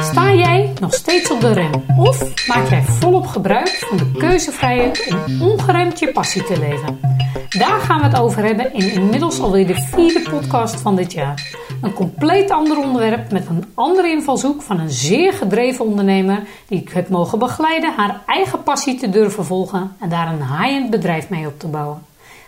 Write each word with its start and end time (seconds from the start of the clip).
Sta 0.00 0.34
jij 0.34 0.72
nog 0.80 0.94
steeds 0.94 1.30
op 1.30 1.40
de 1.40 1.52
rem? 1.52 1.70
Of 1.98 2.46
maak 2.46 2.68
jij 2.68 2.82
volop 2.82 3.26
gebruik 3.26 3.68
van 3.68 3.96
de 3.96 4.12
keuzevrijheid 4.18 5.14
om 5.28 5.42
ongeremd 5.42 5.98
je 5.98 6.12
passie 6.12 6.44
te 6.44 6.58
leven? 6.58 7.00
Daar 7.48 7.80
gaan 7.80 7.98
we 7.98 8.04
het 8.04 8.18
over 8.18 8.44
hebben 8.44 8.74
in 8.74 8.92
inmiddels 8.92 9.40
alweer 9.40 9.66
de 9.66 9.74
vierde 9.74 10.30
podcast 10.30 10.80
van 10.80 10.96
dit 10.96 11.12
jaar. 11.12 11.56
Een 11.82 11.92
compleet 11.92 12.50
ander 12.50 12.78
onderwerp 12.78 13.32
met 13.32 13.46
een 13.46 13.64
andere 13.74 14.08
invalshoek 14.08 14.62
van 14.62 14.80
een 14.80 14.90
zeer 14.90 15.32
gedreven 15.32 15.84
ondernemer 15.84 16.42
die 16.68 16.80
ik 16.80 16.88
heb 16.88 17.08
mogen 17.08 17.38
begeleiden 17.38 17.94
haar 17.94 18.20
eigen 18.26 18.62
passie 18.62 18.98
te 18.98 19.08
durven 19.08 19.44
volgen 19.44 19.96
en 20.00 20.08
daar 20.08 20.28
een 20.28 20.58
high-end 20.58 20.90
bedrijf 20.90 21.28
mee 21.28 21.46
op 21.46 21.58
te 21.58 21.68
bouwen. 21.68 22.02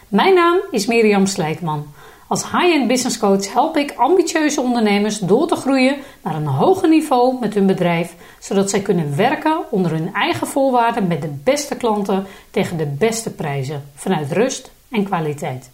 Mijn 0.09 0.35
naam 0.35 0.59
is 0.71 0.87
Mirjam 0.87 1.27
Slijkman. 1.27 1.87
Als 2.29 2.51
high-end 2.51 2.87
business 2.89 3.19
coach 3.19 3.53
help 3.53 3.77
ik 3.77 3.95
ambitieuze 3.97 4.61
ondernemers 4.61 5.19
door 5.19 5.47
te 5.47 5.57
groeien 5.57 5.97
naar 6.23 6.35
een 6.35 6.47
hoger 6.47 6.89
niveau 6.89 7.37
met 7.41 7.55
hun 7.55 7.67
bedrijf, 7.67 8.15
zodat 8.39 8.71
zij 8.71 8.81
kunnen 8.81 9.17
werken 9.17 9.59
onder 9.71 9.91
hun 9.91 10.15
eigen 10.15 10.47
voorwaarden 10.47 11.07
met 11.07 11.23
de 11.23 11.41
beste 11.45 11.77
klanten 11.77 12.27
tegen 12.51 12.77
de 12.77 12.87
beste 12.87 13.31
prijzen, 13.31 13.85
vanuit 13.95 14.33
rust 14.33 14.71
en 14.91 15.05
kwaliteit. 15.05 15.71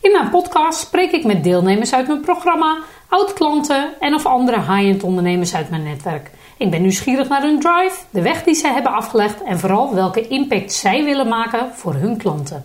In 0.00 0.12
mijn 0.12 0.30
podcast 0.30 0.78
spreek 0.78 1.12
ik 1.12 1.24
met 1.24 1.44
deelnemers 1.44 1.94
uit 1.94 2.06
mijn 2.06 2.20
programma, 2.20 2.78
oud-klanten 3.08 3.90
en 4.00 4.14
of 4.14 4.26
andere 4.26 4.58
high-end 4.60 5.02
ondernemers 5.02 5.54
uit 5.54 5.70
mijn 5.70 5.82
netwerk. 5.82 6.30
Ik 6.56 6.70
ben 6.70 6.82
nieuwsgierig 6.82 7.28
naar 7.28 7.42
hun 7.42 7.60
drive, 7.60 7.96
de 8.10 8.22
weg 8.22 8.42
die 8.44 8.54
zij 8.54 8.72
hebben 8.72 8.92
afgelegd 8.92 9.42
en 9.42 9.58
vooral 9.58 9.94
welke 9.94 10.28
impact 10.28 10.72
zij 10.72 11.04
willen 11.04 11.28
maken 11.28 11.74
voor 11.74 11.94
hun 11.94 12.16
klanten. 12.16 12.64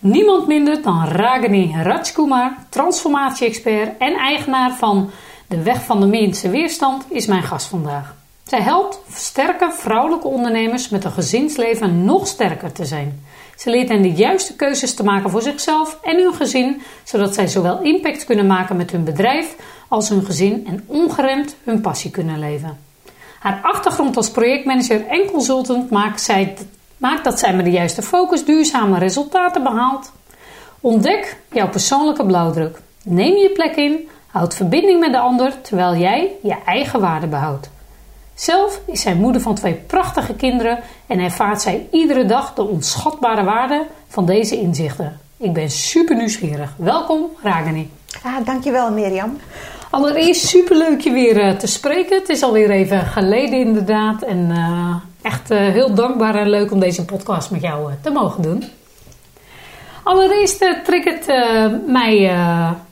Niemand 0.00 0.46
minder 0.46 0.82
dan 0.82 1.04
Ragini 1.04 1.74
Rajkumar, 1.82 2.56
transformatie-expert 2.68 3.98
en 3.98 4.14
eigenaar 4.14 4.74
van 4.76 5.10
De 5.46 5.62
Weg 5.62 5.84
van 5.84 6.00
de 6.00 6.06
Minste 6.06 6.50
Weerstand, 6.50 7.04
is 7.08 7.26
mijn 7.26 7.42
gast 7.42 7.66
vandaag. 7.66 8.14
Zij 8.44 8.60
helpt 8.60 9.00
sterke 9.12 9.70
vrouwelijke 9.72 10.28
ondernemers 10.28 10.88
met 10.88 11.04
een 11.04 11.10
gezinsleven 11.10 12.04
nog 12.04 12.26
sterker 12.26 12.72
te 12.72 12.84
zijn. 12.84 13.24
Ze 13.56 13.70
leert 13.70 13.88
hen 13.88 14.02
de 14.02 14.12
juiste 14.12 14.56
keuzes 14.56 14.94
te 14.94 15.04
maken 15.04 15.30
voor 15.30 15.42
zichzelf 15.42 15.98
en 16.02 16.16
hun 16.16 16.34
gezin, 16.34 16.82
zodat 17.04 17.34
zij 17.34 17.46
zowel 17.46 17.82
impact 17.82 18.24
kunnen 18.24 18.46
maken 18.46 18.76
met 18.76 18.90
hun 18.90 19.04
bedrijf 19.04 19.56
als 19.88 20.08
hun 20.08 20.24
gezin 20.24 20.66
en 20.66 20.84
ongeremd 20.86 21.56
hun 21.64 21.80
passie 21.80 22.10
kunnen 22.10 22.38
leven. 22.38 22.78
Haar 23.38 23.60
achtergrond 23.62 24.16
als 24.16 24.30
projectmanager 24.30 25.06
en 25.06 25.30
consultant 25.30 25.90
maakt, 25.90 26.20
zij, 26.20 26.54
maakt 26.98 27.24
dat 27.24 27.38
zij 27.38 27.54
met 27.54 27.64
de 27.64 27.70
juiste 27.70 28.02
focus 28.02 28.44
duurzame 28.44 28.98
resultaten 28.98 29.62
behaalt. 29.62 30.12
Ontdek 30.80 31.36
jouw 31.52 31.68
persoonlijke 31.68 32.26
blauwdruk. 32.26 32.80
Neem 33.04 33.36
je 33.36 33.50
plek 33.50 33.76
in, 33.76 34.08
houd 34.26 34.54
verbinding 34.54 35.00
met 35.00 35.12
de 35.12 35.18
ander 35.18 35.60
terwijl 35.60 35.96
jij 35.96 36.32
je 36.42 36.56
eigen 36.64 37.00
waarde 37.00 37.26
behoudt. 37.26 37.70
Zelf 38.34 38.80
is 38.86 39.00
zij 39.00 39.14
moeder 39.14 39.40
van 39.40 39.54
twee 39.54 39.74
prachtige 39.74 40.34
kinderen 40.34 40.78
en 41.06 41.18
ervaart 41.18 41.60
zij 41.60 41.86
iedere 41.90 42.24
dag 42.24 42.54
de 42.54 42.62
onschatbare 42.62 43.44
waarde 43.44 43.86
van 44.08 44.26
deze 44.26 44.60
inzichten. 44.60 45.20
Ik 45.36 45.52
ben 45.52 45.70
super 45.70 46.16
nieuwsgierig. 46.16 46.74
Welkom, 46.76 47.26
Ragini. 47.42 47.90
Ah, 48.22 48.44
dankjewel, 48.44 48.90
Mirjam. 48.90 49.38
Allereerst 49.90 50.46
super 50.46 50.76
leuk 50.76 51.00
je 51.00 51.10
weer 51.10 51.44
uh, 51.44 51.50
te 51.50 51.66
spreken. 51.66 52.18
Het 52.18 52.28
is 52.28 52.42
alweer 52.42 52.70
even 52.70 53.00
geleden 53.00 53.60
inderdaad. 53.60 54.22
En 54.22 54.48
uh, 54.50 54.96
echt 55.22 55.50
uh, 55.50 55.58
heel 55.58 55.94
dankbaar 55.94 56.34
en 56.34 56.48
leuk 56.48 56.72
om 56.72 56.80
deze 56.80 57.04
podcast 57.04 57.50
met 57.50 57.62
jou 57.62 57.90
te 58.02 58.10
mogen 58.10 58.42
doen. 58.42 58.64
Allereerst 60.02 60.58
triggert 60.84 61.26
mij 61.86 62.30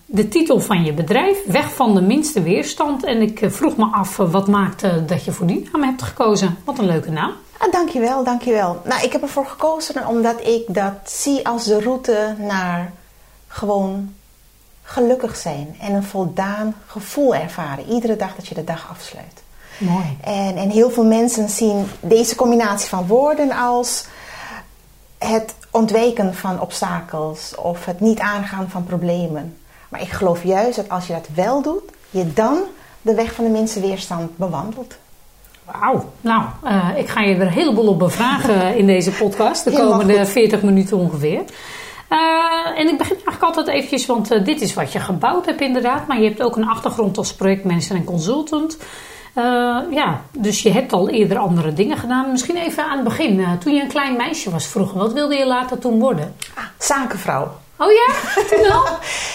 de 0.06 0.28
titel 0.28 0.60
van 0.60 0.84
je 0.84 0.92
bedrijf, 0.92 1.38
Weg 1.46 1.72
van 1.72 1.94
de 1.94 2.00
minste 2.00 2.42
weerstand. 2.42 3.04
En 3.04 3.22
ik 3.22 3.40
vroeg 3.46 3.76
me 3.76 3.84
af, 3.92 4.16
wat 4.16 4.48
maakte 4.48 5.04
dat 5.04 5.24
je 5.24 5.32
voor 5.32 5.46
die 5.46 5.68
naam 5.72 5.82
hebt 5.82 6.02
gekozen? 6.02 6.56
Wat 6.64 6.78
een 6.78 6.86
leuke 6.86 7.10
naam. 7.10 7.32
Ah, 7.58 7.72
dankjewel, 7.72 8.24
dankjewel. 8.24 8.82
Nou, 8.84 9.02
ik 9.02 9.12
heb 9.12 9.22
ervoor 9.22 9.46
gekozen 9.46 10.06
omdat 10.06 10.46
ik 10.46 10.64
dat 10.68 10.92
zie 11.04 11.48
als 11.48 11.64
de 11.64 11.80
route 11.80 12.34
naar 12.38 12.92
gewoon 13.48 14.14
gelukkig 14.82 15.36
zijn 15.36 15.76
en 15.80 15.94
een 15.94 16.02
voldaan 16.02 16.74
gevoel 16.86 17.34
ervaren. 17.34 17.88
Iedere 17.88 18.16
dag 18.16 18.34
dat 18.34 18.46
je 18.46 18.54
de 18.54 18.64
dag 18.64 18.90
afsluit. 18.90 19.42
Mooi. 19.78 20.16
En, 20.20 20.56
en 20.56 20.70
heel 20.70 20.90
veel 20.90 21.04
mensen 21.04 21.48
zien 21.48 21.86
deze 22.00 22.34
combinatie 22.34 22.88
van 22.88 23.06
woorden 23.06 23.50
als 23.52 24.06
het 25.18 25.54
ontwijken 25.70 26.34
van 26.34 26.60
obstakels 26.60 27.54
of 27.54 27.84
het 27.84 28.00
niet 28.00 28.18
aangaan 28.18 28.70
van 28.70 28.84
problemen. 28.84 29.56
Maar 29.88 30.00
ik 30.00 30.10
geloof 30.10 30.44
juist 30.44 30.76
dat 30.76 30.88
als 30.88 31.06
je 31.06 31.12
dat 31.12 31.28
wel 31.34 31.62
doet, 31.62 31.82
je 32.10 32.32
dan 32.32 32.58
de 33.02 33.14
weg 33.14 33.34
van 33.34 33.44
de 33.44 33.50
minste 33.50 33.80
weerstand 33.80 34.36
bewandelt. 34.36 34.96
Wauw. 35.64 36.04
Nou, 36.20 36.42
uh, 36.64 36.88
ik 36.96 37.08
ga 37.08 37.20
je 37.20 37.34
er 37.34 37.40
een 37.40 37.48
heleboel 37.48 37.88
op 37.88 37.98
bevragen 37.98 38.76
in 38.80 38.86
deze 38.86 39.10
podcast, 39.10 39.64
de 39.64 39.72
komende 39.72 40.26
40 40.26 40.62
minuten 40.62 40.96
ongeveer. 40.96 41.44
Uh, 42.10 42.78
en 42.78 42.88
ik 42.88 42.98
begin 42.98 43.14
eigenlijk 43.14 43.42
altijd 43.42 43.68
eventjes, 43.68 44.06
want 44.06 44.32
uh, 44.32 44.44
dit 44.44 44.60
is 44.60 44.74
wat 44.74 44.92
je 44.92 45.00
gebouwd 45.00 45.46
hebt 45.46 45.60
inderdaad. 45.60 46.06
Maar 46.06 46.20
je 46.20 46.28
hebt 46.28 46.42
ook 46.42 46.56
een 46.56 46.68
achtergrond 46.68 47.18
als 47.18 47.34
projectmanager 47.34 47.96
en 47.96 48.04
consultant. 48.04 48.78
Uh, 49.38 49.78
ja, 49.90 50.20
dus 50.32 50.62
je 50.62 50.70
hebt 50.70 50.92
al 50.92 51.08
eerder 51.08 51.38
andere 51.38 51.72
dingen 51.72 51.96
gedaan. 51.96 52.30
Misschien 52.30 52.56
even 52.56 52.84
aan 52.84 52.96
het 52.96 53.04
begin, 53.04 53.58
toen 53.60 53.74
je 53.74 53.82
een 53.82 53.88
klein 53.88 54.16
meisje 54.16 54.50
was 54.50 54.66
vroeger. 54.66 54.98
Wat 54.98 55.12
wilde 55.12 55.34
je 55.34 55.46
later 55.46 55.78
toen 55.78 55.98
worden? 55.98 56.34
Ah, 56.54 56.64
zakenvrouw. 56.78 57.54
Oh 57.78 57.90
ja? 57.92 58.42
Toen 58.50 58.72
al? 58.72 58.84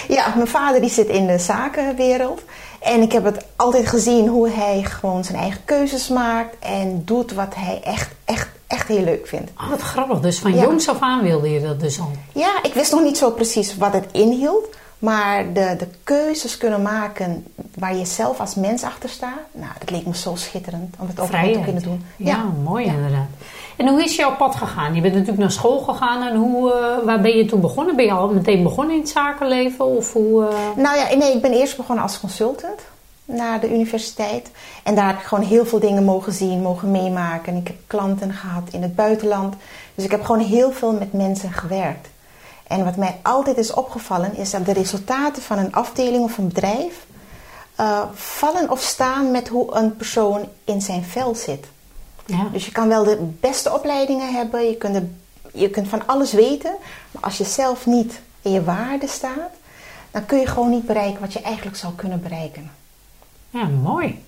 ja, 0.18 0.34
mijn 0.36 0.48
vader 0.48 0.82
die 0.82 0.90
zit 0.90 1.08
in 1.08 1.28
de 1.28 1.38
zakenwereld. 1.38 2.42
En 2.80 3.02
ik 3.02 3.12
heb 3.12 3.24
het 3.24 3.46
altijd 3.56 3.88
gezien 3.88 4.28
hoe 4.28 4.50
hij 4.50 4.84
gewoon 4.84 5.24
zijn 5.24 5.38
eigen 5.38 5.62
keuzes 5.66 6.08
maakt. 6.08 6.56
En 6.60 7.02
doet 7.06 7.34
wat 7.34 7.56
hij 7.56 7.82
echt, 7.84 8.10
echt, 8.26 8.50
echt 8.68 8.88
heel 8.88 9.04
leuk 9.04 9.28
vindt. 9.28 9.52
Oh, 9.58 9.70
wat 9.70 9.82
grappig. 9.82 10.20
Dus 10.20 10.40
van 10.40 10.54
ja. 10.54 10.62
jongs 10.62 10.90
af 10.90 11.00
aan 11.00 11.22
wilde 11.22 11.52
je 11.52 11.62
dat 11.62 11.80
dus 11.80 12.00
al? 12.00 12.12
Ja, 12.34 12.60
ik 12.64 12.74
wist 12.74 12.92
nog 12.92 13.02
niet 13.02 13.18
zo 13.18 13.32
precies 13.32 13.78
wat 13.78 13.94
het 13.94 14.06
inhield. 14.12 14.68
Maar 15.02 15.54
de, 15.54 15.76
de 15.78 15.88
keuzes 16.04 16.58
kunnen 16.58 16.82
maken 16.82 17.46
waar 17.76 17.96
je 17.96 18.06
zelf 18.06 18.40
als 18.40 18.56
mens 18.56 18.84
achter 18.84 19.10
staat. 19.10 19.40
Nou, 19.52 19.72
dat 19.80 19.90
leek 19.90 20.06
me 20.06 20.16
zo 20.16 20.36
schitterend 20.36 20.96
om 21.00 21.08
het 21.08 21.20
ook 21.20 21.28
te 21.28 21.60
kunnen 21.64 21.84
doen. 21.84 22.06
Ja, 22.18 22.28
ja 22.28 22.44
mooi 22.64 22.86
ja. 22.86 22.92
inderdaad. 22.92 23.28
En 23.78 23.88
hoe 23.88 24.04
is 24.04 24.16
jouw 24.16 24.36
pad 24.36 24.56
gegaan? 24.56 24.96
Je 24.96 25.02
bent 25.02 25.14
natuurlijk 25.14 25.42
naar 25.42 25.52
school 25.52 25.80
gegaan. 25.80 26.28
En 26.28 26.36
hoe, 26.36 26.74
uh, 26.74 27.06
waar 27.06 27.22
ben 27.22 27.38
je 27.38 27.46
toen 27.46 27.62
begonnen? 27.62 27.96
Ben 27.96 28.06
je 28.06 28.12
al 28.12 28.30
meteen 28.30 28.64
begonnen 28.64 28.96
in 28.96 29.02
het 29.02 29.10
zakenleven? 29.10 29.86
Of 29.86 30.14
hoe, 30.14 30.42
uh... 30.44 30.58
Nou 30.76 30.98
ja, 30.98 31.16
nee, 31.16 31.34
ik 31.36 31.42
ben 31.42 31.52
eerst 31.52 31.78
begonnen 31.78 32.04
als 32.04 32.20
consultant 32.20 32.80
naar 33.26 33.60
de 33.60 33.74
universiteit. 33.74 34.52
En 34.84 34.96
daar 34.96 35.08
heb 35.08 35.18
ik 35.18 35.26
gewoon 35.26 35.44
heel 35.44 35.66
veel 35.66 35.80
dingen 35.80 36.04
mogen 36.04 36.34
zien, 36.34 36.62
mogen 36.62 36.92
meemaken. 36.92 37.56
Ik 37.56 37.68
heb 37.68 37.78
klanten 37.88 38.34
gehad 38.34 38.70
in 38.72 38.82
het 38.82 38.96
buitenland. 38.96 39.56
Dus 39.96 40.06
ik 40.06 40.12
heb 40.12 40.24
gewoon 40.24 40.42
heel 40.42 40.72
veel 40.72 40.94
met 40.94 41.14
mensen 41.14 41.52
gewerkt. 41.52 42.08
En 42.72 42.84
wat 42.84 42.96
mij 42.96 43.20
altijd 43.22 43.58
is 43.58 43.74
opgevallen, 43.74 44.36
is 44.36 44.50
dat 44.50 44.66
de 44.66 44.74
resultaten 44.74 45.42
van 45.42 45.58
een 45.58 45.74
afdeling 45.74 46.24
of 46.24 46.38
een 46.38 46.48
bedrijf 46.48 47.06
uh, 47.80 48.02
vallen 48.14 48.70
of 48.70 48.82
staan 48.82 49.32
met 49.32 49.48
hoe 49.48 49.76
een 49.76 49.96
persoon 49.96 50.48
in 50.64 50.82
zijn 50.82 51.04
vel 51.04 51.36
zit. 51.36 51.68
Ja. 52.26 52.48
Dus 52.52 52.66
je 52.66 52.72
kan 52.72 52.88
wel 52.88 53.04
de 53.04 53.32
beste 53.40 53.74
opleidingen 53.74 54.34
hebben, 54.34 54.68
je 54.68 54.76
kunt, 54.76 54.94
de, 54.94 55.08
je 55.54 55.70
kunt 55.70 55.88
van 55.88 56.08
alles 56.08 56.34
weten, 56.34 56.76
maar 57.12 57.24
als 57.24 57.38
je 57.38 57.44
zelf 57.44 57.86
niet 57.86 58.20
in 58.42 58.52
je 58.52 58.64
waarde 58.64 59.08
staat, 59.08 59.52
dan 60.12 60.26
kun 60.26 60.40
je 60.40 60.48
gewoon 60.48 60.70
niet 60.70 60.86
bereiken 60.86 61.22
wat 61.22 61.34
je 61.34 61.42
eigenlijk 61.42 61.78
zou 61.78 61.94
kunnen 61.94 62.22
bereiken. 62.22 62.72
Ja, 63.50 63.66
mooi. 63.66 64.24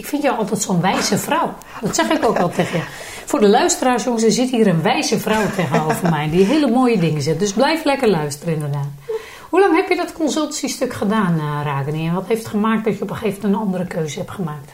Ik 0.00 0.06
vind 0.06 0.22
jou 0.22 0.38
altijd 0.38 0.62
zo'n 0.62 0.80
wijze 0.80 1.18
vrouw. 1.18 1.54
Dat 1.80 1.94
zeg 1.94 2.10
ik 2.10 2.24
ook 2.24 2.38
al 2.38 2.48
tegen 2.48 2.78
je. 2.78 2.84
Voor 3.24 3.40
de 3.40 3.48
luisteraars, 3.48 4.04
jongens, 4.04 4.22
er 4.22 4.32
zit 4.32 4.50
hier 4.50 4.66
een 4.66 4.82
wijze 4.82 5.18
vrouw 5.18 5.42
tegenover 5.56 6.10
mij. 6.10 6.30
Die 6.30 6.44
hele 6.44 6.70
mooie 6.70 6.98
dingen 6.98 7.22
zegt. 7.22 7.38
Dus 7.38 7.52
blijf 7.52 7.84
lekker 7.84 8.08
luisteren, 8.08 8.54
inderdaad. 8.54 8.86
Hoe 9.48 9.60
lang 9.60 9.76
heb 9.76 9.88
je 9.88 9.96
dat 9.96 10.12
consultiestuk 10.12 10.92
gedaan, 10.92 11.34
uh? 11.38 12.06
En 12.06 12.14
wat 12.14 12.26
heeft 12.26 12.46
gemaakt 12.46 12.84
dat 12.84 12.96
je 12.96 13.02
op 13.02 13.10
een 13.10 13.16
gegeven 13.16 13.40
moment 13.42 13.60
een 13.60 13.66
andere 13.66 13.86
keuze 13.86 14.18
hebt 14.18 14.30
gemaakt? 14.30 14.70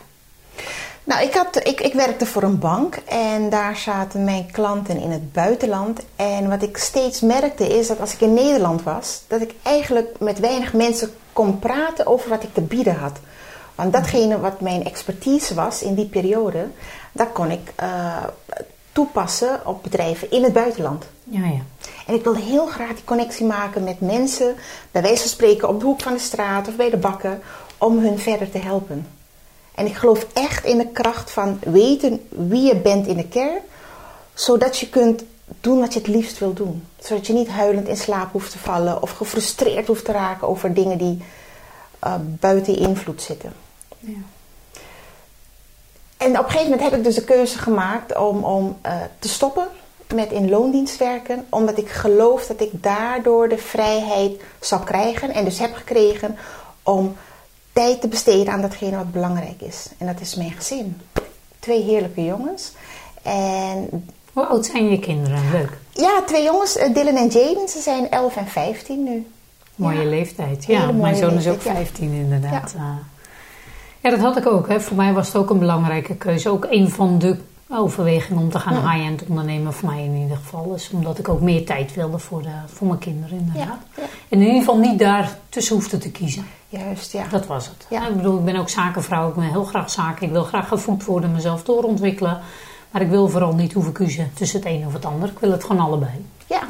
Nou, 1.04 1.22
ik, 1.22 1.34
had, 1.34 1.66
ik, 1.66 1.80
ik 1.80 1.92
werkte 1.92 2.26
voor 2.26 2.42
een 2.42 2.58
bank 2.58 2.94
en 3.08 3.48
daar 3.50 3.76
zaten 3.76 4.24
mijn 4.24 4.50
klanten 4.52 5.00
in 5.00 5.10
het 5.10 5.32
buitenland. 5.32 6.00
En 6.16 6.48
wat 6.48 6.62
ik 6.62 6.76
steeds 6.76 7.20
merkte 7.20 7.78
is 7.78 7.86
dat 7.86 8.00
als 8.00 8.12
ik 8.12 8.20
in 8.20 8.34
Nederland 8.34 8.82
was, 8.82 9.22
dat 9.26 9.40
ik 9.40 9.54
eigenlijk 9.62 10.18
met 10.18 10.40
weinig 10.40 10.72
mensen 10.72 11.10
kon 11.32 11.58
praten 11.58 12.06
over 12.06 12.28
wat 12.28 12.42
ik 12.42 12.54
te 12.54 12.60
bieden 12.60 12.96
had. 12.96 13.18
Want 13.76 13.93
datgene 13.93 14.40
wat 14.40 14.61
mijn 14.61 14.84
expertise 14.84 15.55
was 15.55 15.82
in 15.82 15.94
die 15.94 16.06
periode, 16.06 16.69
dat 17.12 17.32
kon 17.32 17.50
ik 17.50 17.73
uh, 17.82 18.25
toepassen 18.93 19.61
op 19.67 19.82
bedrijven 19.82 20.31
in 20.31 20.43
het 20.44 20.52
buitenland. 20.52 21.05
Ja, 21.25 21.46
ja. 21.46 21.61
En 22.06 22.14
ik 22.14 22.25
wilde 22.25 22.40
heel 22.40 22.67
graag 22.67 22.94
die 22.94 23.05
connectie 23.05 23.46
maken 23.46 23.84
met 23.84 24.00
mensen, 24.00 24.56
bij 24.90 25.02
wijze 25.02 25.20
van 25.20 25.28
spreken 25.28 25.69
op 25.69 25.81
de 25.81 25.87
hoek 25.87 26.00
van 26.00 26.12
de 26.12 26.19
straat 26.19 26.69
of 26.69 26.76
bij 26.76 26.90
de 26.90 26.96
bakken, 26.96 27.43
om 27.78 27.99
hun 27.99 28.19
verder 28.19 28.50
te 28.50 28.58
helpen. 28.58 29.06
En 29.75 29.87
ik 29.87 29.94
geloof 29.94 30.26
echt 30.32 30.64
in 30.64 30.78
de 30.78 30.88
kracht 30.88 31.31
van 31.31 31.58
weten 31.64 32.26
wie 32.28 32.62
je 32.62 32.76
bent 32.76 33.06
in 33.06 33.17
de 33.17 33.28
kern, 33.28 33.61
zodat 34.34 34.78
je 34.78 34.88
kunt 34.88 35.25
doen 35.61 35.78
wat 35.78 35.93
je 35.93 35.99
het 35.99 36.08
liefst 36.08 36.38
wil 36.38 36.52
doen. 36.52 36.84
Zodat 36.99 37.26
je 37.26 37.32
niet 37.32 37.49
huilend 37.49 37.88
in 37.88 37.96
slaap 37.96 38.32
hoeft 38.32 38.50
te 38.50 38.58
vallen 38.58 39.02
of 39.02 39.11
gefrustreerd 39.11 39.87
hoeft 39.87 40.05
te 40.05 40.12
raken 40.12 40.49
over 40.49 40.75
dingen 40.75 40.99
die 40.99 41.25
uh, 42.05 42.14
buiten 42.20 42.73
je 42.73 42.78
invloed 42.78 43.23
zitten. 43.23 43.52
Ja. 44.06 44.22
En 46.16 46.38
op 46.38 46.44
een 46.44 46.50
gegeven 46.50 46.70
moment 46.70 46.90
heb 46.90 46.98
ik 46.98 47.04
dus 47.04 47.14
de 47.14 47.24
keuze 47.24 47.58
gemaakt 47.58 48.16
om, 48.16 48.44
om 48.44 48.76
uh, 48.86 48.92
te 49.18 49.28
stoppen 49.28 49.68
met 50.14 50.32
in 50.32 50.48
loondienst 50.48 50.98
werken, 50.98 51.46
omdat 51.48 51.78
ik 51.78 51.88
geloof 51.88 52.46
dat 52.46 52.60
ik 52.60 52.70
daardoor 52.72 53.48
de 53.48 53.58
vrijheid 53.58 54.40
zal 54.60 54.78
krijgen 54.78 55.30
en 55.30 55.44
dus 55.44 55.58
heb 55.58 55.74
gekregen 55.74 56.36
om 56.82 57.16
tijd 57.72 58.00
te 58.00 58.08
besteden 58.08 58.52
aan 58.52 58.60
datgene 58.60 58.96
wat 58.96 59.12
belangrijk 59.12 59.60
is. 59.60 59.88
En 59.98 60.06
dat 60.06 60.20
is 60.20 60.34
mijn 60.34 60.52
gezin. 60.52 61.00
Twee 61.58 61.82
heerlijke 61.82 62.24
jongens. 62.24 62.72
En 63.22 64.06
Hoe 64.32 64.46
oud 64.46 64.66
zijn 64.66 64.90
je 64.90 64.98
kinderen? 64.98 65.50
Leuk. 65.50 65.78
Ja, 65.92 66.22
twee 66.26 66.42
jongens, 66.42 66.76
eh, 66.76 66.94
Dylan 66.94 67.16
en 67.16 67.28
Jaden. 67.28 67.68
Ze 67.68 67.80
zijn 67.80 68.10
11 68.10 68.36
en 68.36 68.46
15 68.46 69.02
nu. 69.02 69.26
Mooie 69.74 70.04
leeftijd. 70.04 70.64
Ja, 70.64 70.92
mijn 70.92 71.16
zoon 71.16 71.32
is 71.32 71.48
ook 71.48 71.60
15 71.60 72.12
inderdaad. 72.12 72.74
Ja. 72.76 72.98
Ja. 74.10 74.16
dat 74.16 74.20
had 74.20 74.36
ik 74.36 74.46
ook. 74.46 74.68
Hè. 74.68 74.80
Voor 74.80 74.96
mij 74.96 75.12
was 75.12 75.26
het 75.26 75.36
ook 75.36 75.50
een 75.50 75.58
belangrijke 75.58 76.14
keuze. 76.14 76.50
Ook 76.50 76.66
een 76.70 76.90
van 76.90 77.18
de 77.18 77.36
overwegingen 77.68 78.42
om 78.42 78.50
te 78.50 78.58
gaan 78.58 78.90
high-end 78.90 79.24
ondernemen, 79.28 79.72
voor 79.72 79.88
mij 79.88 80.04
in 80.04 80.14
ieder 80.14 80.36
geval. 80.36 80.74
is 80.74 80.90
omdat 80.92 81.18
ik 81.18 81.28
ook 81.28 81.40
meer 81.40 81.64
tijd 81.64 81.94
wilde 81.94 82.18
voor, 82.18 82.42
de, 82.42 82.48
voor 82.66 82.86
mijn 82.86 82.98
kinderen 82.98 83.38
inderdaad. 83.38 83.78
En 84.28 84.40
in 84.40 84.40
ieder 84.40 84.58
geval 84.58 84.78
niet 84.78 84.98
daar 84.98 85.38
tussen 85.48 85.74
hoefde 85.74 85.98
te 85.98 86.10
kiezen. 86.10 86.46
Juist, 86.68 87.12
ja. 87.12 87.24
Dat 87.30 87.46
was 87.46 87.66
het. 87.66 87.86
Ja. 87.90 88.08
Ik 88.08 88.16
bedoel, 88.16 88.38
ik 88.38 88.44
ben 88.44 88.56
ook 88.56 88.68
zakenvrouw. 88.68 89.28
Ik 89.28 89.34
ben 89.34 89.44
heel 89.44 89.64
graag 89.64 89.90
zaken. 89.90 90.26
Ik 90.26 90.32
wil 90.32 90.44
graag 90.44 90.68
gevoed 90.68 91.04
worden, 91.04 91.32
mezelf 91.32 91.62
doorontwikkelen. 91.62 92.40
Maar 92.90 93.02
ik 93.02 93.08
wil 93.08 93.28
vooral 93.28 93.54
niet 93.54 93.72
hoeven 93.72 93.92
kiezen 93.92 94.30
tussen 94.34 94.58
het 94.58 94.68
een 94.68 94.86
of 94.86 94.92
het 94.92 95.04
ander. 95.04 95.28
Ik 95.28 95.38
wil 95.38 95.50
het 95.50 95.64
gewoon 95.64 95.86
allebei. 95.86 96.26
Ja. 96.46 96.60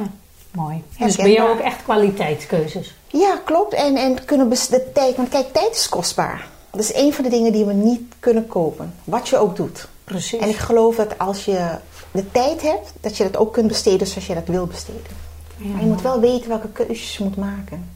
mooi. 0.50 0.82
Dus 0.98 1.16
ben 1.16 1.32
jou 1.32 1.50
ook 1.50 1.60
echt 1.60 1.82
kwaliteitskeuzes? 1.82 2.94
Ja, 3.06 3.40
klopt. 3.44 3.74
En, 3.74 3.96
en 3.96 4.24
kunnen 4.24 4.48
de 4.48 4.90
tijd, 4.94 5.16
want 5.16 5.28
kijk, 5.28 5.52
tijd 5.52 5.74
is 5.74 5.88
kostbaar. 5.88 6.46
Dat 6.76 6.84
is 6.84 6.94
een 6.94 7.12
van 7.12 7.24
de 7.24 7.30
dingen 7.30 7.52
die 7.52 7.64
we 7.64 7.72
niet 7.72 8.12
kunnen 8.20 8.46
kopen. 8.46 8.94
Wat 9.04 9.28
je 9.28 9.38
ook 9.38 9.56
doet. 9.56 9.88
Precies. 10.04 10.40
En 10.40 10.48
ik 10.48 10.56
geloof 10.56 10.96
dat 10.96 11.18
als 11.18 11.44
je 11.44 11.70
de 12.10 12.30
tijd 12.30 12.62
hebt, 12.62 12.92
dat 13.00 13.16
je 13.16 13.22
dat 13.22 13.36
ook 13.36 13.52
kunt 13.52 13.68
besteden 13.68 14.06
zoals 14.06 14.26
je 14.26 14.34
dat 14.34 14.46
wil 14.46 14.66
besteden. 14.66 15.24
Ja, 15.56 15.68
maar 15.68 15.80
je 15.80 15.86
moet 15.86 16.02
wel 16.02 16.20
weten 16.20 16.48
welke 16.48 16.68
keuzes 16.68 17.16
je 17.16 17.24
moet 17.24 17.36
maken. 17.36 17.90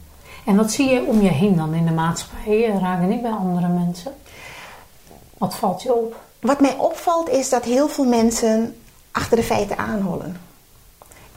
En 0.45 0.55
wat 0.55 0.71
zie 0.71 0.89
je 0.89 1.03
om 1.03 1.21
je 1.21 1.29
heen 1.29 1.55
dan 1.55 1.73
in 1.73 1.85
de 1.85 1.91
maatschappij? 1.91 2.77
Raken 2.79 3.07
niet 3.07 3.21
bij 3.21 3.31
andere 3.31 3.67
mensen? 3.67 4.13
Wat 5.37 5.55
valt 5.55 5.81
je 5.81 5.93
op? 5.93 6.19
Wat 6.39 6.59
mij 6.59 6.75
opvalt 6.77 7.29
is 7.29 7.49
dat 7.49 7.63
heel 7.63 7.87
veel 7.87 8.05
mensen 8.05 8.75
achter 9.11 9.37
de 9.37 9.43
feiten 9.43 9.77
aanhollen. 9.77 10.41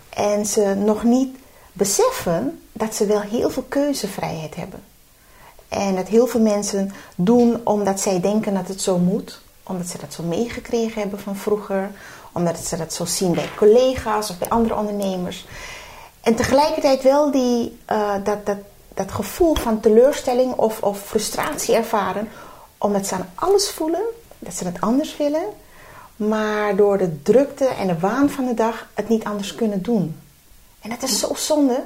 En 0.08 0.47
ze 0.47 0.75
nog 0.75 1.02
niet 1.02 1.37
beseffen 1.73 2.61
dat 2.73 2.94
ze 2.94 3.06
wel 3.06 3.20
heel 3.20 3.50
veel 3.50 3.64
keuzevrijheid 3.69 4.55
hebben. 4.55 4.82
En 5.75 5.94
dat 5.94 6.09
heel 6.09 6.26
veel 6.26 6.41
mensen 6.41 6.93
doen 7.17 7.61
omdat 7.65 8.00
zij 8.00 8.21
denken 8.21 8.55
dat 8.55 8.69
het 8.69 8.81
zo 8.81 8.99
moet. 8.99 9.41
Omdat 9.62 9.87
ze 9.87 9.99
dat 9.99 10.12
zo 10.12 10.23
meegekregen 10.23 11.00
hebben 11.00 11.21
van 11.21 11.37
vroeger. 11.37 11.91
Omdat 12.32 12.59
ze 12.59 12.76
dat 12.76 12.93
zo 12.93 13.05
zien 13.05 13.35
bij 13.35 13.49
collega's 13.56 14.31
of 14.31 14.38
bij 14.38 14.49
andere 14.49 14.76
ondernemers. 14.76 15.47
En 16.21 16.35
tegelijkertijd 16.35 17.03
wel 17.03 17.31
die, 17.31 17.79
uh, 17.91 18.15
dat, 18.25 18.47
dat, 18.47 18.59
dat 18.94 19.12
gevoel 19.12 19.55
van 19.55 19.81
teleurstelling 19.81 20.55
of, 20.55 20.82
of 20.82 21.00
frustratie 21.00 21.75
ervaren. 21.75 22.29
Omdat 22.79 23.06
ze 23.06 23.15
aan 23.15 23.31
alles 23.35 23.71
voelen 23.71 24.03
dat 24.38 24.55
ze 24.55 24.65
het 24.65 24.81
anders 24.81 25.17
willen, 25.17 25.44
maar 26.17 26.76
door 26.76 26.99
de 26.99 27.23
drukte 27.23 27.67
en 27.67 27.87
de 27.87 27.99
waan 27.99 28.31
van 28.31 28.47
de 28.47 28.55
dag 28.55 28.88
het 28.94 29.09
niet 29.09 29.25
anders 29.25 29.55
kunnen 29.55 29.82
doen. 29.82 30.21
En 30.81 30.91
dat 30.91 31.03
is 31.03 31.19
zo 31.19 31.35
zonde. 31.35 31.82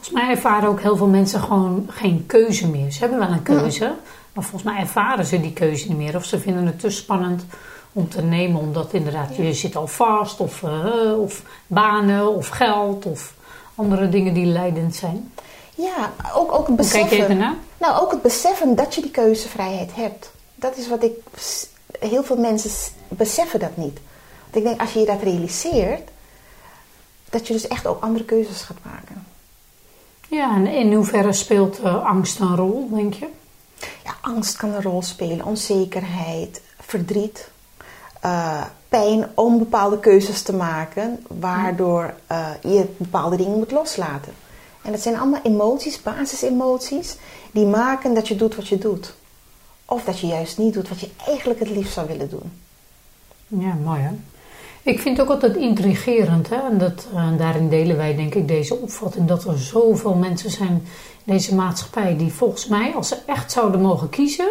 Volgens 0.00 0.22
mij 0.22 0.30
ervaren 0.30 0.68
ook 0.68 0.80
heel 0.80 0.96
veel 0.96 1.06
mensen 1.06 1.40
gewoon 1.40 1.86
geen 1.88 2.26
keuze 2.26 2.68
meer. 2.68 2.92
Ze 2.92 2.98
hebben 2.98 3.18
wel 3.18 3.28
een 3.28 3.42
keuze, 3.42 3.94
maar 4.32 4.44
volgens 4.44 4.62
mij 4.62 4.80
ervaren 4.80 5.24
ze 5.24 5.40
die 5.40 5.52
keuze 5.52 5.88
niet 5.88 5.96
meer. 5.96 6.16
Of 6.16 6.24
ze 6.24 6.40
vinden 6.40 6.66
het 6.66 6.80
te 6.80 6.90
spannend 6.90 7.44
om 7.92 8.08
te 8.08 8.22
nemen, 8.22 8.60
omdat 8.60 8.92
inderdaad 8.92 9.36
je 9.36 9.52
zit 9.52 9.76
al 9.76 9.86
vast, 9.86 10.40
of, 10.40 10.62
uh, 10.62 11.20
of 11.20 11.42
banen, 11.66 12.34
of 12.34 12.48
geld, 12.48 13.06
of 13.06 13.34
andere 13.74 14.08
dingen 14.08 14.34
die 14.34 14.46
leidend 14.46 14.94
zijn. 14.94 15.32
Ja, 15.74 16.12
ook, 16.34 16.52
ook 16.52 16.66
het 16.66 16.76
beseffen. 16.76 17.08
Kijk 17.08 17.22
even 17.22 17.36
naar. 17.36 17.54
Nou, 17.78 18.00
ook 18.02 18.10
het 18.10 18.22
beseffen 18.22 18.74
dat 18.74 18.94
je 18.94 19.00
die 19.00 19.10
keuzevrijheid 19.10 19.94
hebt. 19.94 20.30
Dat 20.54 20.76
is 20.76 20.88
wat 20.88 21.02
ik 21.02 21.12
heel 22.00 22.22
veel 22.22 22.36
mensen 22.36 22.92
beseffen 23.08 23.60
dat 23.60 23.76
niet. 23.76 23.98
Want 24.42 24.56
ik 24.56 24.62
denk, 24.62 24.80
als 24.80 24.92
je 24.92 24.98
je 24.98 25.06
dat 25.06 25.22
realiseert, 25.22 26.10
dat 27.30 27.46
je 27.46 27.52
dus 27.52 27.68
echt 27.68 27.86
ook 27.86 28.02
andere 28.02 28.24
keuzes 28.24 28.62
gaat 28.62 28.78
maken. 28.82 29.27
Ja, 30.28 30.54
en 30.54 30.66
in 30.66 30.92
hoeverre 30.92 31.32
speelt 31.32 31.80
uh, 31.80 32.04
angst 32.04 32.40
een 32.40 32.56
rol, 32.56 32.88
denk 32.92 33.14
je? 33.14 33.28
Ja, 34.04 34.16
angst 34.20 34.56
kan 34.56 34.74
een 34.74 34.82
rol 34.82 35.02
spelen. 35.02 35.46
Onzekerheid, 35.46 36.62
verdriet, 36.80 37.50
uh, 38.24 38.64
pijn 38.88 39.26
om 39.34 39.58
bepaalde 39.58 39.98
keuzes 39.98 40.42
te 40.42 40.54
maken, 40.54 41.24
waardoor 41.28 42.14
uh, 42.30 42.48
je 42.62 42.86
bepaalde 42.96 43.36
dingen 43.36 43.58
moet 43.58 43.70
loslaten. 43.70 44.32
En 44.82 44.92
dat 44.92 45.00
zijn 45.00 45.18
allemaal 45.18 45.42
emoties, 45.42 46.02
basisemoties, 46.02 47.16
die 47.50 47.66
maken 47.66 48.14
dat 48.14 48.28
je 48.28 48.36
doet 48.36 48.56
wat 48.56 48.68
je 48.68 48.78
doet. 48.78 49.14
Of 49.84 50.04
dat 50.04 50.20
je 50.20 50.26
juist 50.26 50.58
niet 50.58 50.74
doet 50.74 50.88
wat 50.88 51.00
je 51.00 51.10
eigenlijk 51.26 51.60
het 51.60 51.70
liefst 51.70 51.92
zou 51.92 52.06
willen 52.06 52.30
doen. 52.30 52.52
Ja, 53.46 53.74
mooi 53.74 54.00
hè. 54.00 54.10
Ik 54.88 55.00
vind 55.00 55.16
het 55.16 55.26
ook 55.26 55.32
altijd 55.32 55.56
intrigerend. 55.56 56.48
Hè? 56.48 56.56
En 56.70 56.78
dat, 56.78 57.06
uh, 57.14 57.38
daarin 57.38 57.68
delen 57.68 57.96
wij 57.96 58.16
denk 58.16 58.34
ik 58.34 58.48
deze 58.48 58.76
opvatting. 58.76 59.28
Dat 59.28 59.44
er 59.44 59.58
zoveel 59.58 60.14
mensen 60.14 60.50
zijn 60.50 60.86
in 61.24 61.32
deze 61.32 61.54
maatschappij 61.54 62.16
die 62.16 62.32
volgens 62.32 62.66
mij, 62.66 62.94
als 62.94 63.08
ze 63.08 63.16
echt 63.26 63.52
zouden 63.52 63.80
mogen 63.80 64.08
kiezen, 64.08 64.48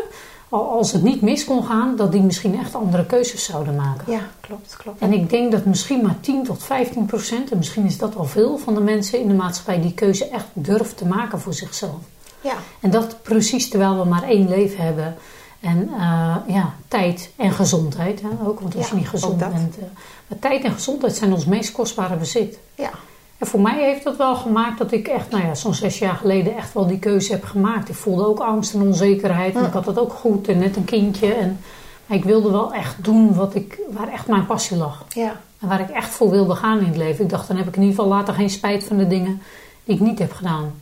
als 0.49 0.91
het 0.91 1.03
niet 1.03 1.21
mis 1.21 1.45
kon 1.45 1.63
gaan, 1.63 1.95
dat 1.95 2.11
die 2.11 2.21
misschien 2.21 2.59
echt 2.59 2.75
andere 2.75 3.05
keuzes 3.05 3.43
zouden 3.43 3.75
maken. 3.75 4.11
Ja, 4.11 4.21
klopt, 4.39 4.75
klopt. 4.77 5.01
En 5.01 5.13
ik 5.13 5.29
denk 5.29 5.51
dat 5.51 5.65
misschien 5.65 6.01
maar 6.01 6.19
10 6.19 6.43
tot 6.43 6.63
15 6.63 7.05
procent, 7.05 7.51
en 7.51 7.57
misschien 7.57 7.85
is 7.85 7.97
dat 7.97 8.15
al 8.15 8.25
veel 8.25 8.57
van 8.57 8.73
de 8.73 8.81
mensen 8.81 9.19
in 9.19 9.27
de 9.27 9.33
maatschappij, 9.33 9.81
die 9.81 9.93
keuze 9.93 10.27
echt 10.27 10.47
durft 10.53 10.97
te 10.97 11.05
maken 11.05 11.39
voor 11.39 11.53
zichzelf. 11.53 11.99
Ja. 12.41 12.55
En 12.79 12.91
dat 12.91 13.21
precies 13.21 13.69
terwijl 13.69 13.97
we 13.97 14.05
maar 14.05 14.23
één 14.23 14.49
leven 14.49 14.83
hebben. 14.83 15.15
En 15.59 15.89
uh, 15.91 16.35
ja, 16.47 16.73
tijd 16.87 17.29
en 17.35 17.51
gezondheid 17.51 18.21
hè, 18.21 18.27
ook. 18.47 18.59
Want 18.59 18.75
als 18.75 18.85
Ja, 18.87 18.93
je 18.93 18.99
niet 18.99 19.09
gezond 19.09 19.37
bent. 19.37 19.77
Uh, 19.77 19.83
maar 20.27 20.39
tijd 20.39 20.63
en 20.63 20.71
gezondheid 20.71 21.15
zijn 21.15 21.33
ons 21.33 21.45
meest 21.45 21.71
kostbare 21.71 22.15
bezit. 22.15 22.59
Ja, 22.75 22.89
En 23.37 23.47
voor 23.47 23.61
mij 23.61 23.83
heeft 23.83 24.03
dat 24.03 24.17
wel 24.17 24.35
gemaakt 24.35 24.77
dat 24.77 24.91
ik 24.91 25.07
echt, 25.07 25.29
nou 25.29 25.43
ja, 25.45 25.55
zo'n 25.55 25.73
zes 25.73 25.99
jaar 25.99 26.15
geleden 26.15 26.55
echt 26.57 26.73
wel 26.73 26.87
die 26.87 26.99
keuze 26.99 27.31
heb 27.31 27.43
gemaakt. 27.43 27.89
Ik 27.89 27.95
voelde 27.95 28.25
ook 28.25 28.39
angst 28.39 28.73
en 28.73 28.81
onzekerheid. 28.81 29.55
En 29.55 29.65
ik 29.65 29.73
had 29.73 29.85
het 29.85 29.99
ook 29.99 30.13
goed 30.13 30.47
en 30.47 30.57
net 30.57 30.75
een 30.75 30.85
kindje. 30.85 31.33
En, 31.33 31.59
maar 32.05 32.17
ik 32.17 32.23
wilde 32.23 32.51
wel 32.51 32.73
echt 32.73 33.03
doen 33.03 33.33
wat 33.33 33.55
ik, 33.55 33.79
waar 33.91 34.07
echt 34.07 34.27
mijn 34.27 34.45
passie 34.45 34.77
lag. 34.77 35.05
ja, 35.09 35.39
En 35.59 35.67
waar 35.67 35.79
ik 35.79 35.89
echt 35.89 36.09
voor 36.09 36.29
wilde 36.29 36.55
gaan 36.55 36.79
in 36.79 36.85
het 36.87 36.97
leven. 36.97 37.23
Ik 37.23 37.29
dacht, 37.29 37.47
dan 37.47 37.57
heb 37.57 37.67
ik 37.67 37.75
in 37.75 37.81
ieder 37.81 37.95
geval 37.95 38.11
later 38.11 38.33
geen 38.33 38.49
spijt 38.49 38.83
van 38.83 38.97
de 38.97 39.07
dingen 39.07 39.41
die 39.83 39.95
ik 39.95 40.01
niet 40.01 40.19
heb 40.19 40.31
gedaan. 40.31 40.73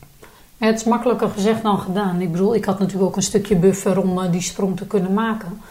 Het 0.58 0.76
is 0.80 0.84
makkelijker 0.84 1.30
gezegd 1.30 1.64
dan 1.64 1.80
gedaan. 1.80 2.22
Ik 2.22 2.32
bedoel, 2.32 2.56
ik 2.56 2.66
had 2.66 2.80
natuurlijk 2.80 3.06
ook 3.10 3.16
een 3.16 3.22
stukje 3.22 3.56
buffer 3.56 4.00
om 4.02 4.20
eh, 4.20 4.32
die 4.32 4.42
sprong 4.42 4.78
te 4.78 4.86
kunnen 4.88 5.14
maken. 5.14 5.62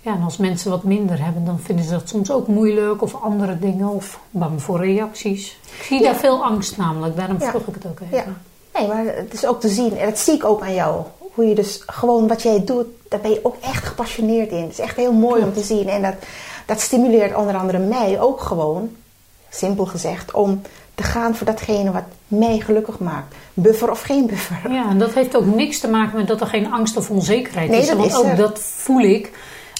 Ja, 0.00 0.14
en 0.14 0.22
als 0.22 0.36
mensen 0.36 0.70
wat 0.70 0.82
minder 0.84 1.24
hebben, 1.24 1.44
dan 1.44 1.58
vinden 1.60 1.84
ze 1.84 1.90
dat 1.90 2.08
soms 2.08 2.30
ook 2.30 2.46
moeilijk 2.46 3.02
of 3.02 3.14
andere 3.22 3.58
dingen 3.58 3.88
of 3.88 4.20
bang 4.30 4.62
voor 4.62 4.78
reacties. 4.78 5.58
Ik 5.78 5.82
zie 5.82 5.98
Ja. 5.98 6.04
daar 6.04 6.20
veel 6.20 6.44
angst 6.44 6.76
namelijk, 6.76 7.16
daarom 7.16 7.36
Ja. 7.40 7.48
vroeg 7.48 7.66
ik 7.66 7.74
het 7.74 7.86
ook 7.86 8.00
even. 8.00 8.16
ja. 8.16 8.24
Nee, 8.78 8.88
maar 8.88 9.04
het 9.04 9.32
is 9.32 9.46
ook 9.46 9.60
te 9.60 9.68
zien, 9.68 9.96
en 9.98 10.06
dat 10.08 10.18
zie 10.18 10.34
ik 10.34 10.44
ook 10.44 10.62
aan 10.62 10.74
jou. 10.74 11.02
Hoe 11.34 11.44
je 11.46 11.54
dus 11.54 11.82
gewoon 11.86 12.28
wat 12.28 12.42
jij 12.42 12.64
doet, 12.64 12.86
daar 13.08 13.20
ben 13.20 13.30
je 13.30 13.40
ook 13.42 13.56
echt 13.60 13.84
gepassioneerd 13.84 14.50
in. 14.50 14.62
Het 14.62 14.70
is 14.72 14.78
echt 14.78 14.96
heel 14.96 15.12
mooi 15.12 15.42
om 15.42 15.52
te 15.52 15.62
zien. 15.62 15.88
En 15.88 16.02
dat, 16.02 16.14
dat 16.66 16.80
stimuleert 16.80 17.34
onder 17.36 17.56
andere 17.56 17.78
mij 17.78 18.20
ook 18.20 18.40
gewoon, 18.40 18.90
simpel 19.50 19.86
gezegd, 19.86 20.32
om 20.32 20.60
te 20.94 21.02
gaan 21.02 21.34
voor 21.34 21.46
datgene 21.46 21.92
wat 21.92 22.04
mij 22.28 22.58
gelukkig 22.60 22.98
maakt. 22.98 23.34
Buffer 23.54 23.90
of 23.90 24.00
geen 24.00 24.26
buffer. 24.26 24.72
Ja, 24.72 24.88
en 24.88 24.98
dat 24.98 25.14
heeft 25.14 25.36
ook 25.36 25.46
niks 25.54 25.80
te 25.80 25.88
maken 25.88 26.16
met 26.16 26.26
dat 26.26 26.40
er 26.40 26.46
geen 26.46 26.72
angst 26.72 26.96
of 26.96 27.10
onzekerheid 27.10 27.70
Nee, 27.70 27.80
is. 27.80 27.86
dat 27.86 27.96
Want 27.96 28.10
is 28.10 28.16
ook 28.16 28.24
er. 28.24 28.36
dat 28.36 28.58
voel 28.60 29.00
ik. 29.00 29.30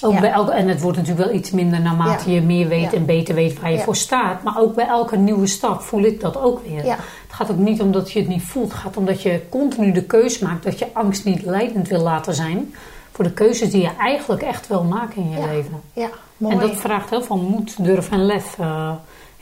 Ook 0.03 0.13
Ja. 0.13 0.21
bij 0.21 0.31
elke, 0.33 0.51
en 0.53 0.69
het 0.69 0.81
wordt 0.81 0.99
natuurlijk 0.99 1.27
wel 1.27 1.37
iets 1.37 1.51
minder 1.51 1.81
naarmate 1.81 2.29
Ja. 2.31 2.35
je 2.35 2.43
meer 2.43 2.69
weet 2.69 2.91
Ja. 2.91 2.97
en 2.99 3.05
beter 3.07 3.35
weet 3.35 3.61
waar 3.61 3.73
je 3.73 3.79
voor 3.79 3.97
staat. 3.97 4.43
Maar 4.43 4.59
ook 4.61 4.75
bij 4.75 4.87
elke 4.87 5.17
nieuwe 5.17 5.47
stap 5.47 5.81
voel 5.83 6.03
ik 6.03 6.21
dat 6.21 6.37
ook 6.41 6.61
weer. 6.69 6.83
Het 6.85 7.43
gaat 7.43 7.51
ook 7.51 7.57
niet 7.59 7.81
omdat 7.81 8.13
je 8.13 8.19
het 8.19 8.29
niet 8.29 8.43
voelt. 8.43 8.73
Het 8.73 8.81
gaat 8.81 8.97
omdat 8.97 9.23
je 9.23 9.41
continu 9.51 9.93
de 9.93 10.03
keus 10.05 10.39
maakt 10.39 10.65
dat 10.65 10.79
je 10.79 10.87
angst 10.93 11.25
niet 11.25 11.43
leidend 11.45 11.89
wil 11.89 12.01
laten 12.01 12.35
zijn. 12.35 12.75
Voor 13.13 13.25
de 13.25 13.33
keuzes 13.33 13.71
die 13.71 13.83
je 13.83 13.91
eigenlijk 13.99 14.43
echt 14.43 14.67
wil 14.69 14.83
maken 14.85 15.23
in 15.23 15.31
je 15.31 15.47
leven. 15.53 15.81
Ja, 15.93 16.09
mooi. 16.37 16.55
En 16.55 16.61
dat 16.61 16.77
vraagt 16.77 17.11
heel 17.11 17.23
veel 17.23 17.37
moed, 17.37 17.85
durf 17.85 18.11
en 18.11 18.27
lef. 18.27 18.59
Eh, 18.59 18.91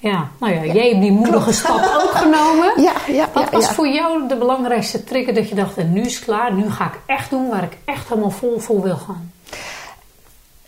ja, 0.02 0.30
nou 0.38 0.54
ja, 0.54 0.72
jij 0.72 0.88
hebt 0.88 1.00
die 1.00 1.12
moedige 1.12 1.52
stap 1.52 2.00
ook 2.02 2.10
genomen. 2.24 2.82
Ja, 2.82 2.92
ja, 3.06 3.28
Wat 3.32 3.42
ja, 3.42 3.50
was 3.50 3.68
voor 3.68 3.88
jou 3.88 4.28
de 4.28 4.36
belangrijkste 4.36 5.04
trigger 5.04 5.34
dat 5.34 5.48
je 5.48 5.54
dacht, 5.54 5.76
nu 5.76 6.00
is 6.00 6.14
het 6.14 6.24
klaar, 6.24 6.52
nu 6.52 6.70
ga 6.70 6.84
ik 6.84 6.98
echt 7.06 7.30
doen 7.30 7.48
waar 7.48 7.62
ik 7.62 7.76
echt 7.84 8.08
helemaal 8.08 8.30
vol 8.30 8.58
voor 8.58 8.82
wil 8.82 8.96
gaan? 8.96 9.32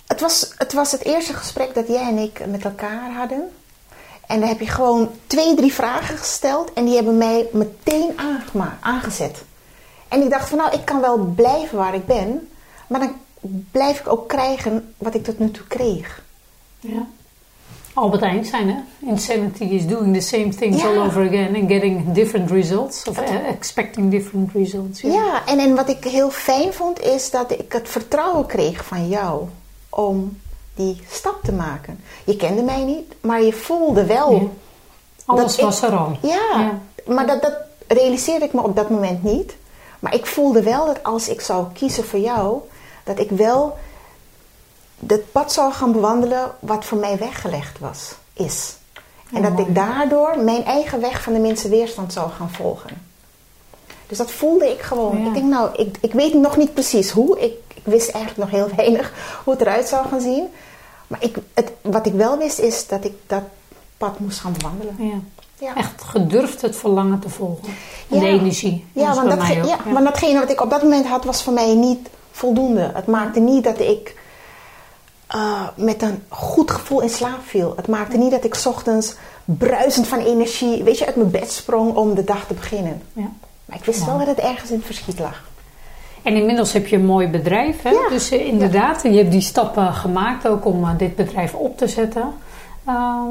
Het 0.06 0.20
was, 0.20 0.54
het 0.56 0.72
was 0.72 0.92
het 0.92 1.04
eerste 1.04 1.32
gesprek 1.32 1.74
dat 1.74 1.88
jij 1.88 2.08
en 2.08 2.18
ik 2.18 2.46
met 2.46 2.64
elkaar 2.64 3.12
hadden. 3.12 3.50
En 4.26 4.40
dan 4.40 4.48
heb 4.48 4.60
je 4.60 4.66
gewoon 4.66 5.10
twee, 5.26 5.54
drie 5.54 5.72
vragen 5.72 6.18
gesteld 6.18 6.72
en 6.72 6.84
die 6.84 6.94
hebben 6.94 7.18
mij 7.18 7.46
meteen 7.52 8.18
aangezet. 8.80 9.44
En 10.08 10.22
ik 10.22 10.30
dacht 10.30 10.48
van 10.48 10.58
nou, 10.58 10.72
ik 10.72 10.84
kan 10.84 11.00
wel 11.00 11.18
blijven 11.18 11.78
waar 11.78 11.94
ik 11.94 12.06
ben, 12.06 12.48
maar 12.86 13.00
dan 13.00 13.14
blijf 13.70 14.00
ik 14.00 14.08
ook 14.08 14.28
krijgen 14.28 14.94
wat 14.98 15.14
ik 15.14 15.24
tot 15.24 15.38
nu 15.38 15.50
toe 15.50 15.66
kreeg. 15.66 16.22
Ja. 16.80 17.06
Albert 17.94 18.22
Einstein, 18.22 18.68
hè? 18.68 18.76
Insanity 19.08 19.64
is 19.64 19.86
doing 19.86 20.14
the 20.14 20.20
same 20.20 20.48
things 20.48 20.82
Ja. 20.82 20.88
all 20.88 20.98
over 21.06 21.26
again 21.26 21.54
and 21.56 21.68
getting 21.70 22.12
different 22.12 22.50
results. 22.50 23.08
Of 23.08 23.18
eh, 23.18 23.48
expecting 23.48 24.10
different 24.10 24.52
results. 24.52 25.00
Ja, 25.00 25.46
en, 25.46 25.58
en 25.58 25.74
wat 25.74 25.88
ik 25.88 26.04
heel 26.04 26.30
fijn 26.30 26.72
vond 26.72 27.00
is 27.00 27.30
dat 27.30 27.50
ik 27.50 27.72
het 27.72 27.88
vertrouwen 27.88 28.46
kreeg 28.46 28.84
van 28.84 29.08
jou 29.08 29.42
om 29.88 30.38
die 30.74 31.00
stap 31.10 31.38
te 31.42 31.52
maken. 31.52 32.00
Je 32.24 32.36
kende 32.36 32.62
mij 32.62 32.84
niet, 32.84 33.14
maar 33.20 33.42
je 33.42 33.52
voelde 33.52 34.04
wel. 34.06 34.32
Ja. 34.32 34.40
Alles 35.24 35.56
was 35.60 35.82
ik- 35.82 35.88
er 35.88 35.96
al. 35.96 36.16
Ja, 36.22 36.30
Ja. 36.60 36.80
maar 37.14 37.26
dat, 37.26 37.42
dat 37.42 37.56
realiseerde 37.86 38.44
ik 38.44 38.52
me 38.52 38.62
op 38.62 38.76
dat 38.76 38.90
moment 38.90 39.22
niet. 39.22 39.56
Maar 40.00 40.14
ik 40.14 40.26
voelde 40.26 40.62
wel 40.62 40.86
dat 40.86 41.02
als 41.02 41.28
ik 41.28 41.40
zou 41.40 41.66
kiezen 41.72 42.04
voor 42.04 42.18
jou, 42.20 42.58
dat 43.04 43.18
ik 43.18 43.30
wel 43.30 43.76
het 45.06 45.32
pad 45.32 45.52
zou 45.52 45.72
gaan 45.72 45.92
bewandelen 45.92 46.50
wat 46.60 46.84
voor 46.84 46.98
mij 46.98 47.18
weggelegd 47.18 47.78
was, 47.78 48.14
is. 48.32 48.76
En 49.32 49.36
Ja, 49.36 49.48
dat 49.48 49.52
mooi. 49.52 49.64
ik 49.66 49.74
daardoor 49.74 50.38
mijn 50.38 50.64
eigen 50.64 51.00
weg 51.00 51.22
van 51.22 51.32
de 51.32 51.38
minste 51.38 51.68
weerstand 51.68 52.12
zou 52.12 52.30
gaan 52.30 52.50
volgen. 52.50 52.90
Dus 54.06 54.18
dat 54.18 54.30
voelde 54.30 54.70
ik 54.70 54.80
gewoon. 54.80 55.20
Ja. 55.20 55.26
Ik 55.26 55.34
denk, 55.34 55.46
nou, 55.50 55.70
ik, 55.76 55.96
ik 56.00 56.12
weet 56.12 56.34
nog 56.34 56.56
niet 56.56 56.74
precies 56.74 57.10
hoe. 57.10 57.40
Ik, 57.40 57.52
ik 57.74 57.82
wist 57.84 58.10
eigenlijk 58.10 58.50
nog 58.50 58.60
heel 58.60 58.74
weinig 58.76 59.12
hoe 59.44 59.52
het 59.52 59.62
eruit 59.62 59.88
zou 59.88 60.08
gaan 60.08 60.20
zien. 60.20 60.44
Maar 61.06 61.22
ik, 61.22 61.36
het, 61.54 61.72
wat 61.80 62.06
ik 62.06 62.12
wel 62.12 62.38
wist 62.38 62.58
is 62.58 62.86
dat 62.86 63.04
ik 63.04 63.12
dat 63.26 63.42
pad 63.96 64.18
moest 64.18 64.38
gaan 64.40 64.52
bewandelen. 64.58 64.94
Ja. 64.98 65.18
Ja. 65.58 65.74
Echt 65.76 66.02
gedurfd 66.02 66.62
het 66.62 66.76
verlangen 66.76 67.18
te 67.18 67.28
volgen. 67.28 67.68
En 68.08 68.18
de 68.18 68.26
Ja. 68.26 68.32
energie. 68.32 68.84
Dat 68.92 69.04
Ja, 69.04 69.14
want, 69.14 69.28
dat, 69.30 69.46
ja, 69.66 69.78
want 69.92 70.04
datgene 70.04 70.38
wat 70.38 70.50
ik 70.50 70.60
op 70.60 70.70
dat 70.70 70.82
moment 70.82 71.06
had 71.06 71.24
was 71.24 71.42
voor 71.42 71.52
mij 71.52 71.74
niet 71.74 72.08
voldoende. 72.30 72.90
Het 72.94 73.06
maakte 73.06 73.40
niet 73.40 73.64
dat 73.64 73.78
ik 73.80 74.14
eh, 75.34 75.68
met 75.74 76.02
een 76.02 76.22
goed 76.28 76.70
gevoel 76.70 77.00
in 77.00 77.08
slaap 77.10 77.40
viel. 77.44 77.72
Het 77.76 77.88
maakte 77.88 78.16
niet 78.16 78.30
dat 78.30 78.44
ik 78.44 78.54
's 78.54 78.66
ochtends 78.66 79.14
bruisend 79.44 80.06
van 80.06 80.18
energie, 80.18 80.82
weet 80.82 80.98
je, 80.98 81.06
uit 81.06 81.16
mijn 81.16 81.30
bed 81.30 81.52
sprong 81.52 81.94
om 81.94 82.14
de 82.14 82.24
dag 82.24 82.46
te 82.46 82.54
beginnen. 82.54 83.02
Ja. 83.12 83.30
Maar 83.64 83.76
ik 83.78 83.84
wist 83.84 84.00
Ja. 84.00 84.06
wel 84.06 84.18
dat 84.18 84.26
het 84.26 84.38
ergens 84.38 84.70
in 84.70 84.76
het 84.76 84.86
verschiet 84.86 85.18
lag. 85.18 85.42
En 86.22 86.36
inmiddels 86.36 86.72
heb 86.72 86.86
je 86.86 86.96
een 86.96 87.06
mooi 87.06 87.28
bedrijf. 87.28 87.82
Hè? 87.82 87.90
Ja. 87.90 88.08
Dus 88.08 88.30
eh, 88.30 88.46
inderdaad, 88.46 89.02
je 89.02 89.08
hebt 89.16 89.30
die 89.30 89.40
stappen 89.40 89.92
gemaakt 89.92 90.48
ook 90.48 90.64
om 90.64 90.84
eh, 90.84 90.90
dit 90.98 91.16
bedrijf 91.16 91.54
op 91.54 91.78
te 91.78 91.88
zetten. 91.88 92.32
Ehm, 92.86 93.28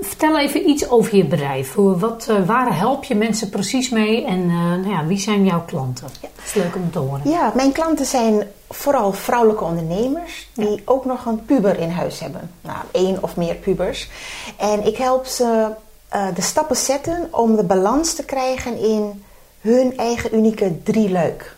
vertel 0.00 0.38
even 0.38 0.68
iets 0.68 0.88
over 0.88 1.16
je 1.16 1.24
bedrijf. 1.24 1.74
Hoe, 1.74 1.98
wat, 1.98 2.28
waar 2.46 2.76
help 2.78 3.04
je 3.04 3.14
mensen 3.14 3.48
precies 3.48 3.88
mee 3.90 4.24
en 4.24 4.46
nou 4.46 4.88
ja, 4.88 5.06
wie 5.06 5.18
zijn 5.18 5.44
jouw 5.44 5.64
klanten? 5.64 6.06
Dat 6.20 6.30
is 6.44 6.54
leuk 6.54 6.74
om 6.76 6.90
te 6.90 6.98
horen. 6.98 7.30
Ja, 7.30 7.52
mijn 7.54 7.72
klanten 7.72 8.06
zijn 8.06 8.42
vooral 8.72 9.12
vrouwelijke 9.12 9.64
ondernemers 9.64 10.48
die 10.54 10.82
ook 10.84 11.04
nog 11.04 11.24
een 11.24 11.44
puber 11.44 11.78
in 11.78 11.90
huis 11.90 12.20
hebben. 12.20 12.50
Nou, 12.60 12.78
één 12.90 13.22
of 13.22 13.36
meer 13.36 13.54
pubers. 13.54 14.10
En 14.56 14.86
ik 14.86 14.96
help 14.96 15.26
ze 15.26 15.70
eh, 16.08 16.26
de 16.34 16.42
stappen 16.42 16.76
zetten 16.76 17.28
om 17.30 17.56
de 17.56 17.64
balans 17.64 18.14
te 18.14 18.24
krijgen 18.24 18.78
in 18.78 19.24
hun 19.60 19.96
eigen 19.96 20.34
unieke 20.34 20.82
drieluik. 20.82 21.56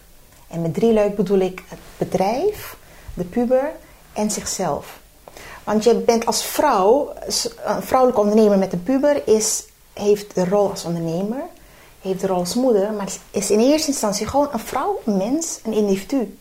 En 0.49 0.63
met 0.63 0.75
drieluik 0.75 1.17
bedoel 1.17 1.39
ik 1.39 1.63
het 1.69 1.79
bedrijf, 1.99 2.77
de 3.15 3.25
puber 3.25 3.71
en 4.13 4.31
zichzelf. 4.31 5.01
Want 5.65 5.85
je 5.85 5.95
bent 5.95 6.27
als 6.27 6.45
vrouw, 6.45 7.13
een 7.65 7.83
vrouwelijke 7.83 8.23
ondernemer 8.23 8.59
met 8.59 8.73
een 8.73 8.83
puber, 8.83 9.29
is, 9.29 9.65
heeft 9.93 10.35
de 10.35 10.45
rol 10.45 10.71
als 10.71 10.85
ondernemer, 10.85 11.43
heeft 12.01 12.21
de 12.21 12.27
rol 12.27 12.39
als 12.39 12.55
moeder, 12.55 12.93
maar 12.93 13.13
is 13.31 13.51
in 13.51 13.61
eerste 13.61 13.89
instantie 13.89 14.27
gewoon 14.27 14.49
een 14.53 14.59
vrouw, 14.59 15.01
een 15.05 15.17
mens, 15.17 15.59
een 15.65 15.73
individu. 15.73 16.37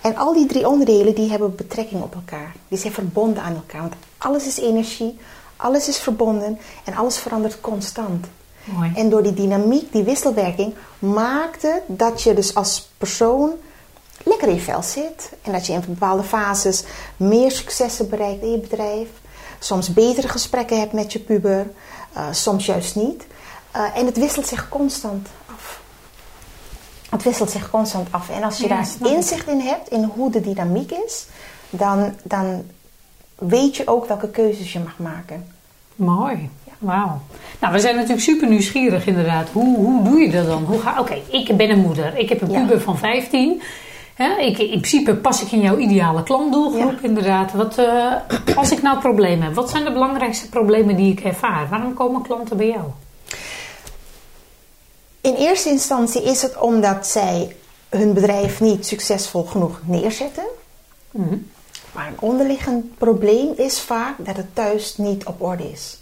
En 0.00 0.16
al 0.16 0.32
die 0.32 0.46
drie 0.46 0.68
onderdelen 0.68 1.14
die 1.14 1.30
hebben 1.30 1.54
betrekking 1.54 2.02
op 2.02 2.14
elkaar. 2.14 2.54
Die 2.68 2.78
zijn 2.78 2.92
verbonden 2.92 3.42
aan 3.42 3.54
elkaar. 3.54 3.80
Want 3.80 3.94
alles 4.18 4.46
is 4.46 4.58
energie, 4.58 5.18
alles 5.56 5.88
is 5.88 5.98
verbonden 5.98 6.58
en 6.84 6.94
alles 6.94 7.18
verandert 7.18 7.60
constant. 7.60 8.26
Mooi. 8.64 8.92
En 8.94 9.10
door 9.10 9.22
die 9.22 9.34
dynamiek, 9.34 9.92
die 9.92 10.02
wisselwerking, 10.02 10.74
maakt 10.98 11.62
het 11.62 11.82
dat 11.86 12.22
je 12.22 12.34
dus 12.34 12.54
als 12.54 12.88
persoon 12.98 13.52
lekker 14.22 14.48
in 14.48 14.54
je 14.54 14.60
vel 14.60 14.82
zit. 14.82 15.32
En 15.42 15.52
dat 15.52 15.66
je 15.66 15.72
in 15.72 15.82
bepaalde 15.86 16.22
fases 16.22 16.84
meer 17.16 17.50
successen 17.50 18.08
bereikt 18.08 18.42
in 18.42 18.50
je 18.50 18.58
bedrijf. 18.58 19.08
Soms 19.58 19.92
betere 19.92 20.28
gesprekken 20.28 20.78
hebt 20.78 20.92
met 20.92 21.12
je 21.12 21.18
puber, 21.18 21.70
eh, 22.12 22.26
soms 22.30 22.66
juist 22.66 22.94
niet. 22.94 23.26
Eh, 23.70 23.96
en 23.96 24.06
het 24.06 24.16
wisselt 24.16 24.46
zich 24.46 24.68
constant. 24.68 25.28
Het 27.10 27.22
wisselt 27.22 27.50
zich 27.50 27.70
constant 27.70 28.08
af. 28.10 28.30
En 28.30 28.42
als 28.42 28.56
je 28.58 28.68
Ja, 28.68 28.82
daar 29.00 29.12
inzicht 29.12 29.48
in 29.48 29.60
hebt, 29.60 29.88
in 29.88 30.10
hoe 30.14 30.30
de 30.30 30.40
dynamiek 30.40 30.90
is, 31.06 31.26
dan, 31.70 32.14
dan 32.22 32.62
weet 33.38 33.76
je 33.76 33.86
ook 33.86 34.06
welke 34.06 34.28
keuzes 34.28 34.72
je 34.72 34.78
mag 34.78 34.98
maken. 34.98 35.46
Mooi. 35.96 36.48
Wauw. 36.78 37.20
Nou, 37.60 37.72
we 37.72 37.78
zijn 37.80 37.94
natuurlijk 37.94 38.22
super 38.22 38.48
nieuwsgierig 38.48 39.06
inderdaad. 39.06 39.48
Hoe, 39.52 39.76
hoe 39.76 40.02
doe 40.04 40.18
je 40.20 40.30
dat 40.30 40.46
dan? 40.46 40.64
Hoe 40.64 40.80
ga- 40.80 41.00
Oké, 41.00 41.18
ik 41.30 41.56
ben 41.56 41.70
een 41.70 41.78
moeder. 41.80 42.18
Ik 42.18 42.28
heb 42.28 42.40
een 42.42 42.50
Ja. 42.50 42.60
puber 42.60 42.80
van 42.80 42.98
15. 42.98 43.62
Hè, 44.14 44.36
ik, 44.38 44.58
in 44.58 44.68
principe 44.68 45.14
pas 45.16 45.42
ik 45.42 45.52
in 45.52 45.60
jouw 45.60 45.76
ideale 45.76 46.22
klantdoelgroep 46.22 46.98
Ja. 47.02 47.08
inderdaad. 47.08 47.52
Wat, 47.52 47.78
eh, 47.78 48.12
als 48.56 48.70
ik 48.72 48.82
nou 48.82 48.98
problemen 48.98 49.42
heb, 49.44 49.54
wat 49.54 49.70
zijn 49.70 49.84
de 49.84 49.92
belangrijkste 49.92 50.48
problemen 50.48 50.96
die 50.96 51.12
ik 51.12 51.20
ervaar? 51.20 51.66
Waarom 51.70 51.94
komen 51.94 52.22
klanten 52.22 52.56
bij 52.56 52.66
jou? 52.66 52.84
In 55.30 55.36
eerste 55.36 55.68
instantie 55.68 56.22
is 56.22 56.42
het 56.42 56.56
omdat 56.56 57.06
zij 57.06 57.56
hun 57.88 58.12
bedrijf 58.12 58.60
niet 58.60 58.86
succesvol 58.86 59.44
genoeg 59.44 59.80
neerzetten. 59.84 60.44
Mhm. 61.10 61.36
Maar 61.92 62.06
een 62.06 62.20
onderliggend 62.20 62.98
probleem 62.98 63.52
is 63.56 63.80
vaak 63.80 64.14
dat 64.18 64.36
het 64.36 64.54
thuis 64.54 64.96
niet 64.96 65.24
op 65.24 65.42
orde 65.42 65.70
is. 65.70 65.98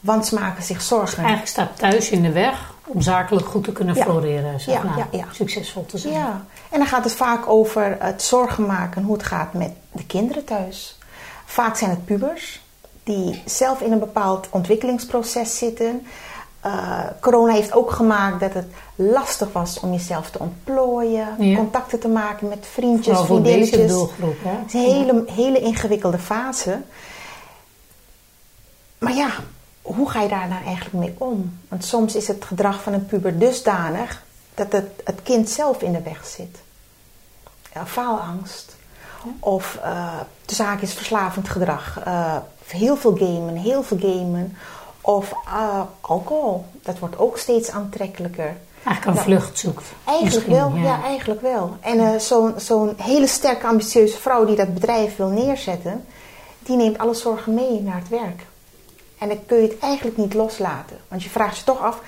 Want 0.00 0.26
ze 0.26 0.34
maken 0.34 0.62
zich 0.62 0.82
zorgen. 0.82 1.16
Eigenlijk 1.18 1.48
staat 1.48 1.78
thuis 1.78 2.10
in 2.10 2.22
de 2.22 2.32
weg 2.32 2.74
om 2.86 3.00
zakelijk 3.00 3.46
goed 3.46 3.64
te 3.64 3.72
kunnen 3.72 3.94
Ja. 3.94 4.02
floreren. 4.02 4.60
Zeg 4.60 4.74
Ja, 4.74 4.82
maar. 4.82 4.98
ja, 4.98 5.06
ja. 5.10 5.24
Succesvol 5.32 5.86
te 5.86 5.98
zijn. 5.98 6.14
Ja, 6.14 6.44
en 6.70 6.78
dan 6.78 6.88
gaat 6.88 7.04
het 7.04 7.14
vaak 7.14 7.48
over 7.48 7.96
het 8.00 8.22
zorgen 8.22 8.66
maken 8.66 9.02
hoe 9.02 9.16
het 9.16 9.26
gaat 9.26 9.52
met 9.52 9.72
de 9.92 10.06
kinderen 10.06 10.44
thuis. 10.44 10.98
Vaak 11.44 11.76
zijn 11.76 11.90
het 11.90 12.04
pubers 12.04 12.60
die 13.04 13.42
zelf 13.44 13.80
in 13.80 13.92
een 13.92 13.98
bepaald 13.98 14.46
ontwikkelingsproces 14.50 15.58
zitten. 15.58 16.06
Eh, 16.66 17.00
corona 17.20 17.52
heeft 17.52 17.72
ook 17.72 17.90
gemaakt 17.90 18.40
dat 18.40 18.52
het 18.54 18.66
lastig 18.94 19.52
was 19.52 19.80
om 19.80 19.92
jezelf 19.92 20.30
te 20.30 20.38
ontplooien, 20.38 21.28
Ja. 21.38 21.56
contacten 21.56 21.98
te 22.00 22.08
maken 22.08 22.48
met 22.48 22.66
vriendjes, 22.72 23.06
Vooral 23.16 23.24
voor 23.26 23.42
deze 23.42 23.56
vriendinnetjes. 23.66 23.92
doelgroep. 23.92 24.36
Hè? 24.42 24.50
Het 24.50 24.74
is 24.74 24.82
een 24.82 24.94
hele, 24.94 25.24
hele 25.26 25.60
ingewikkelde 25.60 26.18
fase. 26.18 26.78
Maar 28.98 29.14
ja, 29.14 29.28
hoe 29.82 30.10
ga 30.10 30.20
je 30.22 30.28
daar 30.28 30.48
nou 30.48 30.64
eigenlijk 30.64 30.94
mee 30.94 31.14
om? 31.18 31.58
Want 31.68 31.84
soms 31.84 32.14
is 32.14 32.28
het 32.28 32.44
gedrag 32.44 32.82
van 32.82 32.92
een 32.92 33.06
puber 33.06 33.38
dusdanig 33.38 34.22
dat 34.54 34.72
het, 34.72 34.88
het 35.04 35.22
kind 35.22 35.50
zelf 35.50 35.82
in 35.82 35.92
de 35.92 36.02
weg 36.02 36.26
zit. 36.26 36.58
Ja, 37.74 37.86
faalangst. 37.86 38.76
Of 39.40 39.78
uh, 39.84 40.08
de 40.44 40.54
zaak 40.54 40.80
is 40.80 40.94
verslavend 40.94 41.48
gedrag. 41.48 42.00
Uh, 42.06 42.36
heel 42.66 42.96
veel 42.96 43.16
gamen, 43.16 43.56
heel 43.56 43.82
veel 43.82 43.98
gamen. 44.00 44.56
Of 45.06 45.32
uh, 45.46 45.80
alcohol. 46.00 46.64
Dat 46.82 46.98
wordt 46.98 47.18
ook 47.18 47.38
steeds 47.38 47.70
aantrekkelijker. 47.70 48.56
Eigenlijk 48.84 49.06
een 49.06 49.12
Nou, 49.12 49.40
vlucht 49.40 49.58
zoekt. 49.58 49.84
Eigenlijk 50.04 50.46
wel, 50.46 50.74
ja. 50.74 51.02
eigenlijk 51.02 51.40
wel. 51.40 51.76
En 51.80 51.98
uh, 51.98 52.16
zo'n 52.18 52.54
zo'n 52.56 52.94
hele 52.96 53.26
sterke, 53.26 53.66
ambitieuze 53.66 54.16
vrouw 54.16 54.44
die 54.44 54.56
dat 54.56 54.74
bedrijf 54.74 55.16
wil 55.16 55.28
neerzetten, 55.28 56.04
die 56.58 56.76
neemt 56.76 56.98
alle 56.98 57.14
zorgen 57.14 57.54
mee 57.54 57.80
naar 57.80 57.96
het 57.98 58.08
werk. 58.08 58.46
En 59.18 59.28
dan 59.28 59.46
kun 59.46 59.56
je 59.56 59.68
het 59.68 59.78
eigenlijk 59.78 60.16
niet 60.16 60.34
loslaten. 60.34 60.96
Want 61.08 61.22
je 61.22 61.30
vraagt 61.30 61.56
je 61.56 61.64
toch 61.64 61.80
af, 61.80 62.00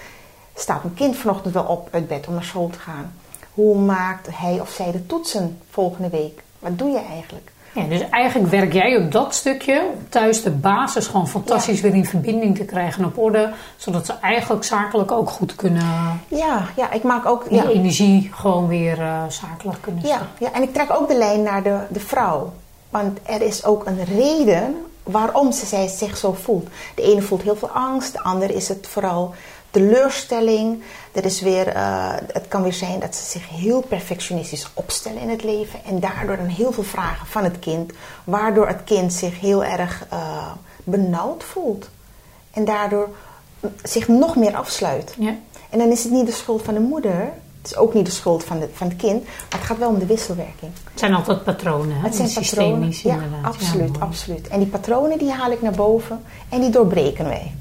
staat 0.55 0.83
mijn 0.83 0.95
kind 0.95 1.17
vanochtend 1.17 1.55
wel 1.55 1.65
op 1.65 1.89
uit 1.91 2.09
bed 2.09 2.27
om 2.27 2.35
naar 2.35 2.45
school 2.45 2.71
te 2.71 2.79
gaan? 2.79 3.15
Hoe 3.55 3.79
maakt 3.79 4.29
hij 4.33 4.61
of 4.61 4.71
zij 4.71 4.93
de 4.93 5.07
toetsen 5.07 5.61
volgende 5.71 6.09
week? 6.09 6.43
Wat 6.59 6.79
doe 6.79 6.91
je 6.91 7.01
eigenlijk? 7.11 7.51
Ja, 7.79 7.89
dus 7.89 8.09
eigenlijk 8.11 8.51
werk 8.51 8.73
jij 8.73 8.97
op 8.97 9.13
dat 9.13 9.35
stukje 9.35 9.83
om 9.95 10.07
thuis 10.09 10.43
de 10.43 10.51
basis 10.51 11.07
gewoon 11.07 11.29
fantastisch 11.29 11.77
Ja. 11.77 11.83
weer 11.83 11.95
in 11.95 12.07
verbinding 12.07 12.57
te 12.57 12.65
krijgen 12.65 13.03
en 13.03 13.09
op 13.09 13.19
orde, 13.19 13.53
zodat 13.77 14.07
ze 14.07 14.13
eigenlijk 14.21 14.65
zakelijk 14.65 15.13
ook 15.13 15.31
goed 15.31 15.55
kunnen, 15.55 16.21
Ja, 16.29 16.67
ja 16.77 16.93
ik 16.93 17.03
maak 17.03 17.27
ook... 17.27 17.49
die 17.49 17.63
Ja, 17.63 17.69
energie 17.69 18.31
gewoon 18.35 18.69
weer 18.69 19.01
eh, 19.01 19.23
zakelijk 19.29 19.79
kunnen 19.81 20.07
ja, 20.07 20.27
ja, 20.39 20.53
en 20.53 20.63
ik 20.63 20.73
trek 20.73 20.91
ook 20.91 21.09
de 21.09 21.17
lijn 21.17 21.43
naar 21.43 21.63
de, 21.63 21.79
de 21.89 22.01
vrouw. 22.01 22.53
Want 22.91 23.19
er 23.23 23.43
is 23.43 23.65
ook 23.65 23.87
een 23.87 24.05
reden 24.05 24.75
waarom 25.03 25.53
ze 25.53 25.67
zij 25.67 25.87
zich 25.87 26.17
zo 26.17 26.33
voelt. 26.33 26.69
De 26.95 27.03
ene 27.03 27.23
voelt 27.23 27.43
heel 27.43 27.57
veel 27.57 27.71
angst, 27.71 28.13
de 28.13 28.23
andere 28.23 28.55
is 28.55 28.69
het 28.69 28.87
vooral 28.87 29.35
teleurstelling. 29.71 30.83
Er 31.13 31.25
is 31.25 31.41
weer, 31.41 31.77
uh, 31.77 32.15
het 32.33 32.49
kan 32.49 32.63
weer 32.63 32.73
zijn 32.73 33.01
dat 33.01 33.17
ze 33.17 33.31
zich 33.31 33.49
heel 33.49 33.81
perfectionistisch 33.81 34.71
opstellen 34.75 35.21
in 35.21 35.29
het 35.29 35.45
leven 35.45 35.85
en 35.85 36.01
daardoor 36.01 36.37
dan 36.37 36.47
heel 36.47 36.73
veel 36.73 36.83
vragen 36.83 37.27
van 37.27 37.45
het 37.45 37.59
kind, 37.59 37.93
waardoor 38.25 38.69
het 38.69 38.85
kind 38.85 39.13
zich 39.13 39.41
heel 39.41 39.65
erg 39.65 40.07
uh, 40.13 40.53
benauwd 40.85 41.45
voelt. 41.45 41.89
en 42.51 42.65
daardoor 42.65 43.09
zich 43.83 44.09
nog 44.09 44.37
meer 44.37 44.57
afsluit. 44.57 45.15
Ja. 45.19 45.35
En 45.71 45.79
dan 45.79 45.89
is 45.91 46.03
het 46.03 46.13
niet 46.13 46.27
de 46.27 46.33
schuld 46.33 46.63
van 46.63 46.75
de 46.75 46.81
moeder, 46.81 47.33
het 47.63 47.71
is 47.71 47.77
ook 47.77 47.95
niet 47.95 48.07
de 48.07 48.13
schuld 48.13 48.45
van, 48.45 48.59
de, 48.59 48.69
van 48.73 48.89
het 48.89 48.97
kind, 48.97 49.25
maar 49.25 49.59
het 49.59 49.63
gaat 49.63 49.79
wel 49.79 49.89
om 49.89 49.99
de 49.99 50.07
wisselwerking. 50.07 50.73
Het 50.91 50.99
zijn 50.99 51.15
altijd 51.15 51.45
patronen, 51.45 51.97
hè? 51.97 52.03
Het 52.03 52.15
zijn 52.15 52.29
patronen. 52.29 52.45
systemisch 52.45 53.03
Ja, 53.03 53.15
inderdaad. 53.15 53.45
absoluut, 53.45 53.89
mooi. 53.89 54.01
absoluut. 54.01 54.49
En 54.49 54.59
die 54.59 54.69
patronen 54.69 55.19
die 55.19 55.31
haal 55.31 55.51
ik 55.51 55.63
naar 55.63 55.73
boven 55.73 56.23
en 56.49 56.61
die 56.61 56.71
doorbreken 56.71 57.25
wij. 57.25 57.55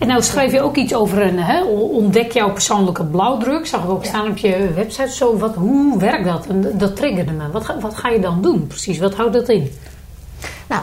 En 0.00 0.06
nou 0.06 0.22
schrijf 0.22 0.52
je 0.52 0.60
ook 0.60 0.76
iets 0.76 0.94
over 0.94 1.22
een 1.22 1.38
hè, 1.38 1.62
ontdek 1.72 2.32
jouw 2.32 2.52
persoonlijke 2.52 3.04
blauwdruk. 3.04 3.66
Zag 3.66 3.82
ik 3.84 3.90
ook 3.90 4.04
staan 4.04 4.28
op 4.28 4.36
je 4.36 4.72
website. 4.74 5.12
Zo, 5.12 5.36
wat, 5.38 5.54
hoe 5.54 5.98
werkt 5.98 6.24
dat? 6.24 6.46
En 6.46 6.78
dat 6.78 6.96
triggerde 6.96 7.32
me. 7.32 7.50
Wat 7.50 7.64
ga, 7.64 7.78
wat 7.78 7.94
ga 7.94 8.08
je 8.08 8.20
dan 8.20 8.42
doen 8.42 8.66
precies? 8.66 8.98
Wat 8.98 9.14
houdt 9.14 9.32
dat 9.32 9.48
in? 9.48 9.72
Nou, 10.66 10.82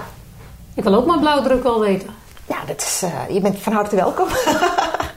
Ik 0.74 0.84
wil 0.84 0.96
ook 0.96 1.06
mijn 1.06 1.20
blauwdruk 1.20 1.64
wel 1.64 1.80
weten. 1.80 2.10
ja, 2.48 2.58
dat 2.68 2.82
is, 2.82 3.02
eh, 3.04 3.36
je 3.36 3.42
bent 3.42 3.60
van 3.60 3.74
harte 3.74 3.96
welkom. 3.96 4.28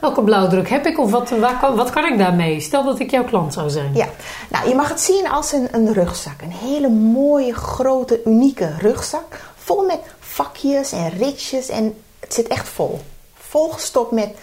Welke 0.01 0.21
blauwdruk 0.23 0.69
heb 0.69 0.85
ik 0.85 0.99
of 0.99 1.11
wat, 1.11 1.29
waar 1.29 1.59
kan, 1.59 1.75
wat 1.75 1.89
kan 1.89 2.05
ik 2.11 2.17
daarmee? 2.17 2.59
Stel 2.59 2.83
dat 2.83 2.99
ik 2.99 3.11
jouw 3.11 3.23
klant 3.23 3.53
zou 3.53 3.69
zijn. 3.69 3.91
Ja, 3.93 4.07
nou, 4.49 4.69
je 4.69 4.75
mag 4.75 4.89
het 4.89 5.01
zien 5.01 5.29
als 5.29 5.51
een, 5.51 5.67
een 5.71 5.93
rugzak. 5.93 6.41
Een 6.41 6.51
hele 6.51 6.89
mooie, 6.89 7.53
grote, 7.53 8.21
unieke 8.25 8.73
rugzak. 8.79 9.39
Vol 9.55 9.85
met 9.85 9.99
vakjes 10.19 10.91
en 10.91 11.09
ritjes. 11.09 11.69
En 11.69 11.95
het 12.19 12.33
zit 12.33 12.47
echt 12.47 12.69
vol. 12.69 12.99
Volgestopt 13.51 14.11
met 14.11 14.35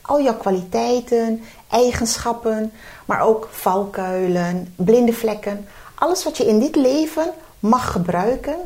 al 0.00 0.22
jouw 0.22 0.36
kwaliteiten, 0.36 1.44
eigenschappen. 1.68 2.72
Maar 3.04 3.20
ook 3.20 3.48
valkuilen, 3.50 4.74
blinde 4.76 5.12
vlekken. 5.12 5.68
Alles 5.94 6.24
wat 6.24 6.36
je 6.36 6.46
in 6.46 6.58
dit 6.58 6.76
leven 6.76 7.32
mag 7.58 7.92
gebruiken 7.92 8.56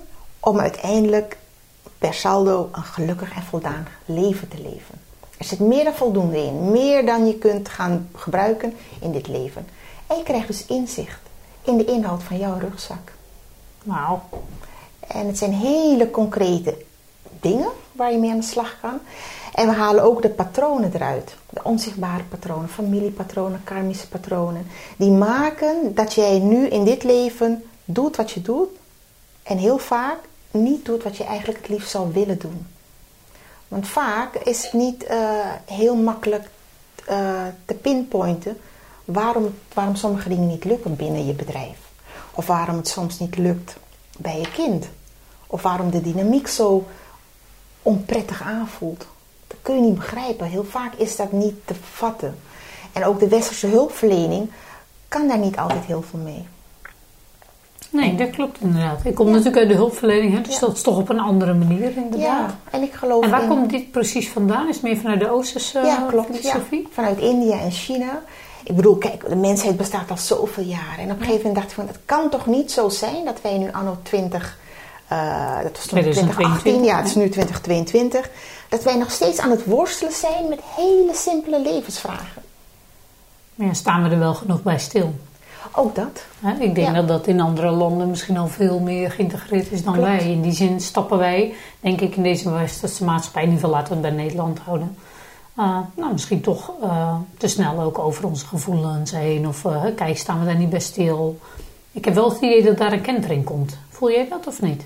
om 0.41 0.61
uiteindelijk 0.61 1.37
per 1.99 2.15
saldo 2.15 2.69
een 2.73 2.83
gelukkig 2.83 3.35
en 3.35 3.43
voldaan 3.43 3.87
leven 4.05 4.49
te 4.49 4.57
leven. 4.63 5.01
Er 5.39 5.45
zit 5.45 5.61
meer 5.61 5.85
dan 5.85 5.95
voldoende 5.95 6.45
in. 6.45 6.71
Meer 6.71 7.07
dan 7.07 7.27
je 7.27 7.39
kunt 7.39 7.69
gaan 7.69 8.09
gebruiken 8.15 8.75
in 9.01 9.13
dit 9.13 9.29
leven. 9.29 9.67
En 10.07 10.17
je 10.17 10.23
krijgt 10.23 10.47
dus 10.47 10.67
inzicht 10.67 11.21
in 11.63 11.77
de 11.77 11.85
inhoud 11.85 12.23
van 12.23 12.39
jouw 12.39 12.59
rugzak. 12.59 13.13
Wauw. 13.83 14.23
En 15.07 15.27
het 15.27 15.39
zijn 15.39 15.53
hele 15.53 16.11
concrete 16.11 16.77
dingen 17.41 17.71
waar 17.93 18.13
je 18.13 18.19
mee 18.19 18.31
aan 18.31 18.41
de 18.41 18.47
slag 18.47 18.77
kan. 18.81 19.01
En 19.55 19.67
we 19.67 19.73
halen 19.73 20.03
ook 20.03 20.23
de 20.23 20.31
patronen 20.31 20.95
eruit. 20.95 21.35
De 21.51 21.61
onzichtbare 21.63 22.23
patronen, 22.23 22.69
familiepatronen, 22.69 23.65
karmische 23.65 24.09
patronen. 24.09 24.67
Die 24.97 25.11
maken 25.11 25.95
dat 25.95 26.15
jij 26.15 26.39
nu 26.39 26.67
in 26.67 26.85
dit 26.85 27.03
leven 27.03 27.65
doet 27.85 28.17
wat 28.17 28.31
je 28.31 28.43
doet. 28.43 28.69
En 29.43 29.59
heel 29.59 29.79
vaak 29.79 30.19
niet 30.51 30.85
doet 30.85 31.03
wat 31.03 31.17
je 31.17 31.25
eigenlijk 31.25 31.59
het 31.59 31.69
liefst 31.69 31.91
zou 31.91 32.13
willen 32.13 32.39
doen. 32.39 32.67
Want 33.69 33.89
vaak 33.89 34.35
is 34.35 34.63
het 34.63 34.73
niet 34.73 35.05
eh, 35.05 35.19
heel 35.65 35.97
makkelijk 35.97 36.49
eh, 37.05 37.43
te 37.65 37.75
pinpointen 37.75 38.57
waarom, 39.05 39.55
waarom 39.75 39.95
sommige 39.95 40.29
dingen 40.29 40.49
niet 40.49 40.65
lukken 40.65 40.97
binnen 40.97 41.27
je 41.27 41.33
bedrijf. 41.33 41.79
Of 42.35 42.47
waarom 42.47 42.77
het 42.77 42.89
soms 42.89 43.19
niet 43.19 43.37
lukt 43.37 43.77
bij 44.19 44.39
je 44.39 44.51
kind. 44.51 44.87
Of 45.47 45.63
waarom 45.63 45.91
de 45.91 46.01
dynamiek 46.01 46.49
zo 46.49 46.87
onprettig 47.83 48.43
aanvoelt. 48.43 49.07
Dat 49.51 49.59
kun 49.63 49.75
je 49.75 49.81
niet 49.81 49.95
begrijpen. 49.95 50.47
Heel 50.47 50.65
vaak 50.65 50.95
is 50.95 51.17
dat 51.17 51.33
niet 51.33 51.55
te 51.65 51.75
vatten. 51.93 52.39
En 52.93 53.05
ook 53.05 53.21
de 53.21 53.29
westerse 53.29 53.67
hulpverlening 53.67 54.51
kan 55.09 55.29
daar 55.29 55.39
niet 55.39 55.57
altijd 55.57 55.85
heel 55.85 56.03
veel 56.11 56.19
mee. 56.19 56.47
Nee, 57.91 58.15
dat 58.15 58.31
klopt 58.31 58.61
inderdaad. 58.61 59.01
Ik 59.05 59.15
kom 59.15 59.27
natuurlijk 59.27 59.57
uit 59.57 59.69
de 59.69 59.75
hulpverlening, 59.75 60.35
hè, 60.35 60.41
dus 60.41 60.55
Ja. 60.55 60.61
dat 60.61 60.73
is 60.77 60.83
toch 60.83 60.97
op 60.99 61.09
een 61.09 61.21
andere 61.21 61.55
manier 61.55 61.97
inderdaad. 61.97 62.21
Ja, 62.21 62.59
en 62.71 62.83
ik 62.83 62.93
geloof 62.93 63.25
En 63.25 63.31
waar 63.31 63.43
in... 63.43 63.49
komt 63.49 63.71
dit 63.71 63.91
precies 63.91 64.29
vandaan? 64.29 64.69
Is 64.69 64.75
het 64.75 64.85
meer 64.85 64.97
vanuit 64.97 65.21
de 65.21 65.31
Oosterse 65.31 65.81
ja, 65.81 66.07
klopt. 66.09 66.29
Ja, 66.29 66.51
filosofie? 66.51 66.89
vanuit 66.93 67.19
India 67.19 67.61
en 67.61 67.71
China. 67.71 68.23
Ik 68.65 68.77
bedoel, 68.77 68.97
kijk, 68.97 69.29
de 69.29 69.37
mensheid 69.37 69.77
bestaat 69.77 70.11
al 70.11 70.17
zoveel 70.19 70.65
jaren. 70.65 70.99
En 70.99 71.05
op 71.11 71.19
een 71.19 71.25
gegeven 71.25 71.37
moment 71.37 71.55
dacht 71.55 71.69
ik 71.69 71.75
van, 71.75 71.87
het 71.87 71.99
kan 72.05 72.31
toch 72.31 72.47
niet 72.47 72.73
zo 72.73 72.89
zijn 72.89 73.25
dat 73.25 73.41
wij 73.41 73.59
nu 73.59 73.69
anno 73.73 73.97
20... 74.03 74.59
eh, 75.11 75.63
dat 75.63 75.77
was 75.77 75.87
toen 75.87 75.99
2022, 76.01 76.35
2018, 76.35 76.85
ja, 76.85 76.97
het 76.97 77.07
is 77.07 77.15
nu 77.15 77.29
2022. 77.29 78.31
Dat 78.69 78.83
wij 78.83 78.97
nog 78.97 79.11
steeds 79.11 79.39
aan 79.39 79.51
het 79.51 79.65
worstelen 79.65 80.13
zijn 80.13 80.49
met 80.49 80.61
hele 80.77 81.11
simpele 81.15 81.61
levensvragen. 81.63 82.43
Maar 83.55 83.67
ja, 83.67 83.73
staan 83.75 84.03
we 84.03 84.09
er 84.11 84.19
wel 84.19 84.35
genoeg 84.35 84.63
bij 84.63 84.79
stil? 84.79 85.15
Ook 85.73 85.95
dat. 85.95 86.25
Ik 86.59 86.75
denk 86.75 86.87
Ja. 86.87 86.93
dat 86.93 87.09
dat 87.09 87.27
in 87.27 87.41
andere 87.41 87.71
landen 87.71 88.09
misschien 88.11 88.37
al 88.37 88.47
veel 88.49 88.79
meer 88.79 89.11
geïntegreerd 89.11 89.71
is 89.73 89.85
dan 89.85 89.93
Klopt. 89.93 90.09
wij. 90.09 90.31
In 90.33 90.41
die 90.43 90.53
zin 90.53 90.81
stappen 90.81 91.19
wij, 91.19 91.55
denk 91.81 92.01
ik, 92.01 92.17
in 92.17 92.23
deze 92.23 92.51
westerse 92.51 93.05
maatschappij, 93.05 93.43
in 93.43 93.49
ieder 93.49 93.65
geval 93.65 93.79
laten 93.81 93.97
we 93.97 94.07
het 94.07 94.15
bij 94.17 94.25
Nederland 94.25 94.59
houden. 94.59 94.97
eh, 95.57 95.79
nou, 95.97 96.13
misschien 96.13 96.41
toch 96.41 96.73
eh, 96.83 97.15
te 97.39 97.49
snel 97.49 97.81
ook 97.81 97.99
over 97.99 98.27
onze 98.27 98.47
gevoelens 98.47 99.11
heen. 99.11 99.49
Of 99.49 99.65
kijk, 99.97 100.19
staan 100.19 100.39
we 100.41 100.47
daar 100.47 100.57
niet 100.57 100.71
bij 100.71 100.81
stil? 100.81 101.39
Ik 101.93 102.05
heb 102.05 102.15
wel 102.15 102.29
het 102.29 102.41
idee 102.41 102.63
dat 102.63 102.79
daar 102.79 102.93
een 102.93 103.01
kentering 103.01 103.45
komt. 103.45 103.77
Voel 103.89 104.11
jij 104.11 104.27
dat 104.29 104.47
of 104.47 104.63
niet? 104.63 104.83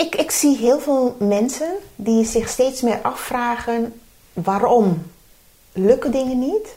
Ik, 0.00 0.14
ik 0.14 0.30
zie 0.30 0.56
heel 0.56 0.80
veel 0.80 1.16
mensen 1.18 1.72
die 1.96 2.24
zich 2.24 2.48
steeds 2.48 2.80
meer 2.80 2.98
afvragen 3.02 4.00
waarom 4.32 5.02
lukken 5.72 6.10
dingen 6.10 6.38
niet. 6.38 6.76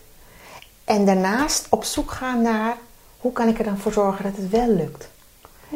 En 0.83 1.05
daarnaast 1.05 1.65
op 1.69 1.83
zoek 1.83 2.11
gaan 2.11 2.41
naar 2.41 2.77
hoe 3.17 3.31
kan 3.31 3.47
ik 3.47 3.57
er 3.57 3.63
dan 3.63 3.77
voor 3.77 3.91
zorgen 3.93 4.23
dat 4.23 4.35
het 4.35 4.49
wel 4.49 4.67
lukt. 4.67 5.09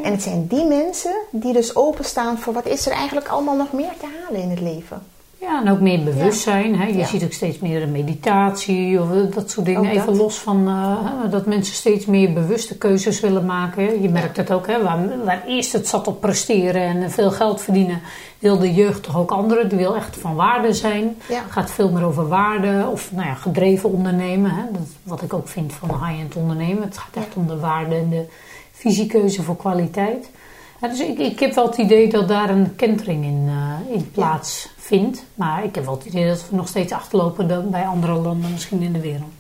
En 0.04 0.12
het 0.12 0.22
zijn 0.22 0.48
die 0.48 0.66
mensen 0.66 1.16
die 1.32 1.54
dus 1.54 1.76
openstaan 1.76 2.40
voor 2.40 2.54
wat 2.54 2.66
is 2.66 2.86
er 2.86 2.92
eigenlijk 2.92 3.28
allemaal 3.28 3.56
nog 3.56 3.72
meer 3.72 3.94
te 4.00 4.20
halen 4.22 4.42
in 4.42 4.50
het 4.50 4.62
leven. 4.62 5.06
Ja, 5.41 5.62
en 5.65 5.71
ook 5.71 5.80
meer 5.80 6.04
bewustzijn. 6.04 6.76
Hè? 6.76 6.86
Je 6.88 6.97
Ja. 6.97 7.06
ziet 7.06 7.23
ook 7.23 7.32
steeds 7.32 7.60
meer 7.60 7.82
een 7.82 7.91
meditatie 7.91 9.02
of 9.02 9.12
eh, 9.12 9.36
dat 9.36 9.52
soort 9.52 9.65
dingen. 9.65 9.91
Even 9.91 10.15
los 10.15 10.36
van 10.38 10.67
eh, 10.67 11.32
dat 11.32 11.45
mensen 11.45 11.76
steeds 11.76 12.06
meer 12.06 12.34
bewuste 12.34 12.78
keuzes 12.78 13.19
willen 13.19 13.45
maken. 13.45 14.02
Je 14.02 14.10
merkt 14.10 14.38
het 14.38 14.52
ook, 14.52 14.67
hè? 14.67 14.84
Waar, 14.84 15.23
waar 15.26 15.43
eerst 15.47 15.73
het 15.73 15.88
zat 15.88 16.08
op 16.08 16.21
presteren 16.21 16.82
en 16.82 17.12
veel 17.12 17.32
geld 17.32 17.62
verdienen, 17.62 18.02
wil 18.39 18.58
de 18.58 18.73
jeugd 18.73 19.04
toch 19.04 19.17
ook 19.17 19.32
anderen. 19.32 19.69
Die 19.69 19.78
wil 19.78 19.95
echt 19.95 20.17
van 20.17 20.36
waarde 20.36 20.73
zijn. 20.73 21.15
Ja. 21.30 21.41
Het 21.43 21.52
gaat 21.52 21.71
veel 21.71 21.91
meer 21.91 22.04
over 22.04 22.28
waarde 22.28 22.88
of 22.91 23.12
nou 23.12 23.28
ja, 23.28 23.34
gedreven 23.34 23.91
ondernemen. 23.91 24.52
Hè? 24.52 24.63
Dat 24.71 24.82
is 24.82 24.89
wat 25.04 25.21
ik 25.21 25.34
ook 25.34 25.47
vind 25.47 25.73
van 25.73 25.89
high-end 25.89 26.36
ondernemen. 26.36 26.84
Het 26.84 26.97
gaat 26.97 27.15
echt 27.26 27.36
om 27.36 27.47
de 27.47 27.60
waarde 27.60 27.95
en 27.95 28.10
de 28.10 28.26
visiekeuze 28.71 29.43
voor 29.43 29.58
kwaliteit. 29.58 30.30
Ja, 30.82 30.88
dus 30.88 31.00
ik, 31.00 31.18
ik 31.18 31.40
heb 31.40 31.54
wel 31.54 31.66
het 31.66 31.78
idee 31.78 32.10
dat 32.10 32.28
daar 32.28 32.50
een 32.50 32.76
kentering 32.76 33.24
in, 33.26 33.46
eh, 33.48 33.96
in 33.96 34.12
plaatsvindt. 34.12 35.24
Maar 35.34 35.63
ik 35.63 35.76
heb 35.76 35.86
wel 35.86 35.94
het 35.94 36.06
idee 36.06 36.28
dat 36.28 36.50
we 36.50 36.56
nog 36.56 36.68
steeds 36.68 36.92
achterlopen 36.92 37.48
dan 37.48 37.70
bij 37.70 37.86
andere 37.86 38.13
landen 38.13 38.52
misschien 38.52 38.82
in 38.82 38.94
de 38.94 39.00
wereld. 39.00 39.32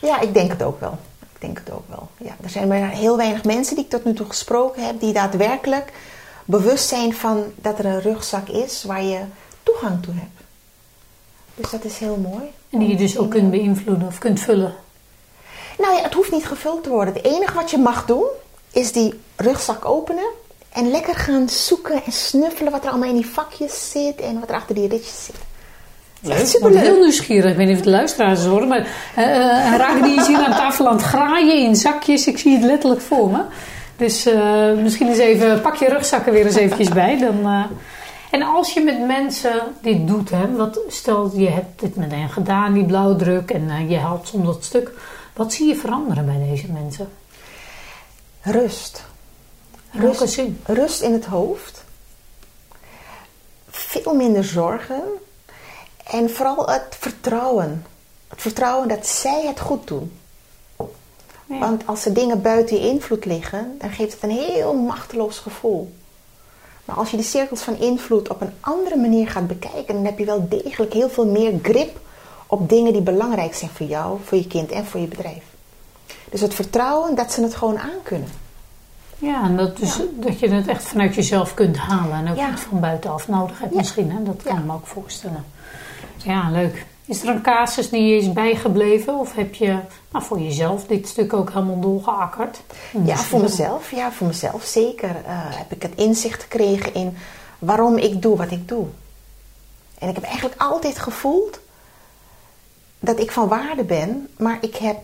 Ja, 0.00 0.20
ik 0.20 0.34
denk 0.34 0.50
het 0.50 0.62
ook 0.62 0.80
wel. 0.80 0.98
Ik 1.20 1.40
denk 1.40 1.58
het 1.58 1.70
ook 1.70 1.88
wel. 1.88 2.08
Ja, 2.16 2.36
er 2.42 2.50
zijn 2.50 2.68
maar 2.68 2.88
heel 2.88 3.16
weinig 3.16 3.44
mensen 3.44 3.74
die 3.74 3.84
ik 3.84 3.90
tot 3.90 4.04
nu 4.04 4.14
toe 4.14 4.26
gesproken 4.26 4.86
heb 4.86 5.00
die 5.00 5.12
daadwerkelijk 5.12 5.92
bewust 6.44 6.88
zijn 6.88 7.14
van 7.14 7.44
dat 7.54 7.78
er 7.78 7.84
een 7.84 8.00
rugzak 8.00 8.48
is 8.48 8.84
waar 8.84 9.02
je 9.02 9.20
toegang 9.62 10.02
toe 10.02 10.14
hebt. 10.14 10.40
Dus 11.54 11.70
dat 11.70 11.84
is 11.84 11.98
heel 11.98 12.16
mooi. 12.16 12.42
En 12.70 12.78
die 12.78 12.88
je 12.88 12.96
dus 12.96 13.18
ook 13.18 13.30
kunt 13.30 13.50
beïnvloeden 13.50 14.06
of 14.06 14.18
kunt 14.18 14.40
vullen. 14.40 14.74
Nou 15.78 15.94
ja, 15.94 16.02
het 16.02 16.14
hoeft 16.14 16.32
niet 16.32 16.46
gevuld 16.46 16.82
te 16.82 16.88
worden. 16.88 17.14
Het 17.14 17.24
enige 17.24 17.54
wat 17.54 17.70
je 17.70 17.78
mag 17.78 18.06
doen 18.06 18.26
is 18.72 18.92
die 18.92 19.20
rugzak 19.36 19.84
openen 19.84 20.24
en 20.72 20.90
lekker 20.90 21.14
gaan 21.14 21.48
zoeken 21.48 22.02
en 22.04 22.12
snuffelen 22.12 22.72
wat 22.72 22.84
er 22.84 22.90
allemaal 22.90 23.08
in 23.08 23.14
die 23.14 23.26
vakjes 23.26 23.90
zit 23.90 24.20
en 24.20 24.40
wat 24.40 24.48
er 24.48 24.54
achter 24.54 24.74
die 24.74 24.88
ritjes 24.88 25.24
zit. 25.24 25.36
Het 26.20 26.30
is 26.30 26.40
echt 26.40 26.48
superleuk. 26.48 26.82
heel 26.82 27.00
nieuwsgierig. 27.00 27.50
Ik 27.50 27.56
weet 27.56 27.66
niet 27.66 27.76
of 27.76 27.82
het 27.82 27.90
de 27.90 27.96
luisteraars 27.96 28.44
horen. 28.44 28.68
Maar 28.68 28.80
uh, 28.80 29.76
raken 29.76 30.02
die 30.02 30.26
hier 30.26 30.44
aan 30.44 30.50
tafel 30.50 30.88
aan 30.88 30.96
het 30.96 31.04
graaien 31.04 31.64
in 31.64 31.76
zakjes. 31.76 32.26
Ik 32.26 32.38
zie 32.38 32.52
het 32.52 32.64
letterlijk 32.64 33.00
voor 33.00 33.30
me. 33.30 33.42
Dus 33.96 34.26
eh, 34.26 34.72
misschien 34.72 35.08
eens 35.08 35.18
even, 35.18 35.60
pak 35.60 35.74
je 35.74 35.88
rugzakken 35.88 36.32
weer 36.32 36.46
eens 36.46 36.54
eventjes 36.54 36.88
bij. 36.88 37.18
Dan, 37.18 37.44
eh. 37.44 37.64
En 38.30 38.42
als 38.42 38.72
je 38.72 38.80
met 38.80 39.06
mensen 39.06 39.60
dit 39.82 40.06
doet, 40.06 40.30
hè, 40.30 40.52
wat, 40.52 40.80
stel 40.88 41.30
je 41.34 41.48
hebt 41.48 41.80
dit 41.80 41.96
met 41.96 42.10
hen 42.10 42.28
gedaan, 42.28 42.72
die 42.72 42.84
blauwdruk, 42.84 43.50
en 43.50 43.70
eh, 43.70 43.90
je 43.90 43.98
haalt 43.98 44.28
soms 44.28 44.46
dat 44.46 44.64
stuk. 44.64 44.90
Wat 45.32 45.52
zie 45.52 45.68
je 45.68 45.76
veranderen 45.76 46.26
bij 46.26 46.46
deze 46.50 46.72
mensen? 46.72 47.08
Rust. 48.40 49.04
Rust, 49.92 50.40
rust 50.64 51.02
in 51.02 51.12
het 51.12 51.24
hoofd. 51.24 51.84
Veel 53.68 54.14
minder 54.14 54.44
zorgen. 54.44 55.02
En 56.04 56.30
vooral 56.30 56.68
het 56.68 56.96
vertrouwen. 57.00 57.86
Het 58.28 58.40
vertrouwen 58.40 58.88
dat 58.88 59.06
zij 59.06 59.46
het 59.46 59.60
goed 59.60 59.86
doen. 59.86 60.12
Ja. 61.46 61.58
Want 61.58 61.86
als 61.86 62.04
er 62.04 62.14
dingen 62.14 62.42
buiten 62.42 62.76
je 62.76 62.88
invloed 62.88 63.24
liggen, 63.24 63.76
dan 63.78 63.90
geeft 63.90 64.12
het 64.12 64.22
een 64.22 64.30
heel 64.30 64.74
machteloos 64.74 65.38
gevoel. 65.38 65.92
Maar 66.84 66.96
als 66.96 67.10
je 67.10 67.16
die 67.16 67.26
cirkels 67.26 67.62
van 67.62 67.78
invloed 67.78 68.28
op 68.28 68.40
een 68.40 68.52
andere 68.60 68.96
manier 68.96 69.28
gaat 69.28 69.46
bekijken, 69.46 69.94
dan 69.94 70.04
heb 70.04 70.18
je 70.18 70.24
wel 70.24 70.48
degelijk 70.48 70.92
heel 70.92 71.10
veel 71.10 71.26
meer 71.26 71.58
grip 71.62 72.00
op 72.46 72.68
dingen 72.68 72.92
die 72.92 73.02
belangrijk 73.02 73.54
zijn 73.54 73.70
voor 73.70 73.86
jou, 73.86 74.18
voor 74.24 74.38
je 74.38 74.46
kind 74.46 74.70
en 74.70 74.86
voor 74.86 75.00
je 75.00 75.06
bedrijf. 75.06 75.44
Dus 76.30 76.40
het 76.40 76.54
vertrouwen 76.54 77.14
dat 77.14 77.32
ze 77.32 77.42
het 77.42 77.54
gewoon 77.54 77.78
aankunnen. 77.78 78.41
Ja, 79.22 79.42
en 79.44 79.56
dat, 79.56 79.76
dus, 79.76 80.00
dat 80.14 80.38
je 80.38 80.48
het 80.48 80.68
echt 80.68 80.82
vanuit 80.84 81.14
jezelf 81.14 81.54
kunt 81.54 81.76
halen 81.76 82.16
en 82.16 82.30
ook 82.30 82.36
Ja. 82.36 82.50
niet 82.50 82.60
van 82.60 82.80
buitenaf 82.80 83.28
nodig 83.28 83.58
hebt 83.58 83.72
Ja. 83.72 83.78
misschien. 83.78 84.10
Hè? 84.10 84.22
Dat 84.22 84.42
kan 84.42 84.58
ik 84.58 84.64
me 84.64 84.72
ook 84.72 84.86
voorstellen. 84.86 85.44
Ja, 86.16 86.50
leuk. 86.50 86.86
Is 87.04 87.22
er 87.22 87.28
een 87.28 87.42
casus 87.42 87.90
die 87.90 88.02
je 88.02 88.16
is 88.16 88.32
bijgebleven? 88.32 89.18
Of 89.18 89.34
heb 89.34 89.54
je 89.54 89.78
nou, 90.12 90.24
voor 90.24 90.40
jezelf 90.40 90.86
dit 90.86 91.08
stuk 91.08 91.32
ook 91.32 91.52
helemaal 91.52 91.80
doorgeakkerd? 91.80 92.60
Ja, 93.04 93.16
voor 93.16 93.40
mezelf. 93.40 93.90
Ja, 93.90 94.12
voor 94.12 94.26
mezelf 94.26 94.64
zeker. 94.64 95.08
Uh, 95.08 95.14
heb 95.28 95.72
ik 95.72 95.82
het 95.82 95.92
inzicht 95.94 96.42
gekregen 96.42 96.94
in 96.94 97.16
waarom 97.58 97.96
ik 97.96 98.22
doe 98.22 98.36
wat 98.36 98.50
ik 98.50 98.68
doe. 98.68 98.86
En 99.98 100.08
ik 100.08 100.14
heb 100.14 100.24
eigenlijk 100.24 100.60
altijd 100.60 100.98
gevoeld 100.98 101.58
dat 102.98 103.18
ik 103.20 103.32
van 103.32 103.48
waarde 103.48 103.84
ben, 103.84 104.28
maar 104.38 104.58
ik 104.60 104.76
heb 104.76 104.96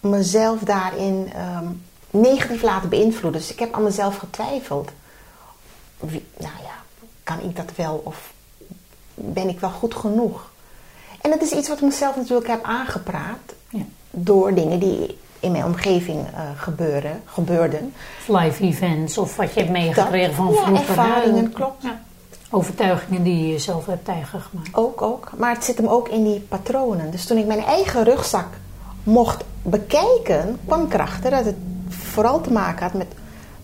mezelf 0.00 0.60
daarin 0.60 1.32
um, 1.58 1.82
negatief 2.10 2.62
laten 2.62 2.88
beïnvloeden. 2.88 3.40
Dus 3.40 3.52
ik 3.52 3.58
heb 3.58 3.74
aan 3.74 3.82
mezelf 3.82 4.16
getwijfeld. 4.16 4.90
Wie, 5.98 6.26
nou 6.36 6.54
ja, 6.62 6.74
kan 7.22 7.40
ik 7.40 7.56
dat 7.56 7.70
wel 7.76 8.00
of 8.04 8.32
ben 9.14 9.48
ik 9.48 9.60
wel 9.60 9.70
goed 9.70 9.94
genoeg? 9.94 10.50
En 11.20 11.30
dat 11.30 11.42
is 11.42 11.52
iets 11.52 11.68
wat 11.68 11.76
ik 11.76 11.84
mezelf 11.84 12.16
natuurlijk 12.16 12.48
heb 12.48 12.62
aangepraat 12.62 13.54
ja. 13.68 13.82
door 14.10 14.54
dingen 14.54 14.78
die 14.78 15.18
in 15.40 15.52
mijn 15.52 15.64
omgeving 15.64 16.18
uh, 16.18 16.40
gebeuren, 16.56 17.22
gebeurden. 17.24 17.94
Live 18.26 18.62
events 18.62 19.18
of 19.18 19.36
wat 19.36 19.54
je 19.54 19.60
hebt 19.60 19.72
meegekregen 19.72 20.34
van 20.34 20.52
vroeger. 20.52 20.72
Ja, 20.72 20.80
ervaringen, 20.80 21.52
klopt. 21.52 21.82
Ja. 21.82 22.00
Overtuigingen 22.50 23.22
die 23.22 23.48
je 23.52 23.58
zelf 23.58 23.86
hebt 23.86 24.08
eigen 24.08 24.40
gemaakt. 24.40 24.68
Ook, 24.72 25.02
ook. 25.02 25.30
Maar 25.36 25.54
het 25.54 25.64
zit 25.64 25.76
hem 25.76 25.86
ook 25.86 26.08
in 26.08 26.24
die 26.24 26.40
patronen. 26.40 27.10
Dus 27.10 27.26
toen 27.26 27.38
ik 27.38 27.46
mijn 27.46 27.64
eigen 27.64 28.04
rugzak 28.04 28.46
mocht 29.02 29.44
bekijken, 29.62 30.58
kwam 30.66 30.84
ik 30.84 30.94
erachter 30.94 31.30
dat 31.30 31.44
het 31.44 31.56
vooral 32.08 32.40
te 32.40 32.52
maken 32.52 32.82
had 32.82 32.92
met 32.92 33.12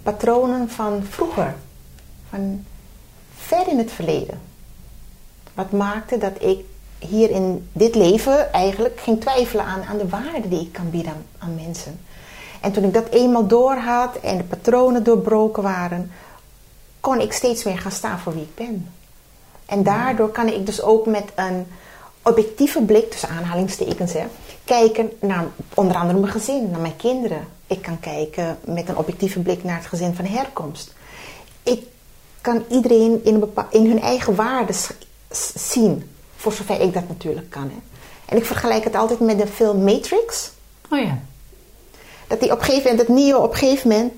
patronen 0.03 0.71
van 0.71 1.03
vroeger. 1.09 1.55
Van 2.31 2.65
ver 3.37 3.69
in 3.69 3.79
het 3.79 3.93
verleden. 3.93 4.41
Wat 5.55 5.71
maakte 5.71 6.19
dat 6.19 6.43
ik 6.43 6.65
hier 6.99 7.31
in 7.31 7.69
dit 7.73 7.95
leven 7.95 8.53
eigenlijk 8.53 9.01
ging 9.01 9.21
twijfelen 9.21 9.65
aan, 9.65 9.83
aan 9.83 9.99
de 9.99 10.09
waarde 10.09 10.49
die 10.49 10.61
ik 10.61 10.73
kan 10.73 10.91
bieden 10.91 11.27
aan, 11.39 11.55
mensen. 11.55 12.01
En 12.61 12.73
toen 12.73 12.85
ik 12.85 12.95
dat 12.95 13.09
eenmaal 13.09 13.47
door 13.47 13.75
had 13.75 14.17
en 14.17 14.37
de 14.37 14.45
patronen 14.45 15.05
doorbroken 15.05 15.63
waren, 15.63 16.11
kon 17.01 17.21
ik 17.21 17.33
steeds 17.33 17.65
meer 17.65 17.79
gaan 17.79 17.93
staan 17.93 18.19
voor 18.19 18.35
wie 18.35 18.43
ik 18.43 18.55
ben. 18.55 18.89
En 19.67 19.83
daardoor 19.83 20.29
kan 20.29 20.49
ik 20.49 20.67
dus 20.67 20.83
ook 20.83 21.07
met 21.07 21.33
een 21.35 21.67
objectieve 22.23 22.83
blik, 22.83 23.11
tussen 23.11 23.29
aanhalingstekens, 23.29 24.13
hè, 24.13 24.25
kijken 24.65 25.11
naar 25.21 25.45
onder 25.75 25.97
andere 25.97 26.19
mijn 26.19 26.33
gezin, 26.33 26.71
naar 26.71 26.81
mijn 26.81 26.97
kinderen. 26.97 27.47
Ik 27.67 27.83
kan 27.83 28.01
kijken 28.01 28.59
met 28.65 28.89
een 28.89 28.97
objectieve 28.97 29.41
blik 29.41 29.65
naar 29.65 29.77
het 29.77 29.87
gezin 29.87 30.15
van 30.15 30.25
herkomst. 30.25 30.93
Ik 31.63 31.83
kan 32.41 32.65
iedereen 32.71 33.21
in, 33.25 33.35
een 33.35 33.53
in 33.71 33.87
hun 33.87 34.01
eigen 34.01 34.35
waarden 34.35 34.77
zien, 35.55 36.11
voor 36.37 36.53
zover 36.53 36.81
ik 36.81 36.95
dat 36.95 37.09
natuurlijk 37.09 37.51
kan. 37.51 37.63
Hè. 37.71 37.77
En 38.25 38.37
ik 38.37 38.45
vergelijk 38.45 38.85
het 38.85 38.95
altijd 38.95 39.21
met 39.21 39.39
de 39.39 39.47
film 39.47 39.85
Matrix. 39.85 40.51
Oh 40.91 40.99
ja. 40.99 41.19
Dat 42.27 42.41
die 42.41 42.53
op 42.53 42.59
een 42.59 42.65
gegeven 42.65 42.91
moment, 42.91 43.09
dat 43.09 43.17
Neo 43.17 43.39
op 43.39 43.53
een 43.53 43.59
gegeven 43.59 43.89
moment 43.89 44.13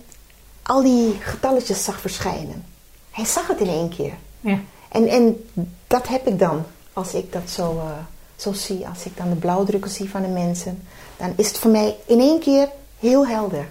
al 0.62 0.82
die 0.82 1.16
getalletjes 1.20 1.84
zag 1.84 2.00
verschijnen. 2.00 2.64
Hij 3.10 3.24
zag 3.24 3.46
het 3.46 3.60
in 3.60 3.68
één 3.68 3.88
keer. 3.88 4.12
Ja. 4.40 4.58
En, 4.88 5.08
en 5.08 5.50
dat 5.86 6.08
heb 6.08 6.26
ik 6.26 6.38
dan 6.38 6.64
als 6.92 7.14
ik 7.14 7.32
dat 7.32 7.50
zo, 7.50 7.74
uh, 7.74 7.90
zo 8.36 8.52
zie. 8.52 8.88
Als 8.88 9.04
ik 9.04 9.16
dan 9.16 9.28
de 9.28 9.36
blauwdrukken 9.36 9.90
zie 9.90 10.10
van 10.10 10.22
de 10.22 10.28
mensen. 10.28 10.82
Dan 11.16 11.32
is 11.36 11.48
het 11.48 11.58
voor 11.58 11.70
mij 11.70 11.96
in 12.06 12.20
één 12.20 12.40
keer 12.40 12.68
heel 13.00 13.26
helder. 13.26 13.68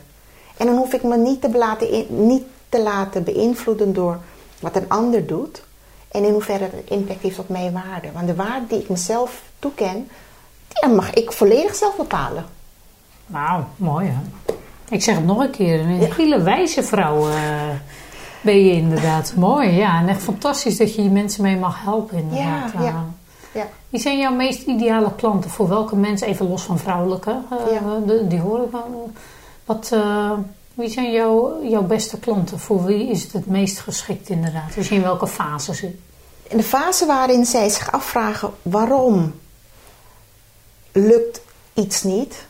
En 0.58 0.66
dan 0.66 0.76
hoef 0.76 0.94
ik 0.94 1.04
me 1.04 1.18
niet 1.18 1.42
te 1.42 1.58
laten, 1.58 2.06
niet 2.28 2.44
te 2.70 2.82
laten 2.82 3.24
beïnvloeden 3.24 3.94
door 3.94 4.20
wat 4.60 4.76
een 4.76 4.90
ander 4.90 5.28
doet. 5.28 5.64
En 6.12 6.24
in 6.24 6.32
hoeverre 6.32 6.64
het 6.64 6.90
impact 6.90 7.22
heeft 7.22 7.40
op 7.40 7.50
mijn 7.50 7.74
waarde. 7.74 8.12
Want 8.14 8.28
de 8.28 8.36
waarde 8.36 8.68
die 8.68 8.80
ik 8.80 8.90
mezelf 8.90 9.42
toeken, 9.60 10.10
die 10.68 10.90
mag 10.90 11.14
ik 11.14 11.32
volledig 11.32 11.76
zelf 11.76 11.96
bepalen. 11.96 12.46
Wauw, 13.26 13.68
mooi 13.76 14.08
hè. 14.08 14.54
Ik 14.90 15.04
zeg 15.04 15.16
het 15.16 15.26
nog 15.26 15.40
een 15.40 15.52
keer, 15.52 15.80
een 15.80 16.14
hele 16.14 16.42
wijze 16.42 16.84
vrouw. 16.84 17.30
Uh 17.30 17.36
ben 18.46 18.66
je 18.66 18.72
inderdaad. 18.72 19.34
Mooi, 19.36 19.70
ja. 19.70 20.00
En 20.00 20.08
echt 20.08 20.22
fantastisch 20.22 20.78
dat 20.78 20.96
je 20.96 21.02
die 21.02 21.12
mensen 21.12 21.44
mee 21.44 21.58
mag 21.58 21.84
helpen 21.84 22.18
inderdaad. 22.18 22.72
Ja, 22.74 22.82
ja. 22.82 23.06
Ja. 23.56 23.68
Wie 23.90 24.00
zijn 24.00 24.18
jouw 24.18 24.34
meest 24.34 24.68
ideale 24.68 25.16
klanten? 25.16 25.50
Voor 25.50 25.68
welke 25.68 25.96
mensen, 25.96 26.28
even 26.28 26.50
los 26.50 26.64
van 26.64 26.80
vrouwelijke, 26.80 27.38
uh, 27.52 28.30
die 28.30 28.40
horen 28.40 28.72
wel. 28.72 29.12
Wat, 29.66 29.90
uh, 29.94 30.32
wie 30.74 30.90
zijn 30.90 31.12
jouw, 31.12 31.64
jouw 31.64 31.84
beste 31.84 32.20
klanten? 32.20 32.60
Voor 32.60 32.84
wie 32.84 33.10
is 33.10 33.24
het 33.24 33.34
het 33.34 33.46
meest 33.46 33.80
geschikt 33.80 34.30
inderdaad? 34.30 34.74
Je 34.74 34.96
in 34.96 35.02
welke 35.02 35.28
fase 35.28 35.74
zit? 35.74 35.96
In 36.48 36.58
de 36.58 36.64
fase 36.64 37.06
waarin 37.06 37.46
zij 37.46 37.70
zich 37.70 37.92
afvragen 37.92 38.52
waarom 38.62 39.34
lukt 40.92 41.42
iets 41.74 42.04
niet. 42.04 42.48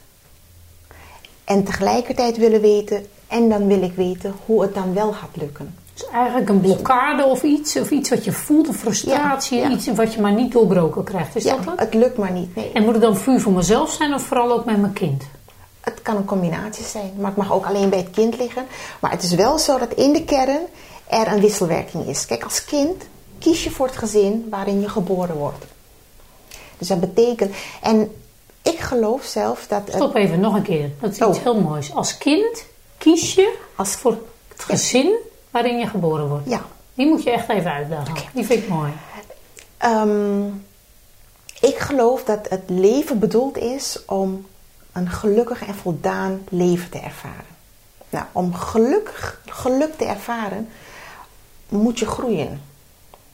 En 1.43 1.63
tegelijkertijd 1.63 2.37
willen 2.37 2.61
weten, 2.61 3.07
en 3.27 3.49
dan 3.49 3.67
wil 3.67 3.81
ik 3.81 3.95
weten 3.95 4.35
hoe 4.45 4.61
het 4.61 4.73
dan 4.73 4.93
wel 4.93 5.13
gaat 5.13 5.35
lukken. 5.35 5.75
Dus 5.95 6.07
eigenlijk 6.07 6.49
een 6.49 6.61
blokkade 6.61 7.25
of 7.25 7.43
iets, 7.43 7.75
of 7.75 7.91
iets 7.91 8.09
wat 8.09 8.23
je 8.23 8.31
voelt, 8.31 8.67
een 8.67 8.73
frustratie, 8.73 9.69
iets 9.69 9.87
wat 9.87 10.13
je 10.13 10.21
maar 10.21 10.33
niet 10.33 10.51
doorbroken 10.51 11.03
krijgt. 11.03 11.35
Is 11.35 11.43
ja, 11.43 11.55
dat 11.55 11.65
het? 11.65 11.79
het 11.79 11.93
lukt 11.93 12.17
maar 12.17 12.31
niet. 12.31 12.55
Nee. 12.55 12.71
En 12.71 12.83
moet 12.83 12.93
het 12.93 13.01
dan 13.01 13.17
vuur 13.17 13.41
voor 13.41 13.51
mezelf 13.51 13.91
zijn 13.91 14.13
of 14.13 14.21
vooral 14.21 14.51
ook 14.51 14.65
met 14.65 14.77
mijn 14.77 14.93
kind? 14.93 15.23
Het 15.79 16.01
kan 16.01 16.15
een 16.15 16.25
combinatie 16.25 16.85
zijn, 16.85 17.13
maar 17.17 17.27
het 17.27 17.37
mag 17.37 17.53
ook 17.53 17.65
alleen 17.65 17.89
bij 17.89 17.99
het 17.99 18.09
kind 18.09 18.37
liggen. 18.37 18.65
Maar 18.99 19.11
het 19.11 19.23
is 19.23 19.33
wel 19.33 19.57
zo 19.57 19.77
dat 19.77 19.93
in 19.93 20.13
de 20.13 20.23
kern 20.23 20.59
er 21.07 21.27
een 21.27 21.39
wisselwerking 21.39 22.07
is. 22.07 22.25
Kijk, 22.25 22.43
als 22.43 22.65
kind 22.65 23.03
kies 23.39 23.63
je 23.63 23.71
voor 23.71 23.87
het 23.87 23.97
gezin 23.97 24.47
waarin 24.49 24.81
je 24.81 24.89
geboren 24.89 25.35
wordt. 25.35 25.65
Dus 26.77 26.87
dat 26.87 26.99
betekent, 26.99 27.55
en 27.81 28.11
ik 28.61 28.79
geloof 28.79 29.23
zelf 29.23 29.67
dat. 29.67 29.81
Stop 29.87 30.15
even, 30.15 30.39
nog 30.39 30.55
een 30.55 30.61
keer. 30.61 30.91
Dat 30.99 31.11
is 31.11 31.17
iets 31.17 31.37
oh. 31.37 31.43
heel 31.43 31.61
moois. 31.61 31.93
Als 31.93 32.17
kind 32.17 32.65
kies 32.97 33.35
je 33.35 33.57
als 33.75 33.91
voor 33.91 34.17
het 34.47 34.63
gezin 34.63 35.15
waarin 35.55 35.79
je 35.79 35.87
geboren 35.87 36.27
wordt. 36.27 36.49
Ja. 36.49 36.61
Die 36.93 37.07
moet 37.07 37.23
je 37.23 37.31
echt 37.31 37.49
even 37.49 37.71
uitdagen. 37.71 38.15
Die 38.33 38.45
vind 38.45 38.63
ik 38.63 38.69
mooi. 38.69 38.91
Um, 39.85 40.65
ik 41.61 41.77
geloof 41.77 42.23
dat 42.23 42.49
het 42.49 42.63
leven 42.65 43.19
bedoeld 43.19 43.57
is 43.57 43.99
om 44.05 44.45
een 44.91 45.09
gelukkig 45.09 45.65
en 45.65 45.75
voldaan 45.75 46.41
leven 46.49 46.89
te 46.89 46.99
ervaren. 46.99 47.55
Nou, 48.09 48.25
om 48.31 48.53
gelukkig, 48.53 49.41
geluk 49.45 49.97
te 49.97 50.05
ervaren, 50.05 50.69
moet 51.69 51.99
je 51.99 52.05
groeien. 52.05 52.61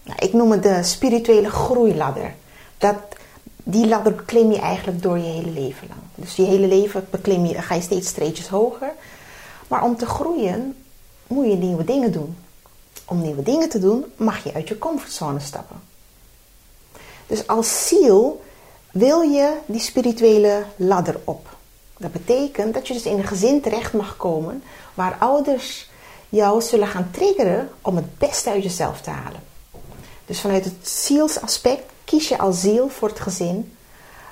Nou, 0.04 0.18
ik 0.20 0.34
noem 0.34 0.52
het 0.52 0.64
de 0.64 0.84
spirituele 0.84 1.50
groeiladder. 1.50 2.34
Dat, 2.78 2.98
die 3.64 3.88
ladder 3.88 4.16
beklim 4.16 4.52
je 4.52 4.60
eigenlijk 4.60 5.02
door 5.02 5.18
je 5.18 5.24
hele 5.24 5.52
leven 5.52 5.88
lang. 5.88 6.02
Dus 6.16 6.36
je 6.36 6.44
hele 6.44 6.68
leven 6.68 7.08
beklim 7.10 7.46
je, 7.46 7.62
ga 7.62 7.76
je 7.76 7.82
steeds 7.82 8.08
streetjes 8.08 8.48
hoger. 8.48 8.92
Maar 9.68 9.84
om 9.84 9.98
te 9.98 10.06
groeien 10.06 10.76
moet 11.32 11.46
je 11.46 11.56
nieuwe 11.56 11.84
dingen 11.84 12.12
doen. 12.12 12.38
Om 13.06 13.22
nieuwe 13.22 13.44
dingen 13.44 13.70
te 13.70 13.80
doen 13.80 14.06
mag 14.16 14.44
je 14.44 14.54
uit 14.54 14.68
je 14.68 14.78
comfortzone 14.78 15.40
stappen. 15.40 15.82
Dus 17.28 17.48
als 17.48 17.88
ziel 17.88 18.42
wil 18.92 19.22
je 19.22 19.58
die 19.66 19.80
spirituele 19.80 20.64
ladder 20.76 21.20
op. 21.24 21.56
Dat 21.98 22.12
betekent 22.12 22.74
dat 22.74 22.88
je 22.88 22.94
dus 22.94 23.04
in 23.04 23.18
een 23.18 23.28
gezin 23.28 23.62
terecht 23.62 23.94
mag 23.94 24.18
komen 24.18 24.64
waar 24.94 25.16
ouders 25.20 25.90
jou 26.30 26.62
zullen 26.62 26.88
gaan 26.88 27.10
triggeren 27.12 27.70
om 27.82 27.96
het 27.96 28.18
beste 28.18 28.50
uit 28.50 28.64
jezelf 28.64 29.02
te 29.02 29.10
halen. 29.10 29.40
Dus 30.26 30.42
vanuit 30.42 30.66
het 30.66 30.88
zielsaspect 30.88 31.84
kies 32.04 32.28
je 32.28 32.38
als 32.38 32.62
ziel 32.62 32.90
voor 32.90 33.08
het 33.08 33.20
gezin, 33.20 33.76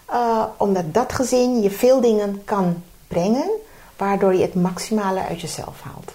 uh, 0.10 0.44
omdat 0.58 0.94
dat 0.94 1.14
gezin 1.14 1.62
je 1.62 1.72
veel 1.72 2.02
dingen 2.02 2.42
kan 2.46 2.84
brengen, 3.08 3.50
waardoor 3.98 4.34
je 4.34 4.42
het 4.42 4.56
maximale 4.56 5.26
uit 5.26 5.42
jezelf 5.42 5.82
haalt. 5.82 6.12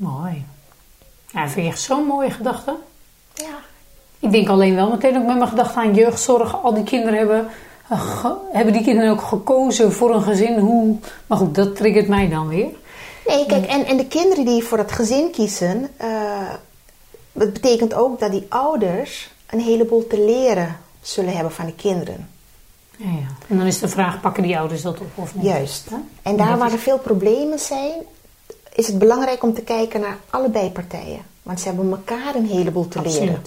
Mooi. 0.00 0.44
Ja, 1.32 1.48
vind 1.48 1.66
je 1.66 1.72
echt 1.72 1.80
zo'n 1.80 2.06
mooie 2.06 2.30
gedachte? 2.30 2.76
Ja. 3.34 3.58
Ik 4.18 4.32
denk 4.32 4.48
alleen 4.48 4.74
wel 4.74 4.90
meteen 4.90 5.16
ook 5.16 5.26
met 5.26 5.36
mijn 5.36 5.48
gedachten 5.48 5.82
aan 5.82 5.94
jeugdzorg. 5.94 6.62
Al 6.62 6.74
die 6.74 6.84
kinderen 6.84 7.18
hebben, 7.18 7.48
uh, 7.92 8.24
hebben 8.52 8.72
die 8.72 8.82
kinderen 8.82 9.10
ook 9.10 9.22
gekozen 9.22 9.92
voor 9.92 10.14
een 10.14 10.22
gezin. 10.22 10.58
Hoe, 10.58 10.96
maar 11.26 11.38
goed, 11.38 11.54
dat 11.54 11.76
triggert 11.76 12.08
mij 12.08 12.28
dan 12.28 12.48
weer. 12.48 12.68
Nee, 13.26 13.46
kijk, 13.46 13.66
en, 13.66 13.86
en 13.86 13.96
de 13.96 14.06
kinderen 14.06 14.44
die 14.44 14.62
voor 14.62 14.76
dat 14.76 14.92
gezin 14.92 15.30
kiezen, 15.30 15.88
uh, 16.02 16.50
dat 17.32 17.52
betekent 17.52 17.94
ook 17.94 18.20
dat 18.20 18.30
die 18.30 18.46
ouders 18.48 19.30
een 19.46 19.60
heleboel 19.60 20.06
te 20.06 20.24
leren 20.24 20.76
zullen 21.00 21.34
hebben 21.34 21.52
van 21.52 21.66
de 21.66 21.74
kinderen. 21.74 22.28
Ja, 22.96 23.10
ja. 23.10 23.26
En 23.48 23.56
dan 23.56 23.66
is 23.66 23.78
de 23.78 23.88
vraag, 23.88 24.20
pakken 24.20 24.42
die 24.42 24.58
ouders 24.58 24.82
dat 24.82 25.00
op 25.00 25.10
of 25.14 25.34
niet? 25.34 25.44
Juist. 25.44 25.88
En 26.22 26.36
daar 26.36 26.58
waar 26.58 26.72
er 26.72 26.78
veel 26.78 26.98
problemen 26.98 27.58
zijn, 27.58 27.92
is 28.80 28.86
het 28.86 28.98
belangrijk 28.98 29.42
om 29.42 29.54
te 29.54 29.62
kijken 29.62 30.00
naar 30.00 30.18
allebei 30.30 30.70
partijen. 30.70 31.22
Want 31.42 31.60
ze 31.60 31.66
hebben 31.66 31.90
elkaar 31.90 32.34
een 32.34 32.46
heleboel 32.46 32.88
te 32.88 32.98
Absoluut. 32.98 33.20
leren. 33.20 33.42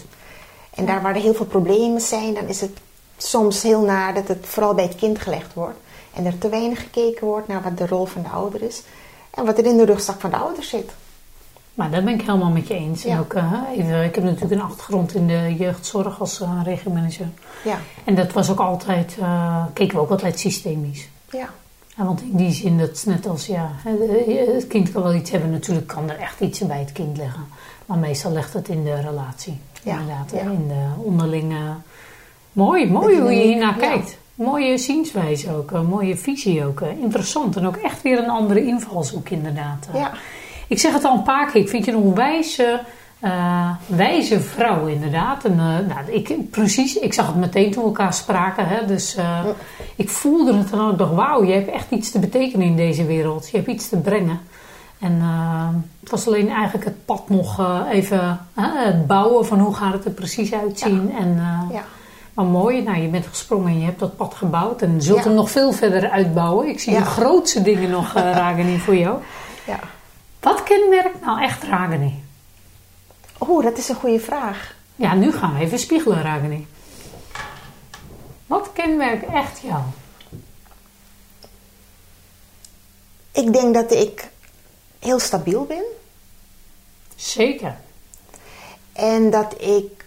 En 0.76 0.86
daar 0.86 1.02
waar 1.02 1.16
er 1.16 1.22
heel 1.22 1.34
veel 1.34 1.46
problemen 1.46 2.02
zijn, 2.02 2.34
dan 2.34 2.48
is 2.48 2.62
het 2.62 2.78
soms 3.18 3.62
heel 3.62 3.82
naar 3.82 4.14
dat 4.14 4.28
het 4.28 4.46
vooral 4.46 4.74
bij 4.74 4.84
het 4.84 4.96
kind 4.96 5.20
gelegd 5.20 5.54
wordt. 5.54 5.78
En 6.14 6.26
er 6.26 6.38
te 6.38 6.50
weinig 6.50 6.80
gekeken 6.80 7.28
wordt 7.28 7.48
naar 7.48 7.62
wat 7.62 7.78
de 7.78 7.88
rol 7.88 8.06
van 8.06 8.22
de 8.22 8.30
ouder 8.30 8.62
is. 8.62 8.82
En 9.30 9.46
wat 9.46 9.58
er 9.58 9.66
in 9.66 9.78
de 9.78 9.86
rugzak 9.86 10.20
van 10.22 10.30
de 10.30 10.36
ouder 10.36 10.64
zit. 10.64 10.92
Maar 11.74 11.92
dat 11.92 12.04
ben 12.04 12.14
ik 12.14 12.22
helemaal 12.22 12.50
met 12.52 12.68
je 12.68 12.74
eens. 12.74 13.06
En 13.06 13.20
ook, 13.20 13.34
eh, 13.34 13.54
even, 13.78 14.04
ik 14.04 14.16
heb 14.16 14.24
natuurlijk 14.24 14.52
een 14.52 14.62
achtergrond 14.62 15.16
in 15.16 15.28
de 15.28 15.56
jeugdzorg 15.58 16.20
als 16.20 16.42
uh, 16.42 16.60
regiomanager. 16.64 17.28
Ja, 17.64 17.80
En 18.04 18.16
dat 18.16 18.32
was 18.32 18.50
ook 18.52 18.60
altijd, 18.60 19.18
eh, 19.20 19.66
keken 19.74 19.96
we 19.96 20.02
ook 20.02 20.10
altijd 20.10 20.40
systemisch. 20.40 21.08
ja, 21.32 21.50
Ja, 21.98 22.04
want 22.06 22.22
in 22.22 22.36
die 22.38 22.52
zin, 22.52 22.78
dat 22.78 22.92
is 22.92 23.04
net 23.04 23.28
als, 23.28 23.46
ja, 23.46 23.72
hè, 23.84 23.92
het 24.54 24.68
kind 24.68 24.92
kan 24.92 25.04
wel 25.04 25.14
iets 25.14 25.32
hebben. 25.32 25.52
Natuurlijk 25.52 25.88
kan 25.88 26.10
er 26.10 26.18
echt 26.20 26.40
iets 26.40 26.60
bij 26.60 26.80
het 26.80 26.92
kind 26.92 27.18
leggen. 27.18 27.46
Maar 27.86 27.98
meestal 27.98 28.32
legt 28.32 28.54
het 28.54 28.68
in 28.68 28.84
de 28.84 28.96
relatie. 29.02 29.58
Ja, 29.84 29.92
Inderdaad, 30.00 30.32
ja. 30.34 30.40
in 30.42 30.68
de 30.68 30.86
onderlinge... 31.04 31.60
Mooi, 32.52 32.90
mooi 32.92 33.20
hoe 33.20 33.32
je 33.32 33.42
hiernaar 33.48 33.76
kijkt. 33.76 34.18
Mooie 34.36 34.78
zienswijze 34.78 35.52
ook, 35.56 35.72
een 35.72 35.86
mooie 35.86 36.18
visie 36.18 36.66
ook. 36.66 36.82
eh, 36.82 36.90
Interessant 37.02 37.56
en 37.56 37.68
ook 37.68 37.76
echt 37.76 38.02
weer 38.02 38.18
een 38.18 38.30
andere 38.30 38.66
invalshoek 38.66 39.30
inderdaad. 39.30 39.88
eh. 39.94 40.00
ja. 40.00 40.12
Ik 40.68 40.80
zeg 40.80 40.94
het 40.94 41.04
al 41.04 41.16
een 41.18 41.24
paar 41.24 41.52
keer, 41.52 41.62
ik 41.62 41.70
vind 41.70 41.86
je 41.86 41.92
een 41.92 42.16
wijze, 42.16 42.82
eh, 43.24 43.70
wijze 43.86 44.40
vrouw 44.40 44.86
inderdaad. 44.86 45.46
En, 45.46 45.52
eh, 45.52 45.58
nou, 45.96 46.12
ik, 46.12 46.52
precies, 46.52 46.96
ik 47.00 47.14
zag 47.14 47.28
het 47.28 47.36
meteen 47.36 47.72
toen 47.72 47.82
we 47.84 47.88
elkaar 47.90 48.14
spraken. 48.14 48.68
Hè, 48.68 48.86
dus 48.86 49.16
eh, 49.16 49.40
ik 49.96 50.10
voelde 50.10 50.54
het 50.58 50.70
dan 50.70 50.88
ook. 50.92 50.98
Dacht, 50.98 51.14
wauw, 51.14 51.44
je 51.44 51.54
hebt 51.54 51.70
echt 51.72 51.92
iets 51.92 52.12
te 52.12 52.20
betekenen 52.20 52.68
in 52.68 52.76
deze 52.76 53.06
wereld. 53.06 53.50
Je 53.50 53.58
hebt 53.58 53.70
iets 53.70 53.90
te 53.90 53.98
brengen. 53.98 54.40
En 55.00 55.22
het 56.00 56.10
was 56.10 56.28
alleen 56.28 56.50
eigenlijk 56.50 56.86
het 56.86 57.06
pad 57.06 57.30
nog 57.30 57.62
even 57.92 58.40
het 58.54 59.08
bouwen 59.08 59.46
van 59.46 59.60
hoe 59.60 59.74
gaat 59.76 59.94
het 59.94 60.06
er 60.06 60.12
precies 60.12 60.54
uitzien. 60.54 61.14
En, 61.20 61.38
eh, 61.38 61.76
ja. 61.76 61.84
Maar 62.34 62.46
mooi, 62.46 62.82
nou, 62.84 62.98
je 63.02 63.08
bent 63.08 63.28
gesprongen 63.28 63.68
en 63.72 63.80
je 63.80 63.86
hebt 63.86 64.00
dat 64.00 64.16
pad 64.18 64.34
gebouwd. 64.34 64.82
En 64.82 65.02
zult 65.02 65.18
Ja. 65.18 65.24
hem 65.24 65.34
nog 65.34 65.52
veel 65.52 65.72
verder 65.72 66.10
uitbouwen. 66.10 66.68
Ik 66.68 66.80
zie 66.80 66.94
Ja. 66.94 67.00
de 67.00 67.06
grootste 67.06 67.62
dingen 67.62 67.90
nog, 67.90 68.16
uh, 68.18 68.22
Ragini, 68.22 68.78
voor 68.78 68.96
jou. 68.96 69.18
ja. 69.66 69.80
Wat 70.40 70.64
kenmerkt 70.64 71.26
nou 71.26 71.42
echt 71.42 71.64
Ragini? 71.64 72.23
Oeh, 73.50 73.64
dat 73.64 73.78
is 73.78 73.90
een 73.90 73.96
goede 73.96 74.20
vraag. 74.20 74.76
Ja, 74.96 75.14
nu 75.14 75.32
gaan 75.32 75.54
we 75.54 75.60
even 75.60 75.80
spiegelen, 75.80 76.22
Ragini. 76.22 76.68
Wat 78.48 78.70
kenmerkt 78.74 79.26
echt 79.26 79.60
jou? 79.60 79.82
Ik 83.32 83.54
denk 83.54 83.74
dat 83.74 83.92
ik 83.92 84.30
heel 85.00 85.20
stabiel 85.20 85.66
ben. 85.66 85.84
Zeker. 87.16 87.76
En 88.94 89.30
dat 89.30 89.62
ik 89.62 90.06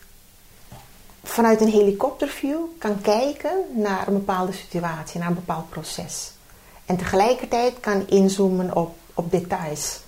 vanuit 1.23 1.61
een 1.61 1.71
helikopterview 1.71 2.59
kan 2.79 3.01
kijken 3.01 3.65
naar 3.75 4.07
een 4.07 4.13
bepaalde 4.13 4.53
situatie, 4.53 5.19
naar 5.21 5.29
een 5.29 5.35
bepaald 5.35 5.71
proces. 5.71 6.31
En 6.85 6.97
tegelijkertijd 6.97 7.81
kan 7.81 8.09
inzoomen 8.09 8.77
op, 8.77 8.97
op 9.15 9.31
details. 9.31 10.01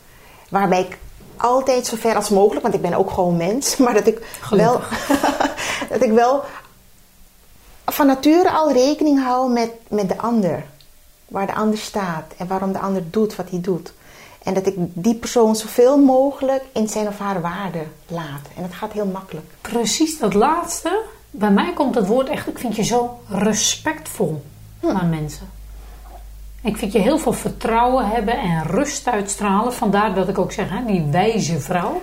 Waarbij 0.48 0.80
ik 0.80 0.98
altijd 1.38 1.86
zo 1.86 1.96
ver 1.96 2.16
als 2.16 2.28
mogelijk, 2.28 2.62
want 2.62 2.74
ik 2.74 2.82
ben 2.82 2.94
ook 2.94 3.10
gewoon 3.10 3.36
mens, 3.36 3.76
maar 3.84 3.94
dat 3.94 4.06
ik 4.06 4.18
wel, 4.50 4.80
dat 5.92 6.02
ik 6.02 6.12
wel 6.12 6.44
van 7.86 8.06
nature 8.06 8.50
al 8.50 8.72
rekening 8.72 9.22
hou 9.22 9.52
met, 9.52 9.70
met 9.88 10.08
de 10.08 10.18
ander. 10.18 10.64
Waar 11.28 11.46
de 11.46 11.54
ander 11.54 11.78
staat 11.78 12.32
en 12.36 12.46
waarom 12.46 12.72
de 12.72 12.78
ander 12.78 13.10
doet 13.10 13.36
wat 13.36 13.50
hij 13.50 13.60
doet. 13.60 13.92
En 14.42 14.54
dat 14.54 14.66
ik 14.66 14.74
die 14.78 15.14
persoon 15.14 15.56
zoveel 15.56 15.98
mogelijk 15.98 16.64
in 16.72 16.88
zijn 16.88 17.06
of 17.06 17.18
haar 17.18 17.40
waarde 17.40 17.84
laat. 18.06 18.40
En 18.56 18.62
dat 18.62 18.72
gaat 18.72 18.92
heel 18.92 19.06
makkelijk. 19.06 19.46
Precies 19.60 20.18
dat 20.18 20.34
laatste. 20.34 21.02
Bij 21.30 21.50
mij 21.50 21.72
komt 21.72 21.94
het 21.94 22.06
woord 22.06 22.28
echt, 22.28 22.48
ik 22.48 22.58
vind 22.58 22.76
je 22.76 22.82
zo 22.82 23.18
respectvol 23.28 24.42
naar 24.80 25.04
mensen. 25.04 25.57
Ik 26.62 26.76
vind 26.76 26.92
je 26.92 26.98
heel 26.98 27.18
veel 27.18 27.32
vertrouwen 27.32 28.08
hebben 28.08 28.38
en 28.38 28.62
rust 28.66 29.08
uitstralen. 29.08 29.72
Vandaar 29.72 30.14
dat 30.14 30.28
ik 30.28 30.38
ook 30.38 30.52
zeg, 30.52 30.70
hè, 30.70 30.84
die 30.84 31.02
wijze 31.10 31.60
vrouw. 31.60 32.02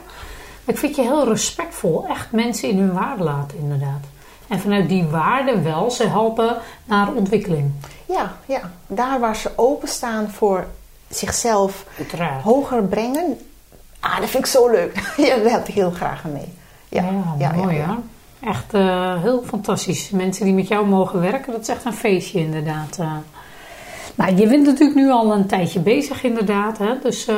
Ik 0.65 0.77
vind 0.77 0.95
je 0.95 1.01
heel 1.01 1.27
respectvol. 1.27 2.05
Echt 2.07 2.31
mensen 2.31 2.69
in 2.69 2.77
hun 2.77 2.93
waarde 2.93 3.23
laten, 3.23 3.57
inderdaad. 3.57 3.99
En 4.47 4.59
vanuit 4.59 4.89
die 4.89 5.03
waarde 5.03 5.61
wel 5.61 5.91
ze 5.91 6.07
helpen 6.07 6.57
naar 6.85 7.13
ontwikkeling. 7.13 7.71
Ja, 8.05 8.35
ja. 8.45 8.71
daar 8.87 9.19
waar 9.19 9.35
ze 9.35 9.51
openstaan 9.55 10.29
voor 10.29 10.67
zichzelf 11.09 11.85
Uiteraard. 11.97 12.43
hoger 12.43 12.83
brengen. 12.83 13.37
Ah, 13.99 14.19
dat 14.19 14.29
vind 14.29 14.45
ik 14.45 14.51
zo 14.51 14.69
leuk. 14.69 14.95
ja, 15.17 15.35
daar 15.35 15.49
help 15.49 15.67
ik 15.67 15.73
heel 15.73 15.91
graag 15.91 16.25
aan 16.25 16.31
mee. 16.31 16.53
Ja, 16.89 17.51
mooi 17.55 17.75
hè. 17.75 17.93
Echt 18.39 18.73
uh, 18.73 19.21
heel 19.21 19.43
fantastisch. 19.45 20.09
Mensen 20.09 20.45
die 20.45 20.53
met 20.53 20.67
jou 20.67 20.87
mogen 20.87 21.21
werken, 21.21 21.51
dat 21.51 21.61
is 21.61 21.67
echt 21.67 21.85
een 21.85 21.93
feestje 21.93 22.39
inderdaad. 22.39 22.97
Uh, 22.99 23.11
nou, 24.15 24.35
je 24.35 24.47
bent 24.47 24.65
natuurlijk 24.65 24.95
nu 24.95 25.09
al 25.11 25.33
een 25.33 25.45
tijdje 25.47 25.79
bezig 25.79 26.23
inderdaad. 26.23 26.77
Hè? 26.77 26.99
Dus 27.01 27.27
uh, 27.27 27.35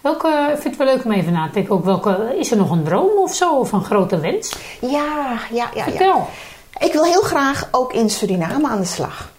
welke, 0.00 0.28
ik 0.28 0.60
vind 0.60 0.76
het 0.76 0.76
wel 0.76 0.94
leuk 0.94 1.04
om 1.04 1.12
even 1.12 1.32
na 1.32 1.46
te 1.46 1.52
denken. 1.52 1.74
Ook 1.74 1.84
welke, 1.84 2.36
is 2.38 2.50
er 2.50 2.56
nog 2.56 2.70
een 2.70 2.84
droom 2.84 3.18
of 3.18 3.34
zo? 3.34 3.58
Of 3.58 3.72
een 3.72 3.84
grote 3.84 4.20
wens? 4.20 4.56
Ja, 4.80 5.38
ja, 5.52 5.70
ja. 5.74 5.84
Vertel. 5.84 6.16
Ja. 6.16 6.86
Ik 6.86 6.92
wil 6.92 7.04
heel 7.04 7.22
graag 7.22 7.68
ook 7.70 7.92
in 7.92 8.10
Suriname 8.10 8.68
aan 8.68 8.80
de 8.80 8.86
slag. 8.86 9.30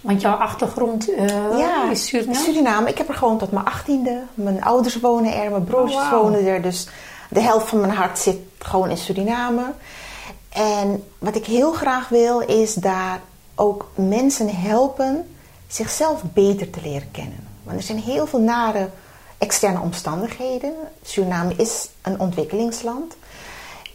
Want 0.00 0.20
jouw 0.20 0.34
achtergrond 0.34 1.10
uh, 1.10 1.26
ja, 1.58 1.90
is 1.90 2.06
Suriname? 2.06 2.38
Suriname. 2.38 2.88
Ik 2.88 2.98
heb 2.98 3.08
er 3.08 3.14
gewoon 3.14 3.38
tot 3.38 3.50
mijn 3.50 3.64
achttiende. 3.64 4.22
Mijn 4.34 4.64
ouders 4.64 5.00
wonen 5.00 5.34
er, 5.34 5.50
mijn 5.50 5.64
broertjes 5.64 6.00
oh, 6.00 6.10
wow. 6.10 6.22
wonen 6.22 6.46
er. 6.46 6.62
Dus 6.62 6.88
de 7.30 7.40
helft 7.40 7.68
van 7.68 7.80
mijn 7.80 7.92
hart 7.92 8.18
zit 8.18 8.38
gewoon 8.58 8.90
in 8.90 8.96
Suriname. 8.96 9.62
En 10.48 11.04
wat 11.18 11.36
ik 11.36 11.46
heel 11.46 11.72
graag 11.72 12.08
wil 12.08 12.40
is 12.40 12.74
daar 12.74 13.20
ook 13.54 13.88
mensen 13.94 14.48
helpen 14.48 15.35
zichzelf 15.68 16.22
beter 16.22 16.70
te 16.70 16.80
leren 16.82 17.10
kennen. 17.10 17.46
Want 17.62 17.76
er 17.78 17.84
zijn 17.84 17.98
heel 17.98 18.26
veel 18.26 18.40
nare 18.40 18.88
externe 19.38 19.80
omstandigheden. 19.80 20.74
Suriname 21.02 21.54
is 21.56 21.88
een 22.02 22.20
ontwikkelingsland. 22.20 23.16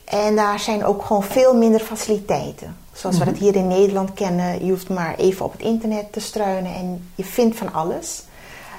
En 0.05 0.35
daar 0.35 0.59
zijn 0.59 0.85
ook 0.85 1.05
gewoon 1.05 1.23
veel 1.23 1.55
minder 1.55 1.79
faciliteiten. 1.79 2.77
Zoals 2.93 3.17
we 3.17 3.25
dat 3.25 3.37
hier 3.37 3.55
in 3.55 3.67
Nederland 3.67 4.13
kennen. 4.13 4.65
Je 4.65 4.71
hoeft 4.71 4.89
maar 4.89 5.15
even 5.15 5.45
op 5.45 5.51
het 5.51 5.61
internet 5.61 6.11
te 6.11 6.19
struinen 6.19 6.75
en 6.75 7.11
je 7.15 7.23
vindt 7.23 7.57
van 7.57 7.73
alles. 7.73 8.23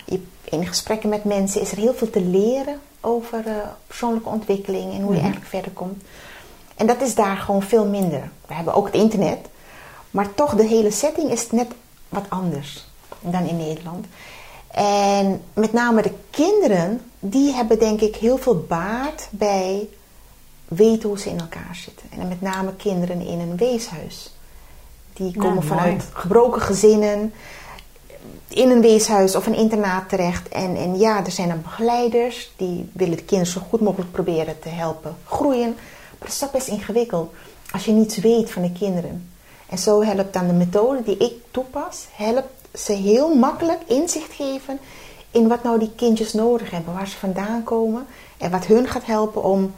Je, 0.05 0.23
in 0.45 0.67
gesprekken 0.67 1.09
met 1.09 1.25
mensen 1.25 1.61
is 1.61 1.71
er 1.71 1.79
heel 1.79 1.95
veel 1.95 2.11
te 2.11 2.21
leren 2.21 2.81
over 3.01 3.47
uh, 3.47 3.53
persoonlijke 3.87 4.29
ontwikkeling 4.29 4.95
en 4.95 5.01
hoe 5.03 5.15
je 5.15 5.21
eigenlijk 5.21 5.51
verder 5.51 5.71
komt. 5.71 6.03
En 6.77 6.87
dat 6.87 7.01
is 7.01 7.15
daar 7.15 7.37
gewoon 7.37 7.63
veel 7.63 7.87
minder. 7.87 8.31
We 8.47 8.55
hebben 8.55 8.75
ook 8.75 8.87
het 8.87 8.95
internet, 8.95 9.39
maar 10.11 10.35
toch 10.35 10.55
de 10.55 10.67
hele 10.67 10.91
setting 10.91 11.31
is 11.31 11.51
net 11.51 11.73
wat 12.13 12.25
anders 12.29 12.85
dan 13.21 13.47
in 13.47 13.57
Nederland. 13.57 14.07
En 14.71 15.43
met 15.53 15.73
name 15.73 16.03
de 16.03 16.13
kinderen, 16.31 17.01
die 17.19 17.53
hebben 17.53 17.79
denk 17.79 18.01
ik 18.01 18.17
heel 18.17 18.39
veel 18.39 18.65
baat 18.69 19.29
bij 19.31 19.89
weten 20.69 21.09
hoe 21.09 21.19
ze 21.19 21.31
in 21.31 21.41
elkaar 21.41 21.77
zitten. 21.85 22.07
En 22.11 22.29
met 22.29 22.41
name 22.41 22.77
kinderen 22.77 23.21
in 23.21 23.41
een 23.41 23.57
weeshuis. 23.57 24.35
Die 25.13 25.37
komen 25.37 25.63
vanuit 25.63 26.05
gebroken 26.13 26.61
gezinnen 26.61 27.33
in 28.49 28.71
een 28.71 28.81
weeshuis 28.81 29.37
of 29.37 29.47
een 29.47 29.55
internaat 29.55 30.09
terecht. 30.09 30.49
En, 30.49 30.77
en 30.77 30.99
ja, 30.99 31.25
er 31.25 31.31
zijn 31.31 31.49
dan 31.49 31.63
begeleiders 31.63 32.53
die 32.57 32.91
willen 32.93 33.17
de 33.17 33.25
kinderen 33.25 33.53
zo 33.53 33.61
goed 33.69 33.81
mogelijk 33.81 34.13
proberen 34.13 34.61
te 34.61 34.69
helpen 34.69 35.17
groeien. 35.25 35.75
Maar 35.75 36.19
dat 36.19 36.29
is 36.29 36.39
toch 36.39 36.51
best 36.51 36.69
ingewikkeld 36.69 37.33
als 37.71 37.85
je 37.85 37.93
niets 37.93 38.17
weet 38.17 38.51
van 38.51 38.63
de 38.63 38.73
kinderen. 38.73 39.32
En 39.73 39.79
zo 39.79 40.03
helpt 40.03 40.33
dan 40.33 40.47
de 40.47 40.53
methode 40.53 41.03
die 41.03 41.17
ik 41.17 41.33
toepas, 41.51 42.07
helpt 42.15 42.49
ze 42.75 42.93
heel 42.93 43.35
makkelijk 43.35 43.81
inzicht 43.87 44.33
geven 44.33 44.79
in 45.31 45.49
wat 45.49 45.63
nou 45.63 45.79
die 45.79 45.93
kindjes 45.97 46.33
nodig 46.33 46.71
hebben, 46.71 46.95
waar 46.95 47.09
ze 47.09 47.17
vandaan 47.17 47.63
komen 47.63 48.07
en 48.39 48.51
wat 48.51 48.67
hun 48.67 48.89
gaat 48.89 49.05
helpen 49.05 49.43
om 49.43 49.75